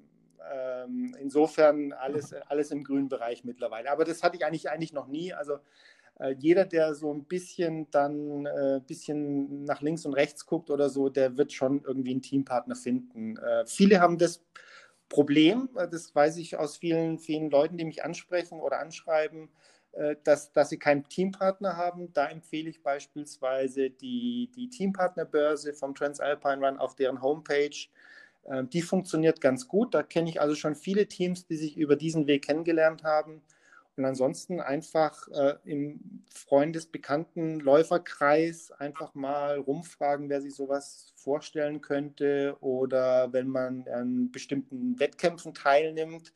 ähm, 0.54 1.16
insofern 1.20 1.94
alles, 1.94 2.34
alles 2.48 2.72
im 2.72 2.84
grünen 2.84 3.10
Bereich 3.10 3.44
mittlerweile. 3.44 3.92
Aber 3.92 4.06
das 4.06 4.24
hatte 4.24 4.38
ich 4.38 4.46
eigentlich, 4.46 4.70
eigentlich 4.70 4.94
noch 4.94 5.08
nie. 5.08 5.34
Also 5.34 5.60
äh, 6.20 6.36
jeder, 6.38 6.66
der 6.66 6.94
so 6.96 7.14
ein 7.14 7.26
bisschen 7.26 7.90
dann 7.92 8.46
äh, 8.46 8.80
bisschen 8.86 9.66
nach 9.66 9.82
links 9.82 10.06
und 10.06 10.14
rechts 10.14 10.46
guckt 10.46 10.70
oder 10.70 10.90
so, 10.90 11.10
der 11.10 11.38
wird 11.38 11.52
schon 11.52 11.84
irgendwie 11.84 12.12
einen 12.12 12.22
Teampartner 12.22 12.76
finden. 12.76 13.38
Äh, 13.38 13.66
viele 13.66 14.00
haben 14.00 14.18
das 14.18 14.44
Problem, 15.10 15.70
das 15.74 16.14
weiß 16.14 16.38
ich 16.38 16.58
aus 16.58 16.78
vielen, 16.78 17.20
vielen 17.20 17.50
Leuten, 17.50 17.78
die 17.78 17.86
mich 17.86 18.04
ansprechen 18.04 18.60
oder 18.60 18.80
anschreiben, 18.80 19.50
äh, 19.94 20.16
dass, 20.24 20.52
dass 20.52 20.70
sie 20.70 20.80
keinen 20.80 21.08
Teampartner 21.08 21.78
haben. 21.78 22.12
Da 22.14 22.28
empfehle 22.28 22.70
ich 22.70 22.84
beispielsweise 22.84 23.90
die, 23.90 24.52
die 24.56 24.70
Teampartnerbörse 24.70 25.74
vom 25.74 25.96
Transalpine 25.96 26.66
Run 26.66 26.80
auf 26.80 26.96
deren 26.96 27.22
Homepage. 27.22 27.88
Äh, 28.46 28.64
die 28.66 28.82
funktioniert 28.82 29.42
ganz 29.42 29.68
gut. 29.68 29.94
Da 29.94 30.04
kenne 30.04 30.30
ich 30.30 30.42
also 30.42 30.56
schon 30.56 30.76
viele 30.76 31.08
Teams, 31.08 31.46
die 31.46 31.56
sich 31.56 31.78
über 31.78 31.96
diesen 31.96 32.28
Weg 32.28 32.46
kennengelernt 32.46 33.04
haben. 33.04 33.42
Und 33.98 34.06
ansonsten 34.06 34.60
einfach 34.60 35.28
äh, 35.30 35.56
im 35.64 36.24
Freundesbekannten 36.34 37.62
Läuferkreis 37.62 38.72
einfach 38.72 39.16
mal 39.16 39.58
rumfragen, 39.58 40.30
wer 40.30 40.42
sich 40.42 40.54
sowas 40.54 41.14
vorstellen 41.16 41.82
könnte 41.82 42.58
oder 42.60 43.32
wenn 43.32 43.48
man 43.48 43.88
an 43.88 44.32
bestimmten 44.32 45.00
Wettkämpfen 45.00 45.54
teilnimmt, 45.54 46.34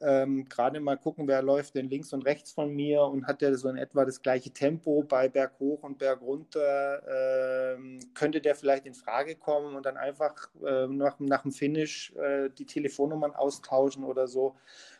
ähm, 0.00 0.46
gerade 0.48 0.78
mal 0.80 0.98
gucken, 0.98 1.26
wer 1.26 1.42
läuft 1.42 1.74
denn 1.74 1.88
links 1.88 2.12
und 2.12 2.26
rechts 2.26 2.52
von 2.52 2.74
mir 2.74 3.02
und 3.02 3.26
hat 3.26 3.40
der 3.40 3.56
so 3.56 3.68
in 3.68 3.78
etwa 3.78 4.04
das 4.04 4.20
gleiche 4.20 4.50
Tempo 4.50 5.02
bei 5.02 5.28
Berg 5.28 5.58
hoch 5.58 5.82
und 5.84 5.98
Berg 5.98 6.20
runter, 6.20 7.02
ähm, 7.08 8.00
könnte 8.12 8.40
der 8.42 8.54
vielleicht 8.54 8.84
in 8.84 8.94
Frage 8.94 9.36
kommen 9.36 9.74
und 9.74 9.86
dann 9.86 9.96
einfach 9.96 10.50
äh, 10.62 10.86
nach, 10.86 11.18
nach 11.18 11.42
dem 11.42 11.52
Finish 11.52 12.12
äh, 12.16 12.50
die 12.50 12.66
Telefonnummern 12.66 13.34
austauschen 13.34 14.04
oder 14.04 14.28
so. 14.28 14.54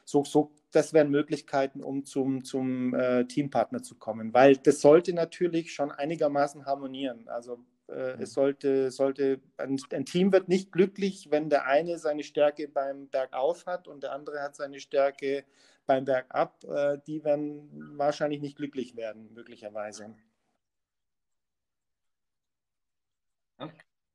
So, 0.07 0.23
so 0.23 0.53
das 0.71 0.93
wären 0.93 1.11
Möglichkeiten, 1.11 1.83
um 1.83 2.05
zum, 2.05 2.45
zum 2.45 2.95
äh, 2.95 3.27
Teampartner 3.27 3.83
zu 3.83 3.97
kommen, 3.97 4.33
weil 4.33 4.57
das 4.57 4.81
sollte 4.81 5.13
natürlich 5.13 5.75
schon 5.75 5.91
einigermaßen 5.91 6.65
harmonieren. 6.65 7.29
Also 7.29 7.65
äh, 7.89 8.15
mhm. 8.15 8.23
es 8.23 8.33
sollte, 8.33 8.93
sollte 8.93 9.41
ein, 9.57 9.81
ein, 9.93 10.05
Team 10.05 10.33
wird 10.33 10.49
nicht 10.49 10.71
glücklich, 10.71 11.33
wenn 11.33 11.51
der 11.51 11.67
eine 11.67 11.99
seine 11.99 12.23
Stärke 12.23 12.69
beim 12.69 13.09
Bergauf 13.09 13.67
hat 13.67 13.89
und 13.89 14.05
der 14.05 14.13
andere 14.13 14.41
hat 14.43 14.55
seine 14.55 14.79
Stärke 14.79 15.45
beim 15.87 16.05
Bergab. 16.05 16.63
Äh, 16.63 16.99
die 17.05 17.25
werden 17.25 17.69
wahrscheinlich 17.99 18.41
nicht 18.41 18.57
glücklich 18.57 18.95
werden, 18.95 19.33
möglicherweise. 19.35 20.15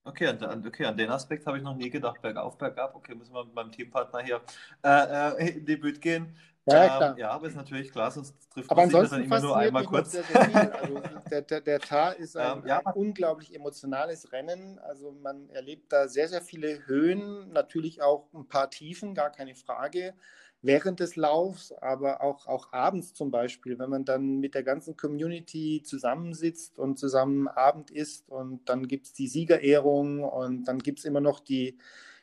Okay, 0.04 0.28
an, 0.28 0.66
okay, 0.66 0.86
an 0.86 0.98
den 0.98 1.12
Aspekt 1.12 1.46
habe 1.46 1.58
ich 1.58 1.64
noch 1.64 1.76
nie 1.76 1.90
gedacht. 1.90 2.22
Bergauf, 2.22 2.58
bergab. 2.58 2.96
Okay, 2.96 3.14
müssen 3.14 3.34
wir 3.34 3.46
mit 3.46 3.54
meinem 3.54 3.72
Teampartner 3.72 4.22
hier 4.22 4.42
äh, 4.84 5.48
äh, 5.48 5.58
in 5.58 5.66
die 5.66 5.78
Bütt 5.78 6.02
gehen. 6.02 6.36
Ja, 6.66 6.84
ähm, 6.84 6.98
klar. 6.98 7.18
ja, 7.18 7.32
aber 7.32 7.48
ist 7.48 7.56
natürlich 7.56 7.92
klar, 7.92 8.12
sonst 8.12 8.36
trifft 8.52 8.70
aber 8.70 8.82
man 8.86 8.90
sich 8.90 9.10
dann 9.10 9.24
immer 9.24 9.40
nur 9.40 9.58
einmal 9.58 9.84
kurz. 9.84 10.12
Sehr, 10.12 10.24
sehr 10.24 10.76
also 10.82 11.02
der, 11.30 11.42
der, 11.42 11.62
der 11.62 11.80
Tar 11.80 12.16
ist 12.16 12.38
ein, 12.38 12.60
ähm, 12.60 12.68
ja. 12.68 12.82
ein, 12.86 12.94
unglaublich 12.94 13.56
emotionales 13.56 14.32
Rennen. 14.32 14.78
Also 14.80 15.12
man 15.12 15.50
erlebt 15.50 15.92
da 15.92 16.08
sehr, 16.08 16.28
sehr 16.28 16.42
viele 16.42 16.86
Höhen, 16.86 17.52
natürlich 17.52 18.02
auch 18.02 18.28
ein 18.34 18.48
paar 18.48 18.70
Tiefen, 18.70 19.16
gar 19.16 19.32
keine 19.32 19.56
Frage. 19.56 20.14
Während 20.62 21.00
des 21.00 21.16
Laufs, 21.16 21.72
aber 21.72 22.22
auch, 22.22 22.48
auch 22.48 22.72
abends 22.72 23.14
zum 23.14 23.32
Beispiel, 23.32 23.80
wenn 23.80 23.90
man 23.90 24.06
dann 24.06 24.40
mit 24.40 24.54
der 24.54 24.64
ganzen 24.64 24.96
Community 24.96 25.82
zusammensitzt 25.84 26.78
und 26.78 27.00
zusammen 27.00 27.48
Abend 27.48 27.90
isst 27.92 28.30
und 28.30 28.68
dann 28.70 28.88
gibt 28.88 29.08
es 29.08 29.14
die 29.14 29.28
Siegerehrung 29.28 30.24
und 30.24 30.66
dann 30.66 30.80
gibt 30.80 31.00
es 31.00 31.06
immer 31.06 31.22
noch 31.22 31.40
die, 31.40 31.78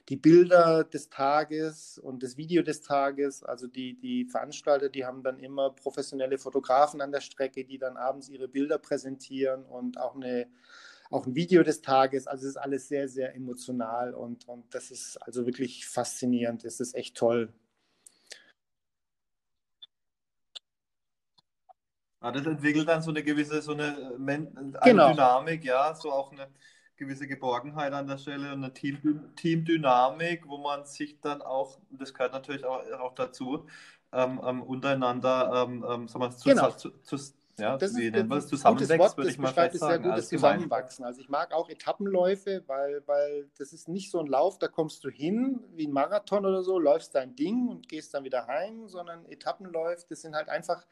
die 0.08 0.16
Bilder 0.16 0.84
des 0.84 1.10
Tages 1.10 1.98
und 1.98 2.22
das 2.22 2.36
Video 2.36 2.62
des 2.62 2.80
Tages. 2.82 3.42
Also 3.42 3.66
die, 3.66 3.98
die 3.98 4.24
Veranstalter, 4.24 4.88
die 4.88 5.04
haben 5.04 5.22
dann 5.22 5.38
immer 5.40 5.70
professionelle 5.70 6.38
Fotografen 6.38 7.00
an 7.00 7.12
der 7.12 7.20
Strecke, 7.20 7.64
die 7.64 7.78
dann 7.78 7.96
abends 7.96 8.28
ihre 8.28 8.48
Bilder 8.48 8.78
präsentieren 8.78 9.64
und 9.64 10.00
auch 10.00 10.14
eine 10.14 10.46
auch 11.10 11.26
ein 11.26 11.34
Video 11.34 11.62
des 11.62 11.80
Tages. 11.80 12.26
Also 12.26 12.44
es 12.44 12.50
ist 12.50 12.56
alles 12.58 12.88
sehr, 12.88 13.08
sehr 13.08 13.34
emotional 13.34 14.12
und, 14.12 14.46
und 14.46 14.74
das 14.74 14.90
ist 14.90 15.16
also 15.22 15.46
wirklich 15.46 15.86
faszinierend. 15.86 16.64
Es 16.64 16.80
ist 16.80 16.94
echt 16.94 17.16
toll. 17.16 17.50
Ah, 22.20 22.32
das 22.32 22.46
entwickelt 22.46 22.88
dann 22.88 23.02
so 23.02 23.10
eine 23.10 23.22
gewisse, 23.22 23.62
so 23.62 23.72
eine, 23.72 23.86
äh, 23.86 24.32
eine 24.32 24.78
Genau, 24.84 25.10
Dynamik, 25.12 25.64
ja, 25.64 25.94
so 25.94 26.10
auch 26.10 26.32
eine 26.32 26.48
gewisse 26.96 27.28
Geborgenheit 27.28 27.92
an 27.92 28.08
der 28.08 28.18
Stelle 28.18 28.52
und 28.52 28.64
eine 28.64 28.74
Team, 28.74 29.34
Teamdynamik, 29.36 30.48
wo 30.48 30.58
man 30.58 30.84
sich 30.84 31.20
dann 31.20 31.42
auch, 31.42 31.78
das 31.90 32.12
gehört 32.12 32.32
natürlich 32.32 32.64
auch, 32.64 32.82
auch 33.00 33.14
dazu, 33.14 33.66
ähm, 34.12 34.40
ähm, 34.44 34.62
untereinander, 34.62 35.64
ähm, 35.68 35.84
ähm, 35.88 36.08
sagen 36.08 36.24
wir, 36.24 36.30
zu, 36.30 36.48
genau. 36.48 36.70
zu, 36.70 36.90
zu, 37.02 37.16
ja, 37.58 37.76
Das 37.76 37.94
wie 37.94 38.06
ist 38.06 38.14
ein 38.14 38.14
wir 38.14 38.24
das, 38.24 38.46
gutes 38.46 38.48
zusammenwächst, 38.48 38.98
Wort, 38.98 39.16
würde 39.16 39.28
das 39.28 39.34
ich 39.34 39.38
mal 39.38 39.52
fast 39.52 39.74
es 39.74 39.80
sehr 39.80 39.98
gut, 39.98 40.16
das 40.16 40.16
als 40.16 40.28
Gemeinschaft. 40.30 40.70
Zusammenwachsen. 40.70 41.04
Also 41.04 41.20
ich 41.20 41.28
mag 41.28 41.52
auch 41.52 41.68
Etappenläufe, 41.68 42.62
weil, 42.66 43.02
weil 43.06 43.48
das 43.58 43.72
ist 43.72 43.88
nicht 43.88 44.10
so 44.10 44.20
ein 44.20 44.26
Lauf, 44.26 44.58
da 44.58 44.68
kommst 44.68 45.04
du 45.04 45.10
hin 45.10 45.64
wie 45.74 45.86
ein 45.86 45.92
Marathon 45.92 46.46
oder 46.46 46.62
so, 46.62 46.78
läufst 46.78 47.14
dein 47.14 47.36
Ding 47.36 47.68
und 47.68 47.88
gehst 47.88 48.14
dann 48.14 48.24
wieder 48.24 48.46
heim, 48.46 48.88
sondern 48.88 49.24
Etappenläufe, 49.26 50.06
das 50.08 50.22
sind 50.22 50.34
halt 50.34 50.48
einfach 50.48 50.86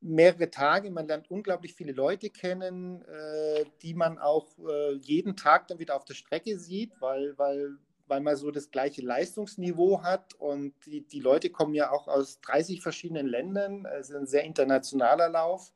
mehrere 0.00 0.50
Tage. 0.50 0.90
Man 0.90 1.06
lernt 1.06 1.30
unglaublich 1.30 1.74
viele 1.74 1.92
Leute 1.92 2.30
kennen, 2.30 3.02
äh, 3.02 3.64
die 3.82 3.94
man 3.94 4.18
auch 4.18 4.46
äh, 4.58 4.94
jeden 4.94 5.36
Tag 5.36 5.68
dann 5.68 5.78
wieder 5.78 5.96
auf 5.96 6.04
der 6.04 6.14
Strecke 6.14 6.58
sieht, 6.58 6.92
weil, 7.00 7.36
weil, 7.38 7.76
weil 8.06 8.20
man 8.20 8.36
so 8.36 8.50
das 8.50 8.70
gleiche 8.70 9.02
Leistungsniveau 9.02 10.02
hat. 10.02 10.34
Und 10.34 10.74
die, 10.86 11.02
die 11.02 11.20
Leute 11.20 11.50
kommen 11.50 11.74
ja 11.74 11.90
auch 11.90 12.08
aus 12.08 12.40
30 12.40 12.82
verschiedenen 12.82 13.26
Ländern. 13.26 13.86
Es 13.86 14.10
ist 14.10 14.16
ein 14.16 14.26
sehr 14.26 14.44
internationaler 14.44 15.28
Lauf. 15.28 15.72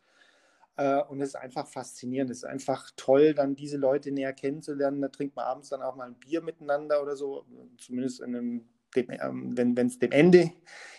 Äh, 0.77 1.03
und 1.03 1.20
es 1.20 1.31
ist 1.31 1.37
einfach 1.37 1.66
faszinierend. 1.66 2.31
Es 2.31 2.39
ist 2.39 2.45
einfach 2.45 2.91
toll, 2.97 3.35
dann 3.35 3.55
diese 3.55 3.77
Leute 3.77 4.11
näher 4.11 4.33
kennenzulernen. 4.33 5.03
Da 5.03 5.09
trinkt 5.09 5.37
man 5.37 5.45
abends 5.45 5.68
dann 5.68 5.83
auch 5.83 5.97
mal 5.97 6.09
ein 6.09 6.14
Bier 6.18 6.41
miteinander 6.41 7.03
oder 7.03 7.16
so, 7.16 7.45
zumindest 7.79 8.20
in 8.20 8.35
einem, 8.35 8.68
dem, 8.97 9.11
ähm, 9.11 9.57
wenn 9.57 9.87
es 9.87 9.99
dem 9.99 10.12
Ende 10.12 10.51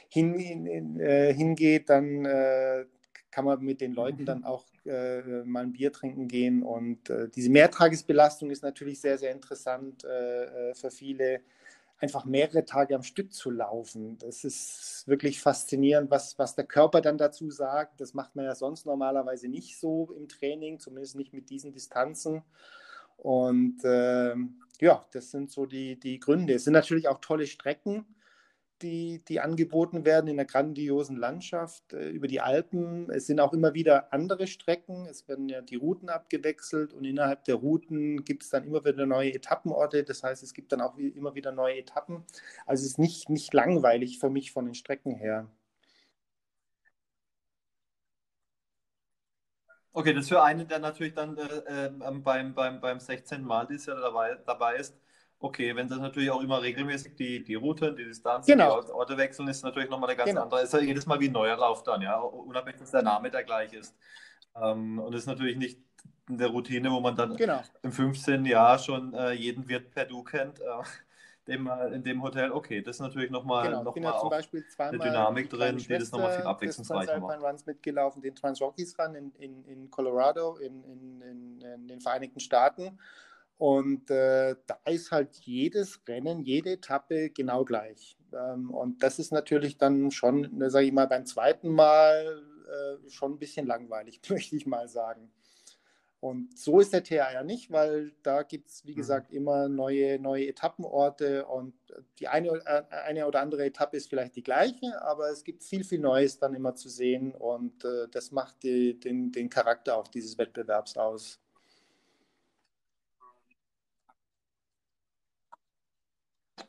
hin, 0.09 0.35
hin, 0.37 0.99
äh, 0.99 1.33
hingeht, 1.33 1.89
dann 1.89 2.25
äh, 2.25 2.85
kann 3.35 3.43
man 3.43 3.59
mit 3.59 3.81
den 3.81 3.91
Leuten 3.91 4.23
dann 4.23 4.45
auch 4.45 4.63
äh, 4.85 5.43
mal 5.43 5.63
ein 5.63 5.73
Bier 5.73 5.91
trinken 5.91 6.29
gehen. 6.29 6.63
Und 6.63 7.09
äh, 7.09 7.27
diese 7.27 7.49
Mehrtagesbelastung 7.49 8.49
ist 8.49 8.63
natürlich 8.63 9.01
sehr, 9.01 9.17
sehr 9.17 9.33
interessant 9.33 10.05
äh, 10.05 10.69
äh, 10.69 10.73
für 10.73 10.89
viele, 10.89 11.41
einfach 11.99 12.23
mehrere 12.23 12.63
Tage 12.63 12.95
am 12.95 13.03
Stück 13.03 13.33
zu 13.33 13.51
laufen. 13.51 14.17
Das 14.19 14.45
ist 14.45 15.03
wirklich 15.05 15.41
faszinierend, 15.41 16.09
was, 16.11 16.39
was 16.39 16.55
der 16.55 16.63
Körper 16.63 17.01
dann 17.01 17.17
dazu 17.17 17.51
sagt. 17.51 17.99
Das 17.99 18.13
macht 18.13 18.37
man 18.37 18.45
ja 18.45 18.55
sonst 18.55 18.85
normalerweise 18.85 19.49
nicht 19.49 19.77
so 19.81 20.13
im 20.17 20.29
Training, 20.29 20.79
zumindest 20.79 21.17
nicht 21.17 21.33
mit 21.33 21.49
diesen 21.49 21.73
Distanzen. 21.73 22.41
Und 23.17 23.81
ähm, 23.83 24.61
ja, 24.79 25.05
das 25.11 25.31
sind 25.31 25.51
so 25.51 25.65
die, 25.65 25.99
die 25.99 26.21
Gründe. 26.21 26.53
Es 26.53 26.63
sind 26.63 26.73
natürlich 26.73 27.09
auch 27.09 27.19
tolle 27.19 27.47
Strecken 27.47 28.05
die, 28.85 29.23
die 29.27 29.39
angeboten 29.39 30.05
werden 30.05 30.27
in 30.27 30.39
einer 30.39 30.45
grandiosen 30.45 31.17
Landschaft 31.17 31.93
äh, 31.93 32.09
über 32.09 32.27
die 32.27 32.39
Alpen. 32.41 33.09
Es 33.09 33.25
sind 33.25 33.39
auch 33.39 33.51
immer 33.53 33.73
wieder 33.73 34.13
andere 34.13 34.45
Strecken. 34.45 35.07
Es 35.07 35.27
werden 35.27 35.49
ja 35.49 35.61
die 35.61 35.75
Routen 35.75 36.09
abgewechselt 36.09 36.93
und 36.93 37.03
innerhalb 37.03 37.43
der 37.45 37.55
Routen 37.55 38.23
gibt 38.23 38.43
es 38.43 38.51
dann 38.51 38.63
immer 38.65 38.85
wieder 38.85 39.05
neue 39.07 39.33
Etappenorte. 39.33 40.03
Das 40.03 40.21
heißt, 40.23 40.43
es 40.43 40.53
gibt 40.53 40.71
dann 40.71 40.81
auch 40.81 40.97
wie, 40.97 41.07
immer 41.07 41.33
wieder 41.33 41.51
neue 41.51 41.77
Etappen. 41.77 42.23
Also 42.67 42.83
es 42.83 42.91
ist 42.91 42.99
nicht, 42.99 43.29
nicht 43.29 43.53
langweilig 43.53 44.19
für 44.19 44.29
mich 44.29 44.51
von 44.51 44.65
den 44.65 44.75
Strecken 44.75 45.15
her. 45.15 45.49
Okay, 49.93 50.13
das 50.13 50.27
für 50.27 50.43
einen, 50.43 50.67
der 50.67 50.79
natürlich 50.79 51.13
dann 51.13 51.37
äh, 51.37 51.85
ähm, 51.87 52.21
beim, 52.21 52.53
beim, 52.53 52.81
beim 52.81 52.99
16. 52.99 53.41
Mal 53.43 53.65
dieses 53.65 53.87
Jahr 53.87 53.99
dabei, 53.99 54.35
dabei 54.45 54.75
ist. 54.75 54.95
Okay, 55.39 55.75
wenn 55.75 55.87
das 55.87 55.99
natürlich 55.99 56.31
auch 56.31 56.41
immer 56.41 56.61
regelmäßig 56.61 57.15
die, 57.15 57.43
die 57.43 57.55
Routen, 57.55 57.95
die 57.95 58.05
Distanzen, 58.05 58.47
die 58.47 58.53
Genau, 58.53 58.75
Orte 58.75 58.95
Orte 58.95 59.17
wechseln, 59.17 59.47
ist 59.47 59.63
natürlich 59.63 59.89
nochmal 59.89 60.09
eine 60.09 60.17
ganz 60.17 60.29
genau, 60.29 60.43
andere. 60.43 60.61
Ist 60.61 60.73
ja 60.73 60.79
jedes 60.79 61.05
Mal 61.05 61.19
wie 61.19 61.27
ein 61.27 61.33
neuer 61.33 61.57
Lauf 61.57 61.83
dann, 61.83 62.01
ja, 62.01 62.17
unabhängig, 62.19 62.79
dass 62.79 62.91
der 62.91 63.03
Name 63.03 63.29
der 63.29 63.43
gleiche 63.43 63.77
ist. 63.77 63.95
Ähm, 64.61 64.99
und 64.99 65.13
ist 65.13 65.25
natürlich 65.25 65.57
nicht 65.57 65.79
in 66.29 66.37
der 66.37 66.47
Routine, 66.47 66.89
wo 66.91 66.99
man 66.99 67.15
dann 67.15 67.35
genau, 67.35 67.61
im 67.83 67.91
15. 67.91 68.45
Jahr 68.45 68.79
schon 68.79 69.13
äh, 69.13 69.33
jeden 69.33 69.67
Wirt 69.67 69.91
per 69.91 70.05
Du 70.05 70.23
kennt, 70.23 70.59
äh, 70.59 70.63
dem, 71.47 71.69
in 71.93 72.03
dem 72.03 72.23
Hotel. 72.23 72.51
Okay, 72.51 72.81
das 72.81 72.95
ist 72.95 73.01
natürlich 73.01 73.29
nochmal 73.29 73.67
genau. 73.67 73.83
Noch 73.83 73.93
bin 73.93 74.03
mal 74.03 74.13
ja 74.13 74.19
zum 74.19 74.29
Beispiel 74.29 74.61
eine 74.61 74.69
zweimal 74.69 75.07
Dynamik 75.07 75.49
die 75.49 75.55
kleine 75.57 75.77
drin, 75.77 75.87
die 75.87 75.97
das 75.99 76.11
nochmal 76.11 76.35
viel 76.35 76.45
abwechslungsreicher 76.45 77.19
macht. 77.19 77.41
Runs 77.41 77.65
mitgelaufen, 77.65 78.21
den 78.21 78.33
Trans-Rockies 78.33 78.97
Run 78.97 79.15
in, 79.15 79.31
in, 79.33 79.65
in 79.65 79.91
Colorado, 79.91 80.55
in, 80.55 80.83
in, 80.85 81.21
in, 81.21 81.61
in 81.61 81.87
den 81.87 82.01
Vereinigten 82.01 82.39
Staaten. 82.39 82.97
Und 83.57 84.09
äh, 84.11 84.55
da 84.67 84.79
ist 84.85 85.11
halt 85.11 85.35
jedes 85.37 86.01
Rennen, 86.07 86.41
jede 86.43 86.71
Etappe 86.73 87.29
genau 87.29 87.63
gleich. 87.65 88.17
Ähm, 88.33 88.69
und 88.71 89.01
das 89.03 89.19
ist 89.19 89.31
natürlich 89.31 89.77
dann 89.77 90.11
schon, 90.11 90.49
sage 90.69 90.87
ich 90.87 90.91
mal, 90.93 91.07
beim 91.07 91.25
zweiten 91.25 91.69
Mal 91.69 92.43
äh, 93.05 93.09
schon 93.09 93.33
ein 93.33 93.39
bisschen 93.39 93.65
langweilig, 93.67 94.21
möchte 94.29 94.55
ich 94.57 94.65
mal 94.65 94.89
sagen. 94.89 95.31
Und 96.21 96.57
so 96.57 96.79
ist 96.79 96.93
der 96.93 97.03
TR 97.03 97.31
ja 97.33 97.43
nicht, 97.43 97.71
weil 97.71 98.11
da 98.23 98.43
gibt 98.43 98.69
es, 98.69 98.85
wie 98.85 98.95
Mhm. 98.95 98.95
gesagt, 98.95 99.31
immer 99.31 99.69
neue, 99.69 100.19
neue 100.19 100.47
Etappenorte 100.47 101.45
und 101.45 101.75
die 102.19 102.27
eine, 102.27 102.49
äh, 102.65 102.83
eine 102.89 103.27
oder 103.27 103.41
andere 103.41 103.65
Etappe 103.65 103.97
ist 103.97 104.09
vielleicht 104.09 104.35
die 104.35 104.43
gleiche, 104.43 105.01
aber 105.03 105.29
es 105.29 105.43
gibt 105.43 105.63
viel, 105.63 105.83
viel 105.83 105.99
Neues 105.99 106.39
dann 106.39 106.55
immer 106.55 106.75
zu 106.75 106.89
sehen 106.89 107.33
und 107.33 107.85
äh, 107.85 108.07
das 108.09 108.31
macht 108.31 108.63
die, 108.63 108.99
den, 108.99 109.31
den 109.31 109.49
Charakter 109.49 109.97
auch 109.97 110.07
dieses 110.07 110.37
Wettbewerbs 110.39 110.97
aus. 110.97 111.39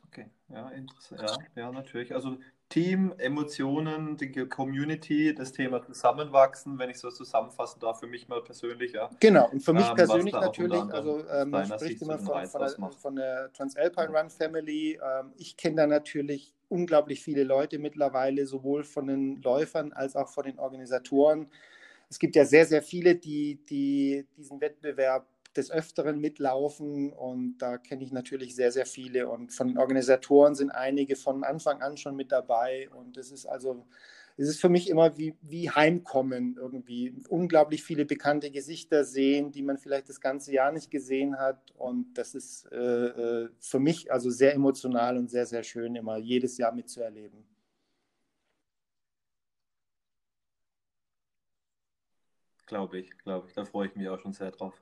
Okay, 0.07 0.27
ja, 0.49 0.69
interessant. 0.69 1.21
Ja, 1.55 1.63
ja, 1.63 1.71
natürlich. 1.71 2.13
Also 2.13 2.37
Team, 2.69 3.13
Emotionen, 3.17 4.17
die 4.17 4.31
Community, 4.47 5.33
das 5.33 5.53
Thema 5.53 5.81
Zusammenwachsen, 5.81 6.77
wenn 6.77 6.89
ich 6.89 6.99
so 6.99 7.09
zusammenfassen 7.09 7.79
darf, 7.79 7.99
für 7.99 8.07
mich 8.07 8.27
mal 8.27 8.41
persönlich, 8.41 8.91
ja, 8.93 9.09
Genau, 9.19 9.49
und 9.49 9.61
für 9.61 9.73
mich 9.73 9.87
ähm, 9.87 9.95
persönlich 9.95 10.33
natürlich, 10.33 10.81
also 10.91 11.25
ähm, 11.29 11.49
man 11.51 11.65
spricht 11.65 12.01
immer 12.01 12.19
von, 12.19 12.45
von, 12.45 12.61
der, 12.61 12.91
von 12.91 13.15
der 13.15 13.53
Transalpine 13.53 14.13
Ja. 14.13 14.19
Run 14.19 14.29
Family. 14.29 14.99
Ähm, 15.01 15.31
ich 15.37 15.55
kenne 15.55 15.77
da 15.77 15.87
natürlich 15.87 16.53
unglaublich 16.67 17.23
viele 17.23 17.43
Leute 17.43 17.79
mittlerweile, 17.79 18.45
sowohl 18.45 18.83
von 18.83 19.07
den 19.07 19.41
Läufern 19.41 19.93
als 19.93 20.17
auch 20.17 20.27
von 20.27 20.43
den 20.43 20.59
Organisatoren. 20.59 21.49
Es 22.09 22.19
gibt 22.19 22.35
ja 22.35 22.45
sehr, 22.45 22.65
sehr 22.65 22.81
viele, 22.81 23.15
die, 23.15 23.59
die 23.69 24.25
diesen 24.37 24.59
Wettbewerb 24.61 25.25
des 25.57 25.71
Öfteren 25.71 26.19
mitlaufen 26.19 27.11
und 27.11 27.57
da 27.57 27.77
kenne 27.77 28.03
ich 28.03 28.11
natürlich 28.11 28.55
sehr, 28.55 28.71
sehr 28.71 28.85
viele 28.85 29.27
und 29.27 29.51
von 29.51 29.67
den 29.67 29.77
Organisatoren 29.77 30.55
sind 30.55 30.71
einige 30.71 31.15
von 31.15 31.43
Anfang 31.43 31.81
an 31.81 31.97
schon 31.97 32.15
mit 32.15 32.31
dabei 32.31 32.89
und 32.91 33.17
es 33.17 33.31
ist 33.31 33.45
also, 33.45 33.85
es 34.37 34.47
ist 34.47 34.61
für 34.61 34.69
mich 34.69 34.89
immer 34.89 35.17
wie, 35.17 35.35
wie 35.41 35.69
Heimkommen 35.69 36.57
irgendwie. 36.57 37.15
Unglaublich 37.27 37.83
viele 37.83 38.05
bekannte 38.05 38.51
Gesichter 38.51 39.03
sehen, 39.03 39.51
die 39.51 39.63
man 39.63 39.77
vielleicht 39.77 40.09
das 40.09 40.21
ganze 40.21 40.53
Jahr 40.53 40.71
nicht 40.71 40.91
gesehen 40.91 41.37
hat 41.39 41.71
und 41.75 42.13
das 42.13 42.35
ist 42.35 42.71
äh, 42.71 42.77
äh, 42.77 43.49
für 43.59 43.79
mich 43.79 44.11
also 44.11 44.29
sehr 44.29 44.53
emotional 44.53 45.17
und 45.17 45.29
sehr, 45.29 45.45
sehr 45.45 45.63
schön 45.63 45.95
immer 45.95 46.17
jedes 46.17 46.57
Jahr 46.57 46.71
mitzuerleben. 46.71 47.47
Glaube 52.67 52.99
ich, 52.99 53.17
glaube 53.19 53.47
ich. 53.47 53.53
Da 53.53 53.65
freue 53.65 53.87
ich 53.87 53.95
mich 53.95 54.07
auch 54.09 54.19
schon 54.19 54.33
sehr 54.33 54.51
drauf. 54.51 54.79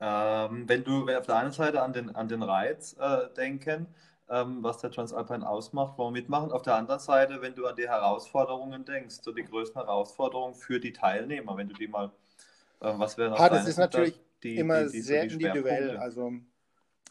Ähm, 0.00 0.68
wenn 0.68 0.84
du 0.84 1.06
wenn 1.06 1.16
auf 1.16 1.26
der 1.26 1.36
einen 1.36 1.52
Seite 1.52 1.82
an 1.82 1.92
den, 1.92 2.14
an 2.14 2.28
den 2.28 2.42
Reiz 2.42 2.96
äh, 2.98 3.28
denken, 3.34 3.86
ähm, 4.28 4.62
was 4.62 4.78
der 4.78 4.90
Transalpine 4.90 5.48
ausmacht, 5.48 5.96
wollen 5.98 6.14
wir 6.14 6.20
mitmachen. 6.20 6.52
Auf 6.52 6.62
der 6.62 6.74
anderen 6.74 7.00
Seite, 7.00 7.40
wenn 7.40 7.54
du 7.54 7.66
an 7.66 7.76
die 7.76 7.88
Herausforderungen 7.88 8.84
denkst, 8.84 9.16
so 9.22 9.32
die 9.32 9.44
größten 9.44 9.80
Herausforderungen 9.80 10.54
für 10.54 10.80
die 10.80 10.92
Teilnehmer, 10.92 11.56
wenn 11.56 11.68
du 11.68 11.74
die 11.74 11.88
mal, 11.88 12.10
äh, 12.80 12.92
was 12.96 13.16
wären 13.16 13.32
aus 13.32 13.40
Ah, 13.40 13.48
das 13.48 13.68
ist 13.68 13.78
natürlich 13.78 14.20
die, 14.42 14.56
immer 14.56 14.84
die, 14.84 14.92
die, 14.92 15.00
sehr 15.00 15.22
individuell. 15.22 15.96
Also 15.96 16.32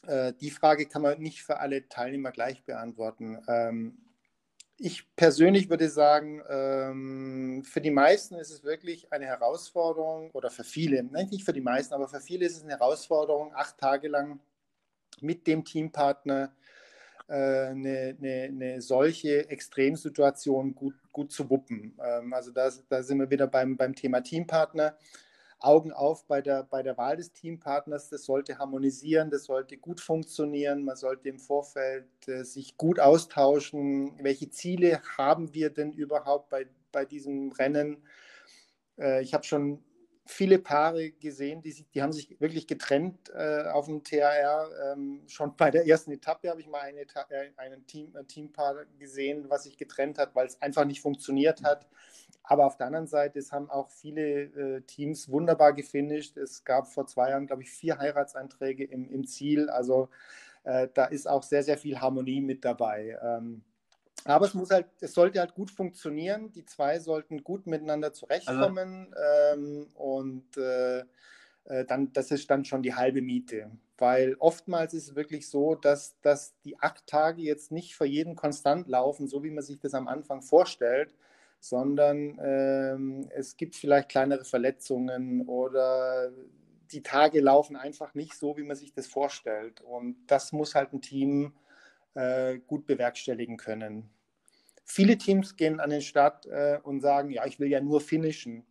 äh, 0.06 0.34
die 0.34 0.52
Frage 0.52 0.86
kann 0.86 1.02
man 1.02 1.20
nicht 1.20 1.42
für 1.42 1.60
alle 1.60 1.88
Teilnehmer 1.88 2.32
gleich 2.32 2.64
beantworten. 2.64 3.42
Ähm, 3.48 3.98
ich 4.78 5.16
persönlich 5.16 5.70
würde 5.70 5.90
sagen, 5.90 6.42
ähm, 6.50 7.64
für 7.64 7.82
die 7.82 7.92
meisten 7.92 8.36
ist 8.36 8.52
es 8.52 8.64
wirklich 8.64 9.12
eine 9.12 9.26
Herausforderung 9.26 10.32
oder 10.32 10.50
für 10.50 10.64
viele, 10.64 11.04
nein, 11.04 11.30
nicht 11.30 11.46
für 11.46 11.54
die 11.54 11.62
meisten, 11.62 11.94
aber 11.94 12.08
für 12.10 12.20
viele 12.20 12.46
ist 12.46 12.58
es 12.58 12.64
eine 12.64 12.74
Herausforderung, 12.74 13.54
acht 13.56 13.78
Tage 13.78 14.10
lang 14.10 14.40
mit 15.22 15.48
dem 15.48 15.64
Teampartner 15.64 16.54
äh, 17.28 17.34
eine, 17.34 18.18
eine, 18.20 18.44
eine, 18.44 18.82
solche 18.82 19.50
Extremsituation 19.50 20.76
gut, 20.76 20.96
gut 21.12 21.32
zu 21.32 21.50
wuppen. 21.50 21.98
Ähm, 22.04 22.34
also 22.34 22.52
da, 22.52 22.70
da 22.90 23.02
sind 23.02 23.20
wir 23.20 23.30
wieder 23.30 23.48
beim, 23.48 23.78
beim 23.78 23.96
Thema 23.96 24.22
Teampartner. 24.22 24.98
Augen 25.66 25.92
auf 25.92 26.26
bei 26.26 26.42
der, 26.42 26.64
bei 26.64 26.84
der 26.84 26.98
Wahl 26.98 27.18
des 27.18 27.34
Teampartners. 27.34 28.10
Das 28.10 28.26
sollte 28.26 28.58
harmonisieren, 28.58 29.30
das 29.30 29.46
sollte 29.46 29.78
gut 29.78 30.00
funktionieren. 30.00 30.84
Man 30.84 30.96
sollte 30.96 31.30
im 31.30 31.40
Vorfeld 31.40 32.08
äh, 32.28 32.44
sich 32.44 32.78
gut 32.78 33.00
austauschen. 33.00 34.14
Welche 34.22 34.50
Ziele 34.50 35.02
haben 35.18 35.54
wir 35.54 35.70
denn 35.70 35.92
überhaupt 35.92 36.50
bei, 36.50 36.68
bei 36.92 37.06
diesem 37.06 37.52
Rennen? 37.52 38.04
Äh, 38.98 39.24
ich 39.24 39.34
habe 39.34 39.44
schon 39.44 39.84
viele 40.26 40.58
Paare 40.58 41.12
gesehen, 41.12 41.62
die, 41.62 41.86
die 41.94 42.02
haben 42.02 42.12
sich 42.12 42.40
wirklich 42.42 42.66
getrennt 42.66 43.30
äh, 43.30 43.68
auf 43.68 43.86
dem 43.86 44.04
TAR. 44.04 44.70
Ähm, 44.92 45.22
schon 45.28 45.56
bei 45.56 45.70
der 45.70 45.88
ersten 45.88 46.12
Etappe 46.12 46.50
habe 46.50 46.62
ich 46.62 46.68
mal 46.68 46.82
eine, 46.82 47.02
äh, 47.02 47.52
einen 47.58 47.86
Team, 47.86 48.16
ein 48.16 48.28
Teampaar 48.28 48.86
gesehen, 48.98 49.50
was 49.50 49.64
sich 49.64 49.78
getrennt 49.78 50.18
hat, 50.18 50.34
weil 50.34 50.48
es 50.48 50.62
einfach 50.62 50.86
nicht 50.86 51.02
funktioniert 51.02 51.64
hat. 51.64 51.88
Aber 52.48 52.66
auf 52.66 52.78
der 52.78 52.88
anderen 52.88 53.08
Seite, 53.08 53.40
es 53.40 53.52
haben 53.52 53.70
auch 53.70 53.90
viele 53.90 54.44
äh, 54.44 54.82
Teams 54.82 55.30
wunderbar 55.30 55.74
gefinisht. 55.74 56.38
Es 56.38 56.64
gab 56.64 56.88
vor 56.88 57.08
zwei 57.08 57.30
Jahren, 57.32 57.48
glaube 57.48 57.64
ich, 57.64 57.72
vier 57.72 57.98
Heiratsanträge 57.98 58.84
im, 58.84 59.10
im 59.10 59.26
Ziel. 59.26 59.70
Also 59.70 60.10
äh, 60.64 60.88
da 60.94 61.06
ist 61.06 61.28
auch 61.28 61.44
sehr, 61.44 61.64
sehr 61.64 61.78
viel 61.78 62.00
Harmonie 62.00 62.42
mit 62.42 62.64
dabei. 62.64 63.18
Ähm, 63.22 63.64
aber 64.26 64.46
es 64.46 64.54
muss 64.54 64.72
halt, 64.72 64.88
es 65.02 65.14
sollte 65.14 65.40
halt 65.40 65.54
gut 65.54 65.72
funktionieren. 65.72 66.52
Die 66.52 66.66
zwei 66.66 67.00
sollten 67.00 67.44
gut 67.44 67.68
miteinander 67.68 68.14
zurechtkommen 68.14 69.14
also, 69.14 69.54
ähm, 69.54 69.88
und 69.94 70.58
äh, 70.58 71.00
äh, 71.66 71.86
dann, 71.86 72.12
das 72.14 72.32
ist 72.32 72.50
dann 72.50 72.66
schon 72.66 72.82
die 72.82 72.96
halbe 72.96 73.22
Miete. 73.22 73.72
Weil 73.98 74.36
oftmals 74.40 74.94
ist 74.94 75.10
es 75.10 75.16
wirklich 75.16 75.50
so, 75.50 75.76
dass, 75.76 76.20
dass 76.22 76.60
die 76.62 76.78
acht 76.80 77.08
Tage 77.08 77.42
jetzt 77.42 77.72
nicht 77.72 77.96
für 77.96 78.06
jeden 78.06 78.36
konstant 78.36 78.88
laufen, 78.88 79.28
so 79.28 79.44
wie 79.44 79.52
man 79.52 79.64
sich 79.64 79.80
das 79.80 79.94
am 79.94 80.08
Anfang 80.08 80.42
vorstellt, 80.42 81.14
sondern 81.70 82.40
ähm, 82.44 83.28
es 83.32 83.58
gibt 83.58 83.76
vielleicht 83.76 84.10
kleinere 84.10 84.46
Verletzungen 84.46 85.48
oder 85.48 86.32
die 86.92 87.02
Tage 87.02 87.42
laufen 87.42 87.76
einfach 87.76 88.14
nicht 88.14 88.36
so, 88.36 88.56
wie 88.56 88.64
man 88.64 88.76
sich 88.76 88.94
das 88.94 89.08
vorstellt. 89.08 89.82
Und 89.82 90.16
das 90.28 90.52
muss 90.52 90.76
halt 90.76 90.94
ein 90.94 91.02
Team 91.02 91.54
äh, 92.14 92.60
gut 92.60 92.86
bewerkstelligen 92.86 93.58
können. 93.58 94.12
Viele 94.84 95.18
Teams 95.18 95.56
gehen 95.56 95.80
an 95.80 95.90
den 95.90 96.02
Start 96.02 96.46
äh, 96.46 96.78
und 96.84 97.02
sagen, 97.02 97.32
ja, 97.32 97.48
ich 97.48 97.60
will 97.60 97.70
ja 97.70 97.82
nur 97.82 98.00
finishen. 98.00 98.64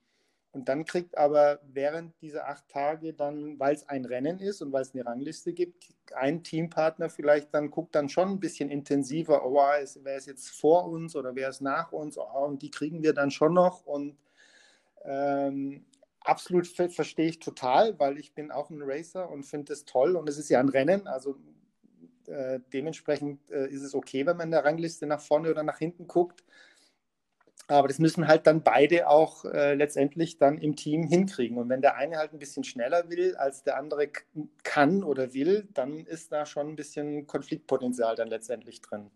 Und 0.54 0.68
dann 0.68 0.84
kriegt 0.84 1.18
aber 1.18 1.58
während 1.72 2.14
dieser 2.22 2.48
acht 2.48 2.68
Tage 2.68 3.12
dann, 3.12 3.58
weil 3.58 3.74
es 3.74 3.88
ein 3.88 4.04
Rennen 4.04 4.38
ist 4.38 4.62
und 4.62 4.72
weil 4.72 4.82
es 4.82 4.94
eine 4.94 5.04
Rangliste 5.04 5.52
gibt, 5.52 5.88
ein 6.14 6.44
Teampartner 6.44 7.10
vielleicht 7.10 7.52
dann 7.52 7.72
guckt 7.72 7.94
dann 7.96 8.08
schon 8.08 8.28
ein 8.28 8.40
bisschen 8.40 8.70
intensiver, 8.70 9.44
oh, 9.44 9.56
wer 9.56 10.16
ist 10.16 10.26
jetzt 10.26 10.48
vor 10.50 10.88
uns 10.88 11.16
oder 11.16 11.34
wer 11.34 11.48
ist 11.48 11.60
nach 11.60 11.90
uns, 11.90 12.16
oh, 12.16 12.46
und 12.46 12.62
die 12.62 12.70
kriegen 12.70 13.02
wir 13.02 13.14
dann 13.14 13.32
schon 13.32 13.52
noch. 13.52 13.84
Und 13.84 14.16
ähm, 15.04 15.84
absolut 16.20 16.68
verstehe 16.68 17.28
ich 17.28 17.40
total, 17.40 17.98
weil 17.98 18.16
ich 18.16 18.32
bin 18.32 18.52
auch 18.52 18.70
ein 18.70 18.80
Racer 18.80 19.28
und 19.28 19.44
finde 19.44 19.72
es 19.72 19.84
toll 19.84 20.14
und 20.14 20.28
es 20.28 20.38
ist 20.38 20.50
ja 20.50 20.60
ein 20.60 20.68
Rennen, 20.68 21.08
also 21.08 21.36
äh, 22.28 22.60
dementsprechend 22.72 23.50
äh, 23.50 23.66
ist 23.68 23.82
es 23.82 23.94
okay, 23.94 24.24
wenn 24.24 24.36
man 24.36 24.46
in 24.46 24.52
der 24.52 24.64
Rangliste 24.64 25.06
nach 25.06 25.20
vorne 25.20 25.50
oder 25.50 25.64
nach 25.64 25.78
hinten 25.78 26.06
guckt. 26.06 26.44
Aber 27.66 27.88
das 27.88 27.98
müssen 27.98 28.28
halt 28.28 28.46
dann 28.46 28.62
beide 28.62 29.08
auch 29.08 29.44
äh, 29.46 29.74
letztendlich 29.74 30.36
dann 30.36 30.58
im 30.58 30.76
Team 30.76 31.04
hinkriegen. 31.04 31.56
Und 31.56 31.68
wenn 31.70 31.80
der 31.80 31.96
eine 31.96 32.18
halt 32.18 32.32
ein 32.32 32.38
bisschen 32.38 32.64
schneller 32.64 33.08
will, 33.08 33.36
als 33.36 33.62
der 33.62 33.78
andere 33.78 34.10
kann 34.62 35.02
oder 35.02 35.32
will, 35.32 35.66
dann 35.72 36.04
ist 36.04 36.30
da 36.32 36.44
schon 36.44 36.68
ein 36.68 36.76
bisschen 36.76 37.26
Konfliktpotenzial 37.26 38.16
dann 38.16 38.28
letztendlich 38.28 38.82
drin. 38.82 39.10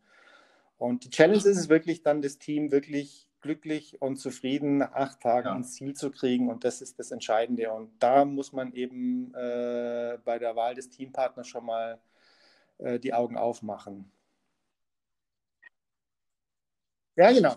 Und 0.79 1.05
die 1.05 1.11
Challenge 1.11 1.37
ist 1.37 1.47
es 1.47 1.69
wirklich 1.69 2.03
dann, 2.03 2.23
das 2.23 2.39
Team 2.39 2.71
wirklich 2.71 3.29
glücklich 3.41 4.01
und 4.01 4.17
zufrieden 4.17 4.79
nach 4.79 4.93
acht 4.93 5.21
Tagen 5.21 5.49
ja. 5.49 5.57
ins 5.57 5.75
Ziel 5.75 5.95
zu 5.95 6.11
kriegen. 6.11 6.49
Und 6.49 6.65
das 6.65 6.81
ist 6.81 6.99
das 6.99 7.11
Entscheidende. 7.11 7.71
Und 7.71 7.91
da 7.99 8.25
muss 8.25 8.53
man 8.53 8.73
eben 8.73 9.35
äh, 9.35 10.19
bei 10.25 10.39
der 10.39 10.57
Wahl 10.57 10.75
des 10.75 10.89
Teampartners 10.89 11.47
schon 11.47 11.67
mal 11.67 11.99
äh, 12.79 12.99
die 12.99 13.13
Augen 13.13 13.37
aufmachen. 13.37 14.11
Ja, 17.17 17.33
genau. 17.33 17.57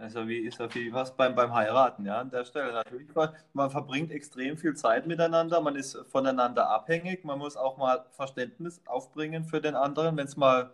Also 0.00 0.26
wie 0.26 0.38
ist 0.38 0.58
ja 0.58 0.74
wie 0.74 0.92
was 0.94 1.14
beim, 1.14 1.34
beim 1.34 1.52
Heiraten, 1.52 2.06
ja, 2.06 2.20
an 2.20 2.30
der 2.30 2.46
Stelle. 2.46 2.72
Natürlich, 2.72 3.08
man 3.52 3.70
verbringt 3.70 4.10
extrem 4.10 4.56
viel 4.56 4.74
Zeit 4.74 5.06
miteinander, 5.06 5.60
man 5.60 5.76
ist 5.76 5.94
voneinander 6.08 6.70
abhängig, 6.70 7.22
man 7.22 7.38
muss 7.38 7.54
auch 7.54 7.76
mal 7.76 8.06
Verständnis 8.12 8.80
aufbringen 8.86 9.44
für 9.44 9.60
den 9.60 9.74
anderen, 9.74 10.16
wenn 10.16 10.26
es 10.26 10.38
mal 10.38 10.72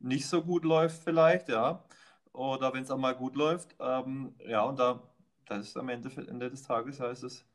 nicht 0.00 0.26
so 0.26 0.42
gut 0.42 0.64
läuft 0.64 1.02
vielleicht, 1.02 1.48
ja. 1.48 1.82
Oder 2.34 2.74
wenn 2.74 2.82
es 2.82 2.90
auch 2.90 2.98
mal 2.98 3.14
gut 3.14 3.36
läuft. 3.36 3.74
Ähm, 3.80 4.34
ja, 4.46 4.62
und 4.62 4.78
da, 4.78 5.00
das 5.46 5.68
ist 5.68 5.76
am 5.78 5.88
Ende, 5.88 6.10
Ende 6.28 6.50
des 6.50 6.62
Tages 6.62 7.00
heißt 7.00 7.24
es, 7.24 7.46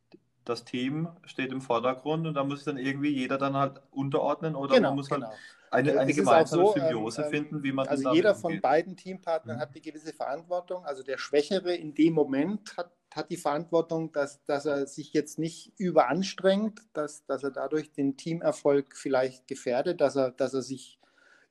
das 0.45 0.66
Team 0.66 1.09
steht 1.26 1.51
im 1.51 1.61
Vordergrund 1.61 2.26
und 2.26 2.34
da 2.34 2.43
muss 2.43 2.64
dann 2.64 2.78
irgendwie 2.78 3.09
jeder 3.09 3.38
dann 3.38 3.55
halt 3.55 3.82
unterordnen 3.91 4.55
oder 4.55 4.76
genau, 4.76 4.89
man 4.89 4.97
muss 4.97 5.11
halt 5.11 5.22
genau. 5.22 5.34
Eine, 5.74 5.99
eine 5.99 6.13
gemeinsame 6.13 6.65
so, 6.65 6.74
Symbiose 6.74 7.24
ähm, 7.24 7.30
finden, 7.30 7.63
wie 7.63 7.71
man 7.71 7.88
Also 7.88 8.13
jeder 8.13 8.36
von 8.36 8.61
beiden 8.61 8.95
Teampartnern 8.95 9.57
mhm. 9.57 9.61
hat 9.61 9.69
eine 9.71 9.82
gewisse 9.82 10.13
Verantwortung. 10.13 10.86
Also 10.86 11.03
der 11.03 11.17
Schwächere 11.17 11.76
in 11.76 11.93
dem 11.93 12.13
Moment 12.13 12.78
hat, 12.78 12.91
hat 13.13 13.30
die 13.30 13.38
Verantwortung, 13.38 14.11
dass, 14.11 14.43
dass 14.45 14.65
er 14.65 14.88
sich 14.88 15.13
jetzt 15.13 15.39
nicht 15.39 15.74
überanstrengt, 15.78 16.82
dass, 16.93 17.26
dass 17.26 17.43
er 17.43 17.51
dadurch 17.51 17.91
den 17.91 18.17
Teamerfolg 18.17 18.95
vielleicht 18.95 19.47
gefährdet, 19.47 20.01
dass 20.01 20.15
er, 20.15 20.32
dass 20.32 20.53
er 20.53 20.61
sich 20.61 20.99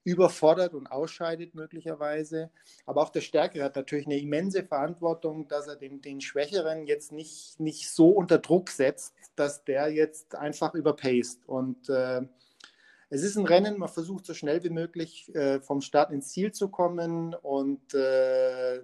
überfordert 0.04 0.74
und 0.74 0.88
ausscheidet 0.88 1.54
möglicherweise. 1.54 2.50
Aber 2.86 3.02
auch 3.02 3.10
der 3.10 3.20
Stärkere 3.20 3.64
hat 3.64 3.76
natürlich 3.76 4.06
eine 4.06 4.18
immense 4.18 4.64
Verantwortung, 4.64 5.46
dass 5.48 5.68
er 5.68 5.76
den, 5.76 6.00
den 6.00 6.20
Schwächeren 6.20 6.86
jetzt 6.86 7.12
nicht, 7.12 7.60
nicht 7.60 7.88
so 7.88 8.08
unter 8.08 8.38
Druck 8.38 8.70
setzt, 8.70 9.14
dass 9.36 9.64
der 9.64 9.92
jetzt 9.92 10.34
einfach 10.34 10.74
überpaced. 10.74 11.46
Und 11.46 11.88
äh, 11.88 12.22
es 13.14 13.22
ist 13.22 13.36
ein 13.36 13.46
Rennen, 13.46 13.78
man 13.78 13.90
versucht 13.90 14.24
so 14.24 14.32
schnell 14.32 14.64
wie 14.64 14.70
möglich 14.70 15.34
äh, 15.34 15.60
vom 15.60 15.82
Start 15.82 16.10
ins 16.10 16.30
Ziel 16.30 16.52
zu 16.52 16.68
kommen 16.68 17.34
und 17.34 17.92
äh, 17.92 18.80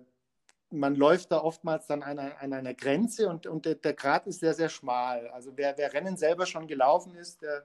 man 0.71 0.95
läuft 0.95 1.33
da 1.33 1.39
oftmals 1.39 1.87
dann 1.87 2.03
an, 2.03 2.19
an 2.19 2.53
einer 2.53 2.75
Grenze 2.75 3.31
und, 3.31 3.47
und 3.47 3.65
der, 3.65 3.77
der 3.77 3.95
Grad 3.95 4.27
ist 4.27 4.41
sehr, 4.41 4.53
sehr 4.53 4.69
schmal. 4.69 5.29
Also 5.29 5.53
wer, 5.57 5.79
wer 5.79 5.95
Rennen 5.95 6.19
selber 6.19 6.45
schon 6.45 6.67
gelaufen 6.67 7.15
ist, 7.15 7.41
der 7.41 7.65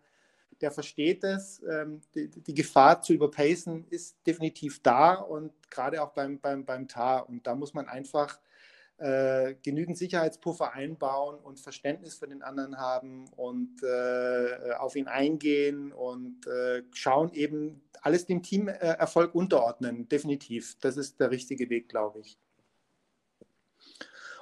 der 0.61 0.71
versteht 0.71 1.23
es. 1.23 1.61
Ähm, 1.69 2.01
die, 2.15 2.29
die, 2.29 2.53
Gefahr 2.53 3.01
zu 3.01 3.13
überpacen 3.13 3.85
ist 3.89 4.15
definitiv 4.25 4.81
da 4.81 5.15
und 5.15 5.51
gerade 5.69 6.01
auch 6.01 6.11
beim, 6.11 6.39
beim, 6.39 6.63
beim 6.63 6.87
TAR. 6.87 7.27
Und 7.27 7.45
da 7.45 7.53
muss 7.53 7.73
man 7.73 7.87
einfach 7.89 8.39
äh, 8.97 9.55
genügend 9.63 9.97
Sicherheitspuffer 9.97 10.73
einbauen 10.73 11.39
und 11.39 11.59
Verständnis 11.59 12.15
für 12.15 12.27
den 12.27 12.43
anderen 12.43 12.77
haben 12.77 13.27
und 13.29 13.81
äh, 13.83 14.73
auf 14.77 14.95
ihn 14.95 15.07
eingehen 15.07 15.91
und 15.91 16.45
äh, 16.47 16.83
schauen, 16.91 17.33
eben 17.33 17.81
alles 18.01 18.25
dem 18.25 18.43
Teamerfolg 18.43 19.33
unterordnen. 19.33 20.07
Definitiv. 20.07 20.77
Das 20.79 20.97
ist 20.97 21.19
der 21.19 21.31
richtige 21.31 21.69
Weg, 21.69 21.89
glaube 21.89 22.19
ich. 22.19 22.37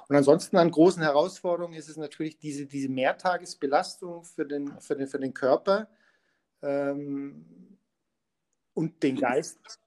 Und 0.08 0.16
ansonsten 0.16 0.58
an 0.58 0.70
großen 0.70 1.02
Herausforderungen 1.02 1.74
ist 1.74 1.88
es 1.88 1.96
natürlich 1.96 2.38
diese, 2.38 2.66
diese 2.66 2.90
Mehrtagesbelastung 2.90 4.24
für 4.24 4.44
den, 4.44 4.78
für, 4.80 4.94
den, 4.94 5.08
für 5.08 5.18
den 5.18 5.32
Körper 5.32 5.88
ähm, 6.60 7.78
und 8.74 9.02
den 9.02 9.16
Geist. 9.16 9.80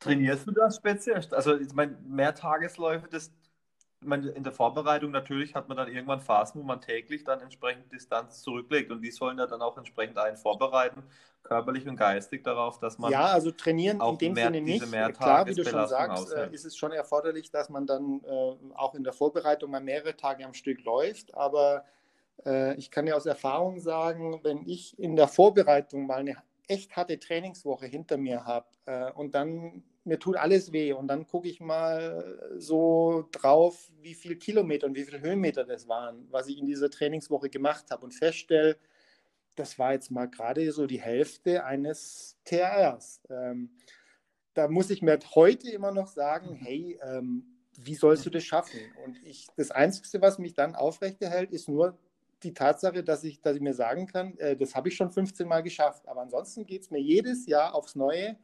Trainierst 0.00 0.46
du 0.46 0.52
das 0.52 0.76
speziell? 0.76 1.20
Also 1.32 1.56
ich 1.56 1.72
meine, 1.72 1.96
Mehrtagesläufe, 2.06 3.08
das, 3.08 3.32
ich 4.00 4.06
meine, 4.06 4.28
in 4.30 4.44
der 4.44 4.52
Vorbereitung 4.52 5.10
natürlich 5.10 5.54
hat 5.54 5.68
man 5.68 5.76
dann 5.76 5.88
irgendwann 5.88 6.20
Phasen, 6.20 6.60
wo 6.60 6.64
man 6.64 6.80
täglich 6.80 7.24
dann 7.24 7.40
entsprechend 7.40 7.90
Distanz 7.92 8.42
zurücklegt 8.42 8.92
und 8.92 9.02
die 9.02 9.10
sollen 9.10 9.38
ja 9.38 9.46
dann 9.46 9.60
auch 9.60 9.76
entsprechend 9.76 10.18
einen 10.18 10.36
vorbereiten, 10.36 11.02
körperlich 11.42 11.88
und 11.88 11.96
geistig 11.96 12.44
darauf, 12.44 12.78
dass 12.78 12.98
man 12.98 13.10
ja, 13.10 13.26
also 13.26 13.50
trainieren 13.50 14.00
in 14.00 14.18
dem 14.18 14.32
mehr, 14.34 14.44
Sinne 14.46 14.60
nicht. 14.60 14.84
Klar, 15.14 15.46
wie 15.46 15.54
du 15.54 15.64
schon 15.64 15.88
sagst, 15.88 16.32
äh, 16.32 16.50
ist 16.52 16.64
es 16.64 16.76
schon 16.76 16.92
erforderlich, 16.92 17.50
dass 17.50 17.68
man 17.68 17.86
dann 17.86 18.20
äh, 18.24 18.74
auch 18.74 18.94
in 18.94 19.02
der 19.02 19.12
Vorbereitung 19.12 19.70
mal 19.70 19.80
mehrere 19.80 20.16
Tage 20.16 20.44
am 20.44 20.54
Stück 20.54 20.84
läuft, 20.84 21.34
aber 21.34 21.84
äh, 22.44 22.74
ich 22.76 22.90
kann 22.90 23.06
ja 23.06 23.14
aus 23.14 23.26
Erfahrung 23.26 23.80
sagen, 23.80 24.40
wenn 24.42 24.66
ich 24.66 24.98
in 24.98 25.16
der 25.16 25.26
Vorbereitung 25.28 26.06
mal 26.06 26.18
eine 26.18 26.36
echt 26.68 26.96
harte 26.96 27.18
Trainingswoche 27.18 27.86
hinter 27.86 28.16
mir 28.16 28.44
habe 28.44 28.66
äh, 28.86 29.10
und 29.12 29.34
dann 29.34 29.82
mir 30.04 30.18
tut 30.18 30.36
alles 30.36 30.72
weh 30.72 30.92
und 30.92 31.08
dann 31.08 31.26
gucke 31.26 31.48
ich 31.48 31.60
mal 31.60 32.50
so 32.56 33.28
drauf, 33.30 33.90
wie 34.00 34.14
viele 34.14 34.36
Kilometer 34.36 34.86
und 34.86 34.96
wie 34.96 35.04
viele 35.04 35.20
Höhenmeter 35.20 35.64
das 35.64 35.86
waren, 35.86 36.26
was 36.30 36.48
ich 36.48 36.58
in 36.58 36.66
dieser 36.66 36.90
Trainingswoche 36.90 37.50
gemacht 37.50 37.90
habe 37.90 38.04
und 38.04 38.12
feststelle, 38.12 38.78
das 39.54 39.78
war 39.78 39.92
jetzt 39.92 40.10
mal 40.10 40.26
gerade 40.26 40.70
so 40.72 40.86
die 40.86 41.00
Hälfte 41.00 41.64
eines 41.64 42.38
TRs. 42.44 43.20
Ähm, 43.28 43.70
da 44.54 44.68
muss 44.68 44.90
ich 44.90 45.02
mir 45.02 45.18
heute 45.34 45.70
immer 45.70 45.92
noch 45.92 46.08
sagen, 46.08 46.54
hey, 46.54 46.98
ähm, 47.02 47.58
wie 47.76 47.94
sollst 47.94 48.26
du 48.26 48.30
das 48.30 48.44
schaffen? 48.44 48.80
Und 49.04 49.22
ich, 49.24 49.46
das 49.56 49.70
Einzige, 49.70 50.20
was 50.20 50.38
mich 50.38 50.54
dann 50.54 50.74
aufrechterhält, 50.74 51.52
ist 51.52 51.68
nur 51.68 51.96
die 52.42 52.54
Tatsache, 52.54 53.02
dass 53.02 53.24
ich, 53.24 53.40
dass 53.40 53.56
ich 53.56 53.62
mir 53.62 53.74
sagen 53.74 54.06
kann, 54.06 54.36
äh, 54.38 54.56
das 54.56 54.74
habe 54.74 54.88
ich 54.88 54.96
schon 54.96 55.10
15 55.10 55.46
Mal 55.46 55.62
geschafft. 55.62 56.06
Aber 56.08 56.20
ansonsten 56.20 56.66
geht 56.66 56.82
es 56.82 56.90
mir 56.90 57.00
jedes 57.00 57.46
Jahr 57.46 57.74
aufs 57.74 57.94
Neue, 57.94 58.36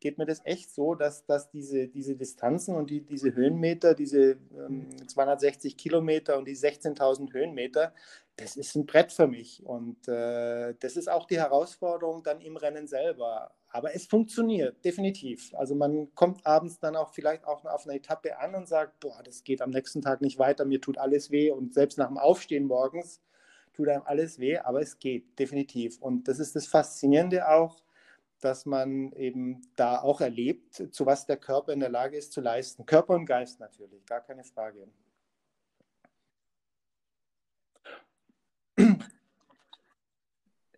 geht 0.00 0.18
mir 0.18 0.26
das 0.26 0.42
echt 0.44 0.74
so, 0.74 0.94
dass, 0.94 1.24
dass 1.24 1.50
diese, 1.50 1.88
diese 1.88 2.14
Distanzen 2.14 2.74
und 2.74 2.90
die, 2.90 3.00
diese 3.00 3.34
Höhenmeter, 3.34 3.94
diese 3.94 4.38
ähm, 4.52 4.88
260 5.08 5.76
Kilometer 5.76 6.36
und 6.36 6.46
die 6.46 6.56
16.000 6.56 7.32
Höhenmeter, 7.32 7.94
das 8.36 8.56
ist 8.56 8.74
ein 8.74 8.86
Brett 8.86 9.12
für 9.12 9.26
mich. 9.26 9.64
Und 9.64 10.08
äh, 10.08 10.74
das 10.80 10.96
ist 10.96 11.08
auch 11.08 11.26
die 11.26 11.38
Herausforderung 11.38 12.22
dann 12.22 12.40
im 12.40 12.56
Rennen 12.56 12.86
selber. 12.86 13.54
Aber 13.68 13.94
es 13.94 14.06
funktioniert, 14.06 14.84
definitiv. 14.84 15.54
Also 15.54 15.74
man 15.74 16.14
kommt 16.14 16.46
abends 16.46 16.78
dann 16.78 16.96
auch 16.96 17.12
vielleicht 17.12 17.44
auch 17.44 17.64
auf 17.64 17.86
eine 17.86 17.96
Etappe 17.96 18.38
an 18.38 18.54
und 18.54 18.68
sagt, 18.68 19.00
boah, 19.00 19.22
das 19.24 19.42
geht 19.42 19.62
am 19.62 19.70
nächsten 19.70 20.02
Tag 20.02 20.20
nicht 20.20 20.38
weiter, 20.38 20.64
mir 20.64 20.80
tut 20.80 20.98
alles 20.98 21.30
weh. 21.30 21.50
Und 21.50 21.74
selbst 21.74 21.98
nach 21.98 22.08
dem 22.08 22.18
Aufstehen 22.18 22.66
morgens 22.66 23.20
tut 23.74 23.88
einem 23.88 24.02
alles 24.04 24.38
weh, 24.38 24.58
aber 24.58 24.80
es 24.80 24.98
geht, 24.98 25.38
definitiv. 25.38 26.00
Und 26.00 26.28
das 26.28 26.38
ist 26.38 26.56
das 26.56 26.66
Faszinierende 26.66 27.48
auch, 27.48 27.82
dass 28.40 28.66
man 28.66 29.12
eben 29.12 29.62
da 29.76 30.00
auch 30.00 30.20
erlebt, 30.20 30.74
zu 30.94 31.06
was 31.06 31.26
der 31.26 31.36
Körper 31.36 31.72
in 31.72 31.80
der 31.80 31.88
Lage 31.88 32.16
ist 32.16 32.32
zu 32.32 32.40
leisten. 32.40 32.86
Körper 32.86 33.14
und 33.14 33.26
Geist 33.26 33.60
natürlich, 33.60 34.04
gar 34.06 34.20
keine 34.20 34.44
Frage. 34.44 34.88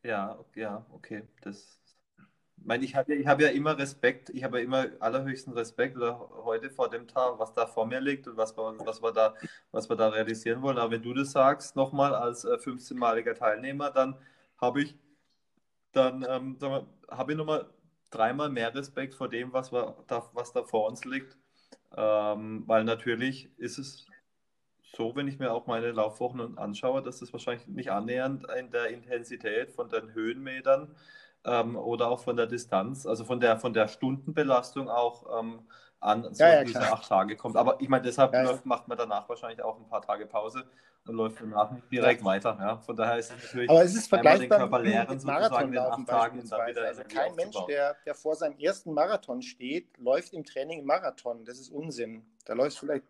Ja, 0.02 0.38
ja, 0.54 0.86
okay. 0.92 1.24
Das, 1.42 1.80
meine, 2.64 2.84
ich 2.84 2.94
habe 2.94 3.14
ich 3.14 3.26
hab 3.26 3.40
ja 3.40 3.48
immer 3.48 3.78
Respekt, 3.78 4.30
ich 4.30 4.44
habe 4.44 4.58
ja 4.58 4.64
immer 4.64 4.86
allerhöchsten 5.00 5.52
Respekt 5.52 5.96
oder 5.96 6.18
heute 6.44 6.70
vor 6.70 6.88
dem 6.90 7.06
Tag, 7.06 7.38
was 7.38 7.52
da 7.52 7.66
vor 7.66 7.86
mir 7.86 8.00
liegt 8.00 8.26
und 8.28 8.36
was 8.36 8.56
wir, 8.56 8.74
was 8.84 9.02
wir, 9.02 9.12
da, 9.12 9.34
was 9.72 9.88
wir 9.88 9.96
da 9.96 10.08
realisieren 10.08 10.62
wollen. 10.62 10.78
Aber 10.78 10.92
wenn 10.92 11.02
du 11.02 11.14
das 11.14 11.32
sagst, 11.32 11.76
nochmal 11.76 12.14
als 12.14 12.46
15-maliger 12.46 13.32
äh, 13.32 13.34
Teilnehmer, 13.34 13.90
dann 13.90 14.16
habe 14.58 14.82
ich 14.82 14.96
ähm, 15.94 16.58
habe 17.10 17.32
ich 17.32 17.38
nochmal 17.38 17.66
dreimal 18.10 18.50
mehr 18.50 18.74
Respekt 18.74 19.14
vor 19.14 19.28
dem, 19.28 19.52
was, 19.52 19.72
wir 19.72 19.96
da, 20.06 20.28
was 20.32 20.52
da 20.52 20.62
vor 20.64 20.88
uns 20.88 21.04
liegt. 21.04 21.36
Ähm, 21.96 22.64
weil 22.66 22.84
natürlich 22.84 23.50
ist 23.58 23.78
es 23.78 24.06
so, 24.94 25.14
wenn 25.16 25.28
ich 25.28 25.38
mir 25.38 25.52
auch 25.52 25.66
meine 25.66 25.92
Laufwochen 25.92 26.58
anschaue, 26.58 27.02
dass 27.02 27.20
das 27.20 27.32
wahrscheinlich 27.32 27.66
nicht 27.66 27.90
annähernd 27.90 28.46
in 28.58 28.70
der 28.70 28.88
Intensität 28.88 29.72
von 29.72 29.88
den 29.88 30.14
Höhenmetern 30.14 30.94
ähm, 31.46 31.76
oder 31.76 32.08
auch 32.08 32.20
von 32.20 32.36
der 32.36 32.46
Distanz, 32.46 33.06
also 33.06 33.24
von 33.24 33.40
der, 33.40 33.58
von 33.58 33.72
der 33.72 33.88
Stundenbelastung 33.88 34.88
auch 34.88 35.40
ähm, 35.40 35.60
an 36.00 36.34
so 36.34 36.44
ja, 36.44 36.54
ja, 36.54 36.64
diese 36.64 36.80
acht 36.80 37.08
Tage 37.08 37.36
kommt. 37.36 37.56
Aber 37.56 37.80
ich 37.80 37.88
meine, 37.88 38.02
deshalb 38.02 38.32
ja, 38.34 38.42
läuft, 38.42 38.66
macht 38.66 38.88
man 38.88 38.98
danach 38.98 39.28
wahrscheinlich 39.28 39.62
auch 39.62 39.78
ein 39.78 39.88
paar 39.88 40.02
Tage 40.02 40.26
Pause 40.26 40.64
und 41.06 41.14
läuft 41.14 41.40
danach 41.40 41.70
direkt 41.90 42.24
weiter. 42.24 42.56
Ja? 42.60 42.78
Von 42.78 42.96
daher 42.96 43.18
ist 43.18 43.32
es 43.32 43.44
natürlich 43.44 43.70
Aber 43.70 43.82
es 43.82 43.94
ist 43.94 44.08
vergleichbar 44.08 44.58
den 44.58 44.68
Körper 44.68 44.78
leeren, 44.80 45.16
mit 45.16 45.24
Marathonlaufen 45.24 46.04
beispielsweise. 46.04 46.80
Also 46.82 47.02
kein 47.04 47.34
Mensch, 47.34 47.56
der, 47.68 47.96
der 48.04 48.14
vor 48.14 48.34
seinem 48.34 48.58
ersten 48.58 48.92
Marathon 48.92 49.42
steht, 49.42 49.96
läuft 49.98 50.34
im 50.34 50.44
Training 50.44 50.84
Marathon. 50.84 51.44
Das 51.44 51.58
ist 51.58 51.70
Unsinn. 51.70 52.26
Da 52.44 52.54
läuft 52.54 52.78
vielleicht 52.78 53.04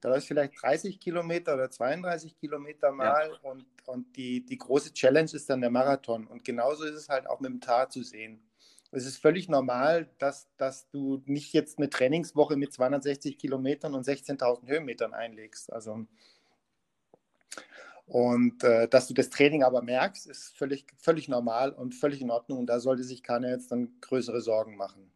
da 0.00 0.08
läuft 0.08 0.26
vielleicht 0.26 0.62
30 0.62 0.98
Kilometer 0.98 1.54
oder 1.54 1.70
32 1.70 2.36
Kilometer 2.38 2.92
mal 2.92 3.28
ja. 3.28 3.50
und, 3.50 3.66
und 3.86 4.16
die, 4.16 4.44
die 4.44 4.58
große 4.58 4.92
Challenge 4.92 5.30
ist 5.32 5.50
dann 5.50 5.60
der 5.60 5.70
Marathon. 5.70 6.26
Und 6.26 6.44
genauso 6.44 6.84
ist 6.84 6.94
es 6.94 7.08
halt 7.08 7.26
auch 7.26 7.40
mit 7.40 7.50
dem 7.50 7.60
Tar 7.60 7.90
zu 7.90 8.02
sehen. 8.02 8.42
Es 8.92 9.06
ist 9.06 9.18
völlig 9.18 9.48
normal, 9.48 10.08
dass, 10.18 10.48
dass 10.56 10.88
du 10.88 11.22
nicht 11.26 11.52
jetzt 11.52 11.78
eine 11.78 11.90
Trainingswoche 11.90 12.56
mit 12.56 12.72
260 12.72 13.38
Kilometern 13.38 13.94
und 13.94 14.04
16.000 14.04 14.66
Höhenmetern 14.66 15.14
einlegst. 15.14 15.72
Also, 15.72 16.06
und 18.06 18.64
äh, 18.64 18.88
dass 18.88 19.06
du 19.06 19.14
das 19.14 19.30
Training 19.30 19.62
aber 19.62 19.82
merkst, 19.82 20.26
ist 20.26 20.56
völlig, 20.56 20.84
völlig 20.98 21.28
normal 21.28 21.70
und 21.70 21.94
völlig 21.94 22.20
in 22.20 22.32
Ordnung. 22.32 22.58
Und 22.58 22.66
da 22.66 22.80
sollte 22.80 23.04
sich 23.04 23.22
keiner 23.22 23.50
jetzt 23.50 23.70
dann 23.70 24.00
größere 24.00 24.40
Sorgen 24.40 24.76
machen. 24.76 25.12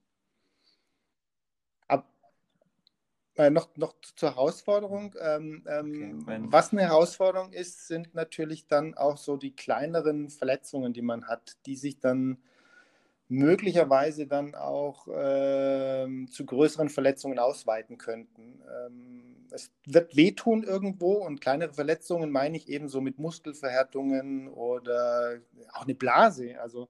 Ab, 1.88 2.08
äh, 3.36 3.50
noch, 3.50 3.76
noch 3.76 3.94
zur 4.16 4.30
Herausforderung. 4.30 5.14
Ähm, 5.20 5.64
ähm, 5.66 6.22
okay, 6.22 6.40
was 6.46 6.72
eine 6.72 6.82
Herausforderung 6.82 7.52
ist, 7.52 7.88
sind 7.88 8.14
natürlich 8.14 8.66
dann 8.66 8.94
auch 8.94 9.16
so 9.16 9.36
die 9.36 9.54
kleineren 9.54 10.28
Verletzungen, 10.30 10.92
die 10.92 11.02
man 11.02 11.26
hat, 11.26 11.56
die 11.66 11.76
sich 11.76 11.98
dann 11.98 12.38
möglicherweise 13.28 14.26
dann 14.26 14.54
auch 14.54 15.08
ähm, 15.12 16.30
zu 16.30 16.44
größeren 16.46 16.88
Verletzungen 16.88 17.38
ausweiten 17.38 17.98
könnten. 17.98 18.62
Ähm, 18.86 19.46
es 19.50 19.70
wird 19.86 20.16
wehtun 20.16 20.62
irgendwo 20.62 21.14
und 21.14 21.40
kleinere 21.40 21.72
Verletzungen 21.72 22.30
meine 22.30 22.56
ich 22.56 22.68
eben 22.68 22.88
so 22.88 23.00
mit 23.00 23.18
Muskelverhärtungen 23.18 24.48
oder 24.48 25.38
auch 25.72 25.84
eine 25.84 25.94
Blase. 25.94 26.60
Also 26.60 26.84
äh, 26.84 26.86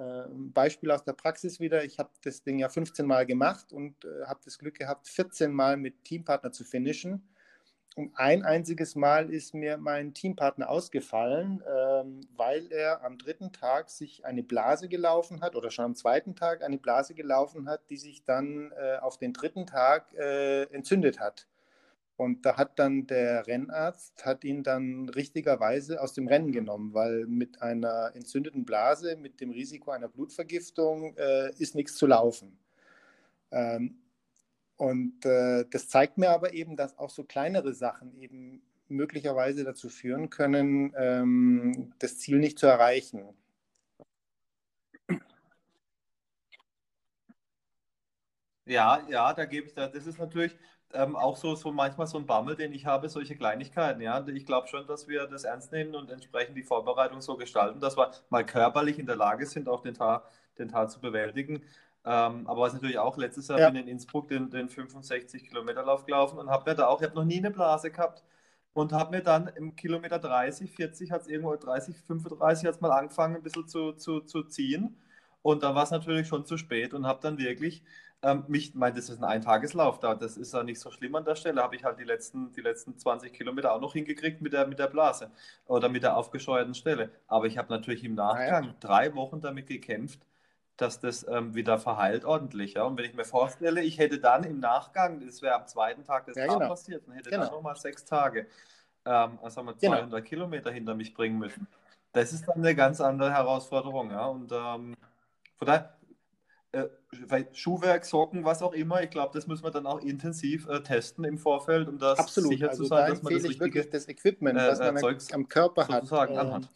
ein 0.00 0.52
Beispiel 0.52 0.90
aus 0.90 1.04
der 1.04 1.12
Praxis 1.12 1.60
wieder. 1.60 1.84
Ich 1.84 1.98
habe 1.98 2.10
das 2.22 2.42
Ding 2.42 2.58
ja 2.58 2.68
15 2.68 3.06
Mal 3.06 3.26
gemacht 3.26 3.72
und 3.72 4.04
äh, 4.04 4.24
habe 4.26 4.40
das 4.44 4.58
Glück 4.58 4.78
gehabt, 4.78 5.08
14 5.08 5.52
Mal 5.52 5.76
mit 5.76 6.04
Teampartner 6.04 6.52
zu 6.52 6.64
finishen. 6.64 7.28
Und 7.94 8.16
ein 8.16 8.42
einziges 8.42 8.94
Mal 8.94 9.30
ist 9.30 9.52
mir 9.52 9.76
mein 9.76 10.14
Teampartner 10.14 10.70
ausgefallen, 10.70 11.62
ähm, 11.68 12.20
weil 12.36 12.72
er 12.72 13.04
am 13.04 13.18
dritten 13.18 13.52
Tag 13.52 13.90
sich 13.90 14.24
eine 14.24 14.42
Blase 14.42 14.88
gelaufen 14.88 15.42
hat 15.42 15.56
oder 15.56 15.70
schon 15.70 15.84
am 15.84 15.94
zweiten 15.94 16.34
Tag 16.34 16.62
eine 16.62 16.78
Blase 16.78 17.14
gelaufen 17.14 17.68
hat, 17.68 17.90
die 17.90 17.98
sich 17.98 18.24
dann 18.24 18.72
äh, 18.72 18.96
auf 18.96 19.18
den 19.18 19.34
dritten 19.34 19.66
Tag 19.66 20.14
äh, 20.14 20.62
entzündet 20.72 21.20
hat. 21.20 21.46
Und 22.16 22.44
da 22.46 22.56
hat 22.56 22.78
dann 22.78 23.06
der 23.06 23.46
Rennarzt, 23.46 24.24
hat 24.24 24.44
ihn 24.44 24.62
dann 24.62 25.08
richtigerweise 25.08 26.00
aus 26.00 26.12
dem 26.12 26.28
Rennen 26.28 26.52
genommen, 26.52 26.94
weil 26.94 27.26
mit 27.26 27.62
einer 27.62 28.12
entzündeten 28.14 28.64
Blase, 28.64 29.16
mit 29.16 29.40
dem 29.40 29.50
Risiko 29.50 29.90
einer 29.90 30.08
Blutvergiftung, 30.08 31.16
äh, 31.16 31.50
ist 31.58 31.74
nichts 31.74 31.94
zu 31.96 32.06
laufen. 32.06 32.58
Ähm, 33.50 33.98
und 34.76 35.24
äh, 35.24 35.64
das 35.70 35.88
zeigt 35.88 36.18
mir 36.18 36.30
aber 36.30 36.54
eben, 36.54 36.76
dass 36.76 36.98
auch 36.98 37.10
so 37.10 37.24
kleinere 37.24 37.72
Sachen 37.72 38.14
eben 38.20 38.62
möglicherweise 38.88 39.64
dazu 39.64 39.88
führen 39.88 40.30
können, 40.30 40.92
ähm, 40.96 41.92
das 41.98 42.18
Ziel 42.18 42.38
nicht 42.38 42.58
zu 42.58 42.66
erreichen. 42.66 43.34
Ja, 48.66 49.06
ja, 49.08 49.32
da 49.34 49.44
gebe 49.44 49.66
ich 49.66 49.74
da. 49.74 49.88
Das 49.88 50.06
ist 50.06 50.18
natürlich 50.18 50.56
ähm, 50.94 51.16
auch 51.16 51.36
so, 51.36 51.54
so 51.54 51.72
manchmal 51.72 52.06
so 52.06 52.18
ein 52.18 52.26
Bammel, 52.26 52.56
den 52.56 52.72
ich 52.72 52.86
habe, 52.86 53.08
solche 53.08 53.36
Kleinigkeiten. 53.36 54.00
Ja, 54.00 54.24
ich 54.26 54.46
glaube 54.46 54.68
schon, 54.68 54.86
dass 54.86 55.08
wir 55.08 55.26
das 55.26 55.44
ernst 55.44 55.72
nehmen 55.72 55.94
und 55.94 56.10
entsprechend 56.10 56.56
die 56.56 56.62
Vorbereitung 56.62 57.20
so 57.20 57.36
gestalten, 57.36 57.80
dass 57.80 57.96
wir 57.96 58.10
mal 58.30 58.44
körperlich 58.44 58.98
in 58.98 59.06
der 59.06 59.16
Lage 59.16 59.46
sind, 59.46 59.68
auch 59.68 59.80
den 59.80 59.94
Tag, 59.94 60.24
den 60.58 60.68
Tag 60.68 60.90
zu 60.90 61.00
bewältigen. 61.00 61.62
Ähm, 62.04 62.46
aber 62.46 62.62
was 62.62 62.72
natürlich 62.72 62.98
auch 62.98 63.16
letztes 63.16 63.48
Jahr 63.48 63.60
ja. 63.60 63.70
bin 63.70 63.82
in 63.82 63.88
Innsbruck 63.88 64.28
den, 64.28 64.50
den 64.50 64.68
65 64.68 65.48
Kilometer 65.48 65.84
Lauf 65.84 66.04
gelaufen 66.04 66.38
und 66.38 66.50
habe 66.50 66.70
mir 66.70 66.76
da 66.76 66.88
auch, 66.88 67.00
ich 67.00 67.06
habe 67.06 67.16
noch 67.16 67.24
nie 67.24 67.38
eine 67.38 67.50
Blase 67.50 67.90
gehabt 67.90 68.24
und 68.74 68.92
habe 68.92 69.16
mir 69.16 69.22
dann 69.22 69.48
im 69.48 69.76
Kilometer 69.76 70.18
30, 70.18 70.72
40 70.72 71.12
hat 71.12 71.22
es 71.22 71.28
irgendwo 71.28 71.54
30, 71.54 71.96
35 72.06 72.66
hat 72.66 72.74
es 72.74 72.80
mal 72.80 72.90
angefangen 72.90 73.36
ein 73.36 73.42
bisschen 73.42 73.68
zu, 73.68 73.92
zu, 73.92 74.20
zu 74.20 74.42
ziehen 74.42 74.96
und 75.42 75.62
dann 75.62 75.74
war 75.74 75.84
es 75.84 75.90
natürlich 75.90 76.26
schon 76.26 76.44
zu 76.44 76.56
spät 76.56 76.92
und 76.92 77.06
habe 77.06 77.20
dann 77.22 77.38
wirklich 77.38 77.82
ähm, 78.22 78.44
mich, 78.46 78.74
mein, 78.74 78.94
das 78.94 79.08
ist 79.08 79.18
ein 79.18 79.24
Eintageslauf 79.24 79.98
da, 79.98 80.14
das 80.14 80.36
ist 80.36 80.54
ja 80.54 80.62
nicht 80.62 80.80
so 80.80 80.90
schlimm 80.90 81.14
an 81.16 81.24
der 81.24 81.34
Stelle, 81.34 81.62
habe 81.62 81.74
ich 81.74 81.84
halt 81.84 81.98
die 81.98 82.04
letzten, 82.04 82.52
die 82.52 82.60
letzten 82.60 82.96
20 82.96 83.32
Kilometer 83.32 83.72
auch 83.72 83.80
noch 83.80 83.92
hingekriegt 83.92 84.40
mit 84.40 84.52
der, 84.52 84.66
mit 84.66 84.78
der 84.78 84.86
Blase 84.86 85.30
oder 85.66 85.88
mit 85.88 86.04
der 86.04 86.16
aufgescheuerten 86.16 86.74
Stelle. 86.74 87.10
Aber 87.26 87.46
ich 87.46 87.58
habe 87.58 87.72
natürlich 87.72 88.04
im 88.04 88.14
Nachgang 88.14 88.64
ja. 88.64 88.74
drei 88.78 89.14
Wochen 89.14 89.40
damit 89.40 89.66
gekämpft, 89.66 90.20
dass 90.76 91.00
das 91.00 91.26
ähm, 91.28 91.54
wieder 91.54 91.78
verheilt 91.78 92.24
ordentlich. 92.24 92.74
Ja? 92.74 92.84
Und 92.84 92.96
wenn 92.96 93.04
ich 93.04 93.14
mir 93.14 93.24
vorstelle, 93.24 93.82
ich 93.82 93.98
hätte 93.98 94.18
dann 94.18 94.44
im 94.44 94.60
Nachgang, 94.60 95.24
das 95.26 95.42
wäre 95.42 95.56
am 95.56 95.66
zweiten 95.66 96.04
Tag 96.04 96.26
des 96.26 96.36
ja, 96.36 96.46
genau. 96.46 96.68
passiert, 96.68 97.06
dann 97.06 97.14
hätte 97.14 97.30
genau. 97.30 97.44
dann 97.44 97.52
nochmal 97.52 97.76
sechs 97.76 98.04
Tage, 98.04 98.46
ähm, 99.04 99.38
also 99.42 99.58
haben 99.58 99.66
wir 99.66 99.78
200 99.78 100.10
genau. 100.10 100.22
Kilometer 100.22 100.70
hinter 100.70 100.94
mich 100.94 101.12
bringen 101.12 101.38
müssen. 101.38 101.66
Das 102.12 102.32
ist 102.32 102.46
dann 102.46 102.58
eine 102.58 102.74
ganz 102.76 103.00
andere 103.00 103.32
Herausforderung. 103.32 104.10
Ja? 104.12 104.26
Und 104.26 104.52
ähm, 104.52 104.96
von 105.56 105.66
daher, 105.66 105.96
äh, 106.72 107.44
Schuhwerk, 107.52 108.04
Socken, 108.04 108.44
was 108.44 108.62
auch 108.62 108.72
immer, 108.72 109.02
ich 109.02 109.10
glaube, 109.10 109.30
das 109.34 109.46
müssen 109.46 109.62
wir 109.62 109.70
dann 109.70 109.86
auch 109.86 110.00
intensiv 110.00 110.66
äh, 110.68 110.82
testen 110.82 111.24
im 111.24 111.38
Vorfeld, 111.38 111.88
um 111.88 111.98
das 111.98 112.18
Absolut. 112.18 112.52
sicher 112.52 112.70
also 112.70 112.84
zu 112.84 112.88
sein, 112.88 113.04
da 113.04 113.10
dass 113.10 113.22
man 113.22 113.34
das 113.34 113.44
richtige 113.44 113.84
das 113.86 114.08
Equipment, 114.08 114.58
äh, 114.58 114.68
was 114.68 114.78
man 114.78 115.18
am 115.32 115.48
Körper 115.48 115.88
hat, 115.88 116.10
ähm, 116.30 116.68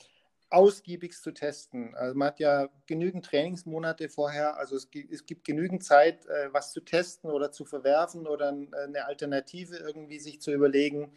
ausgiebig 0.51 1.15
zu 1.15 1.33
testen. 1.33 1.95
Also 1.95 2.17
man 2.17 2.29
hat 2.29 2.41
ja 2.41 2.69
genügend 2.87 3.25
Trainingsmonate 3.25 4.09
vorher, 4.09 4.59
also 4.59 4.77
es 4.77 4.91
gibt, 4.91 5.13
es 5.13 5.27
gibt 5.27 5.45
genügend 5.45 5.83
Zeit, 5.83 6.27
äh, 6.27 6.53
was 6.53 6.73
zu 6.73 6.81
testen 6.81 7.31
oder 7.31 7.51
zu 7.51 7.65
verwerfen 7.65 8.27
oder 8.27 8.51
äh, 8.51 8.85
eine 8.85 9.07
Alternative 9.07 9.77
irgendwie 9.77 10.19
sich 10.19 10.41
zu 10.41 10.53
überlegen. 10.53 11.13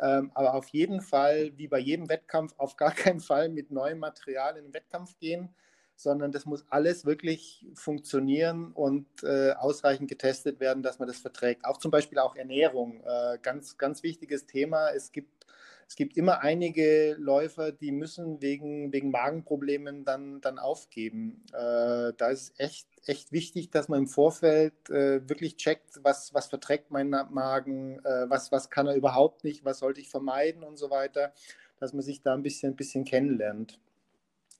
Ähm, 0.00 0.30
aber 0.34 0.54
auf 0.54 0.68
jeden 0.68 1.00
Fall, 1.00 1.52
wie 1.56 1.68
bei 1.68 1.78
jedem 1.78 2.08
Wettkampf, 2.08 2.54
auf 2.56 2.76
gar 2.76 2.92
keinen 2.92 3.20
Fall 3.20 3.48
mit 3.48 3.70
neuem 3.70 3.98
Material 3.98 4.56
in 4.56 4.64
den 4.64 4.74
Wettkampf 4.74 5.16
gehen, 5.18 5.54
sondern 6.02 6.32
das 6.32 6.46
muss 6.46 6.64
alles 6.70 7.04
wirklich 7.04 7.66
funktionieren 7.74 8.72
und 8.72 9.06
äh, 9.22 9.52
ausreichend 9.52 10.08
getestet 10.08 10.60
werden, 10.60 10.82
dass 10.82 10.98
man 10.98 11.08
das 11.08 11.18
verträgt. 11.18 11.64
Auch 11.64 11.78
zum 11.78 11.90
Beispiel 11.90 12.18
auch 12.18 12.36
Ernährung, 12.36 13.02
äh, 13.04 13.38
ganz, 13.42 13.76
ganz 13.78 14.02
wichtiges 14.02 14.46
Thema. 14.46 14.90
Es 14.90 15.12
gibt 15.12 15.40
es 15.90 15.96
gibt 15.96 16.16
immer 16.16 16.38
einige 16.42 17.16
Läufer, 17.18 17.72
die 17.72 17.90
müssen 17.90 18.40
wegen, 18.40 18.92
wegen 18.92 19.10
Magenproblemen 19.10 20.04
dann, 20.04 20.40
dann 20.40 20.60
aufgeben. 20.60 21.42
Äh, 21.52 22.12
da 22.16 22.28
ist 22.30 22.60
echt, 22.60 22.86
echt 23.06 23.32
wichtig, 23.32 23.72
dass 23.72 23.88
man 23.88 24.02
im 24.02 24.06
Vorfeld 24.06 24.88
äh, 24.88 25.28
wirklich 25.28 25.56
checkt, 25.56 25.98
was, 26.04 26.32
was 26.32 26.46
verträgt 26.46 26.92
mein 26.92 27.10
Magen, 27.10 27.98
äh, 28.04 28.30
was, 28.30 28.52
was 28.52 28.70
kann 28.70 28.86
er 28.86 28.94
überhaupt 28.94 29.42
nicht, 29.42 29.64
was 29.64 29.80
sollte 29.80 30.00
ich 30.00 30.08
vermeiden 30.08 30.62
und 30.62 30.76
so 30.76 30.90
weiter, 30.90 31.32
dass 31.80 31.92
man 31.92 32.02
sich 32.02 32.22
da 32.22 32.34
ein 32.34 32.44
bisschen, 32.44 32.74
ein 32.74 32.76
bisschen 32.76 33.04
kennenlernt. 33.04 33.80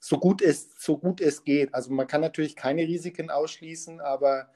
So 0.03 0.17
gut, 0.17 0.41
es, 0.41 0.71
so 0.77 0.97
gut 0.97 1.21
es 1.21 1.43
geht. 1.43 1.73
Also 1.75 1.91
man 1.91 2.07
kann 2.07 2.21
natürlich 2.21 2.55
keine 2.55 2.81
Risiken 2.81 3.29
ausschließen, 3.29 4.01
aber 4.01 4.49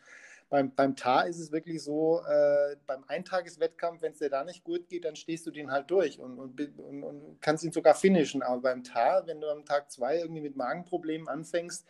beim, 0.49 0.73
beim 0.73 0.95
Tar 0.95 1.27
ist 1.27 1.39
es 1.39 1.51
wirklich 1.51 1.83
so, 1.83 2.21
äh, 2.27 2.75
beim 2.87 3.03
Eintageswettkampf, 3.07 4.01
wenn 4.01 4.13
es 4.13 4.19
dir 4.19 4.29
da 4.29 4.43
nicht 4.43 4.63
gut 4.63 4.89
geht, 4.89 5.05
dann 5.05 5.15
stehst 5.15 5.45
du 5.45 5.51
den 5.51 5.71
halt 5.71 5.91
durch 5.91 6.19
und, 6.19 6.39
und, 6.39 6.59
und, 6.79 7.03
und 7.03 7.41
kannst 7.41 7.63
ihn 7.63 7.71
sogar 7.71 7.93
finishen. 7.93 8.41
Aber 8.41 8.59
beim 8.61 8.83
Tar, 8.83 9.27
wenn 9.27 9.39
du 9.39 9.47
am 9.47 9.65
Tag 9.65 9.91
zwei 9.91 10.17
irgendwie 10.17 10.41
mit 10.41 10.55
Magenproblemen 10.55 11.27
anfängst, 11.27 11.85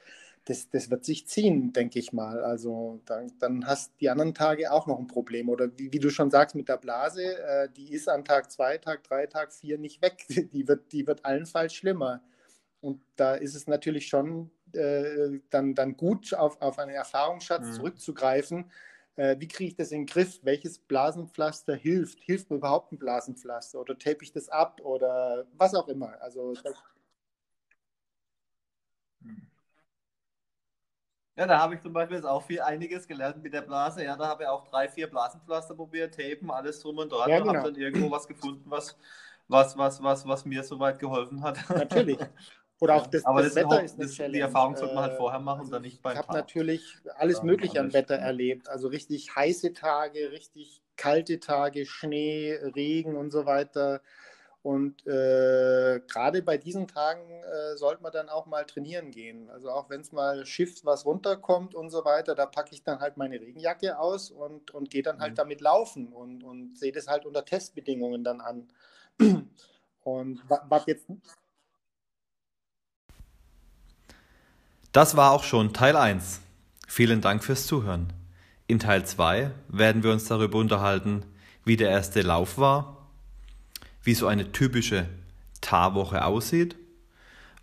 das, 0.45 0.69
das 0.69 0.89
wird 0.89 1.05
sich 1.05 1.25
ziehen, 1.25 1.71
denke 1.71 1.97
ich 1.97 2.11
mal. 2.11 2.43
Also 2.43 3.01
dann, 3.05 3.31
dann 3.39 3.65
hast 3.65 3.93
die 4.01 4.09
anderen 4.09 4.33
Tage 4.33 4.71
auch 4.71 4.85
noch 4.85 4.99
ein 4.99 5.07
Problem. 5.07 5.47
Oder 5.47 5.69
wie, 5.77 5.93
wie 5.93 5.99
du 5.99 6.09
schon 6.09 6.29
sagst 6.29 6.55
mit 6.55 6.67
der 6.67 6.77
Blase, 6.77 7.39
äh, 7.39 7.69
die 7.75 7.91
ist 7.93 8.09
an 8.09 8.25
Tag 8.25 8.51
zwei, 8.51 8.77
Tag 8.77 9.03
drei, 9.03 9.27
Tag 9.27 9.53
vier 9.53 9.77
nicht 9.77 10.01
weg. 10.01 10.25
Die 10.53 10.67
wird, 10.67 10.91
die 10.91 11.07
wird 11.07 11.23
allenfalls 11.25 11.73
schlimmer. 11.73 12.21
Und 12.85 13.01
da 13.15 13.33
ist 13.33 13.55
es 13.55 13.65
natürlich 13.65 14.07
schon 14.07 14.51
äh, 14.73 15.39
dann, 15.49 15.73
dann 15.73 15.97
gut 15.97 16.35
auf, 16.35 16.61
auf 16.61 16.77
einen 16.77 16.91
Erfahrungsschatz 16.91 17.65
mhm. 17.65 17.73
zurückzugreifen. 17.73 18.71
Äh, 19.15 19.37
wie 19.39 19.47
kriege 19.47 19.69
ich 19.69 19.75
das 19.75 19.91
in 19.91 20.01
den 20.01 20.05
Griff? 20.05 20.39
Welches 20.43 20.77
Blasenpflaster 20.77 21.73
hilft? 21.73 22.19
Hilft 22.21 22.51
mir 22.51 22.57
überhaupt 22.57 22.91
ein 22.91 22.99
Blasenpflaster? 22.99 23.79
Oder 23.79 23.97
tape 23.97 24.19
ich 24.21 24.31
das 24.31 24.49
ab? 24.49 24.81
Oder 24.83 25.47
was 25.57 25.73
auch 25.73 25.87
immer. 25.87 26.21
Also 26.21 26.53
das 26.53 26.75
Ja, 31.37 31.47
da 31.47 31.59
habe 31.59 31.73
ich 31.73 31.81
zum 31.81 31.91
Beispiel 31.91 32.17
jetzt 32.17 32.27
auch 32.27 32.43
viel 32.43 32.61
einiges 32.61 33.07
gelernt 33.07 33.41
mit 33.41 33.51
der 33.51 33.63
Blase. 33.63 34.03
Ja, 34.03 34.15
da 34.15 34.27
habe 34.27 34.43
ich 34.43 34.49
auch 34.49 34.63
drei, 34.69 34.87
vier 34.87 35.09
Blasenpflaster 35.09 35.73
probiert, 35.73 36.13
Tapen, 36.13 36.51
alles 36.51 36.81
drum 36.81 36.99
und 36.99 37.11
dran. 37.11 37.29
Ja, 37.31 37.39
genau. 37.39 37.55
habe 37.55 37.71
dann 37.71 37.81
irgendwo 37.81 38.11
was 38.11 38.27
gefunden, 38.27 38.69
was, 38.69 38.95
was, 39.47 39.75
was, 39.75 40.03
was, 40.03 40.27
was 40.27 40.45
mir 40.45 40.63
soweit 40.63 40.99
geholfen 40.99 41.41
hat. 41.41 41.57
Natürlich. 41.69 42.19
Oder 42.79 42.95
auch 42.95 43.07
das, 43.07 43.25
Aber 43.25 43.41
das, 43.41 43.53
das 43.53 43.63
Wetter 43.63 43.83
ist 43.83 43.95
eine 43.95 44.07
das, 44.07 44.15
Die 44.31 44.39
Erfahrung 44.39 44.75
sollte 44.75 44.95
man 44.95 45.05
halt 45.05 45.17
vorher 45.17 45.39
machen 45.39 45.59
also 45.59 45.69
und 45.69 45.71
dann 45.73 45.81
nicht 45.81 46.01
beim 46.01 46.13
Ich 46.13 46.19
habe 46.19 46.33
natürlich 46.33 46.97
alles 47.15 47.41
Mögliche 47.41 47.79
am 47.79 47.93
Wetter 47.93 48.15
erlebt. 48.15 48.67
Also 48.67 48.89
richtig 48.89 49.33
heiße 49.35 49.73
Tage, 49.73 50.31
richtig 50.31 50.81
kalte 50.97 51.39
Tage, 51.39 51.85
Schnee, 51.85 52.53
Regen 52.75 53.15
und 53.15 53.31
so 53.31 53.45
weiter. 53.45 54.01
Und 54.61 55.05
äh, 55.05 56.01
gerade 56.07 56.41
bei 56.41 56.57
diesen 56.57 56.87
Tagen 56.87 57.29
äh, 57.29 57.77
sollte 57.77 58.01
man 58.01 58.11
dann 58.11 58.29
auch 58.29 58.47
mal 58.47 58.65
trainieren 58.65 59.11
gehen. 59.11 59.47
Also 59.51 59.69
auch 59.69 59.91
wenn 59.91 60.01
es 60.01 60.11
mal 60.11 60.43
schifft, 60.45 60.83
was 60.83 61.05
runterkommt 61.05 61.75
und 61.75 61.91
so 61.91 62.03
weiter, 62.03 62.33
da 62.33 62.47
packe 62.47 62.73
ich 62.73 62.83
dann 62.83 62.99
halt 62.99 63.15
meine 63.15 63.39
Regenjacke 63.39 63.99
aus 63.99 64.31
und, 64.31 64.71
und 64.71 64.89
gehe 64.89 65.03
dann 65.03 65.19
halt 65.19 65.33
mhm. 65.33 65.35
damit 65.35 65.61
laufen 65.61 66.11
und, 66.11 66.43
und 66.43 66.79
sehe 66.79 66.91
das 66.91 67.07
halt 67.07 67.27
unter 67.27 67.45
Testbedingungen 67.45 68.23
dann 68.23 68.41
an. 68.41 68.67
Und 70.03 70.39
was 70.47 70.85
jetzt 70.85 71.07
Das 74.95 75.17
war 75.17 75.31
auch 75.31 75.43
schon 75.43 75.73
Teil 75.73 75.97
1. 75.97 76.39
Vielen 76.87 77.19
Dank 77.19 77.43
fürs 77.43 77.67
Zuhören. 77.67 78.13
In 78.65 78.79
Teil 78.79 79.05
2 79.05 79.51
werden 79.67 80.03
wir 80.03 80.11
uns 80.13 80.23
darüber 80.23 80.57
unterhalten, 80.57 81.25
wie 81.65 81.75
der 81.75 81.89
erste 81.89 82.21
Lauf 82.21 82.57
war, 82.57 83.09
wie 84.03 84.13
so 84.13 84.27
eine 84.27 84.53
typische 84.53 85.09
Tarwoche 85.59 86.23
aussieht, 86.23 86.77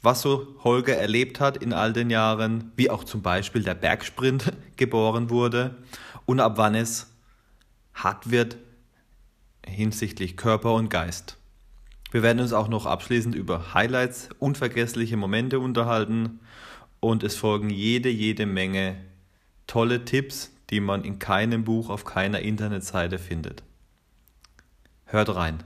was 0.03 0.21
so 0.21 0.47
Holger 0.63 0.95
erlebt 0.99 1.41
hat 1.41 1.57
in 1.57 1.73
all 1.73 1.95
den 1.95 2.11
Jahren, 2.11 2.71
wie 2.77 2.91
auch 2.91 3.03
zum 3.03 3.23
Beispiel 3.23 3.63
der 3.63 3.77
Bergsprint 3.77 4.53
geboren 4.77 5.31
wurde 5.31 5.79
und 6.27 6.39
ab 6.39 6.59
wann 6.59 6.75
es 6.75 7.15
hart 7.95 8.31
wird 8.31 8.59
hinsichtlich 9.67 10.37
Körper 10.37 10.75
und 10.75 10.91
Geist. 10.91 11.39
Wir 12.11 12.23
werden 12.23 12.41
uns 12.41 12.53
auch 12.53 12.69
noch 12.69 12.85
abschließend 12.85 13.35
über 13.35 13.73
Highlights, 13.73 14.29
unvergessliche 14.39 15.17
Momente 15.17 15.61
unterhalten 15.61 16.41
und 17.05 17.25
es 17.25 17.35
folgen 17.35 17.69
jede, 17.69 18.09
jede 18.09 18.47
Menge 18.47 18.95
tolle 19.67 20.05
Tipps, 20.05 20.53
die 20.71 20.79
man 20.79 21.03
in 21.03 21.19
keinem 21.19 21.65
Buch 21.65 21.91
auf 21.91 22.05
keiner 22.05 22.39
Internetseite 22.39 23.19
findet. 23.19 23.65
Hört 25.07 25.35
rein. 25.35 25.65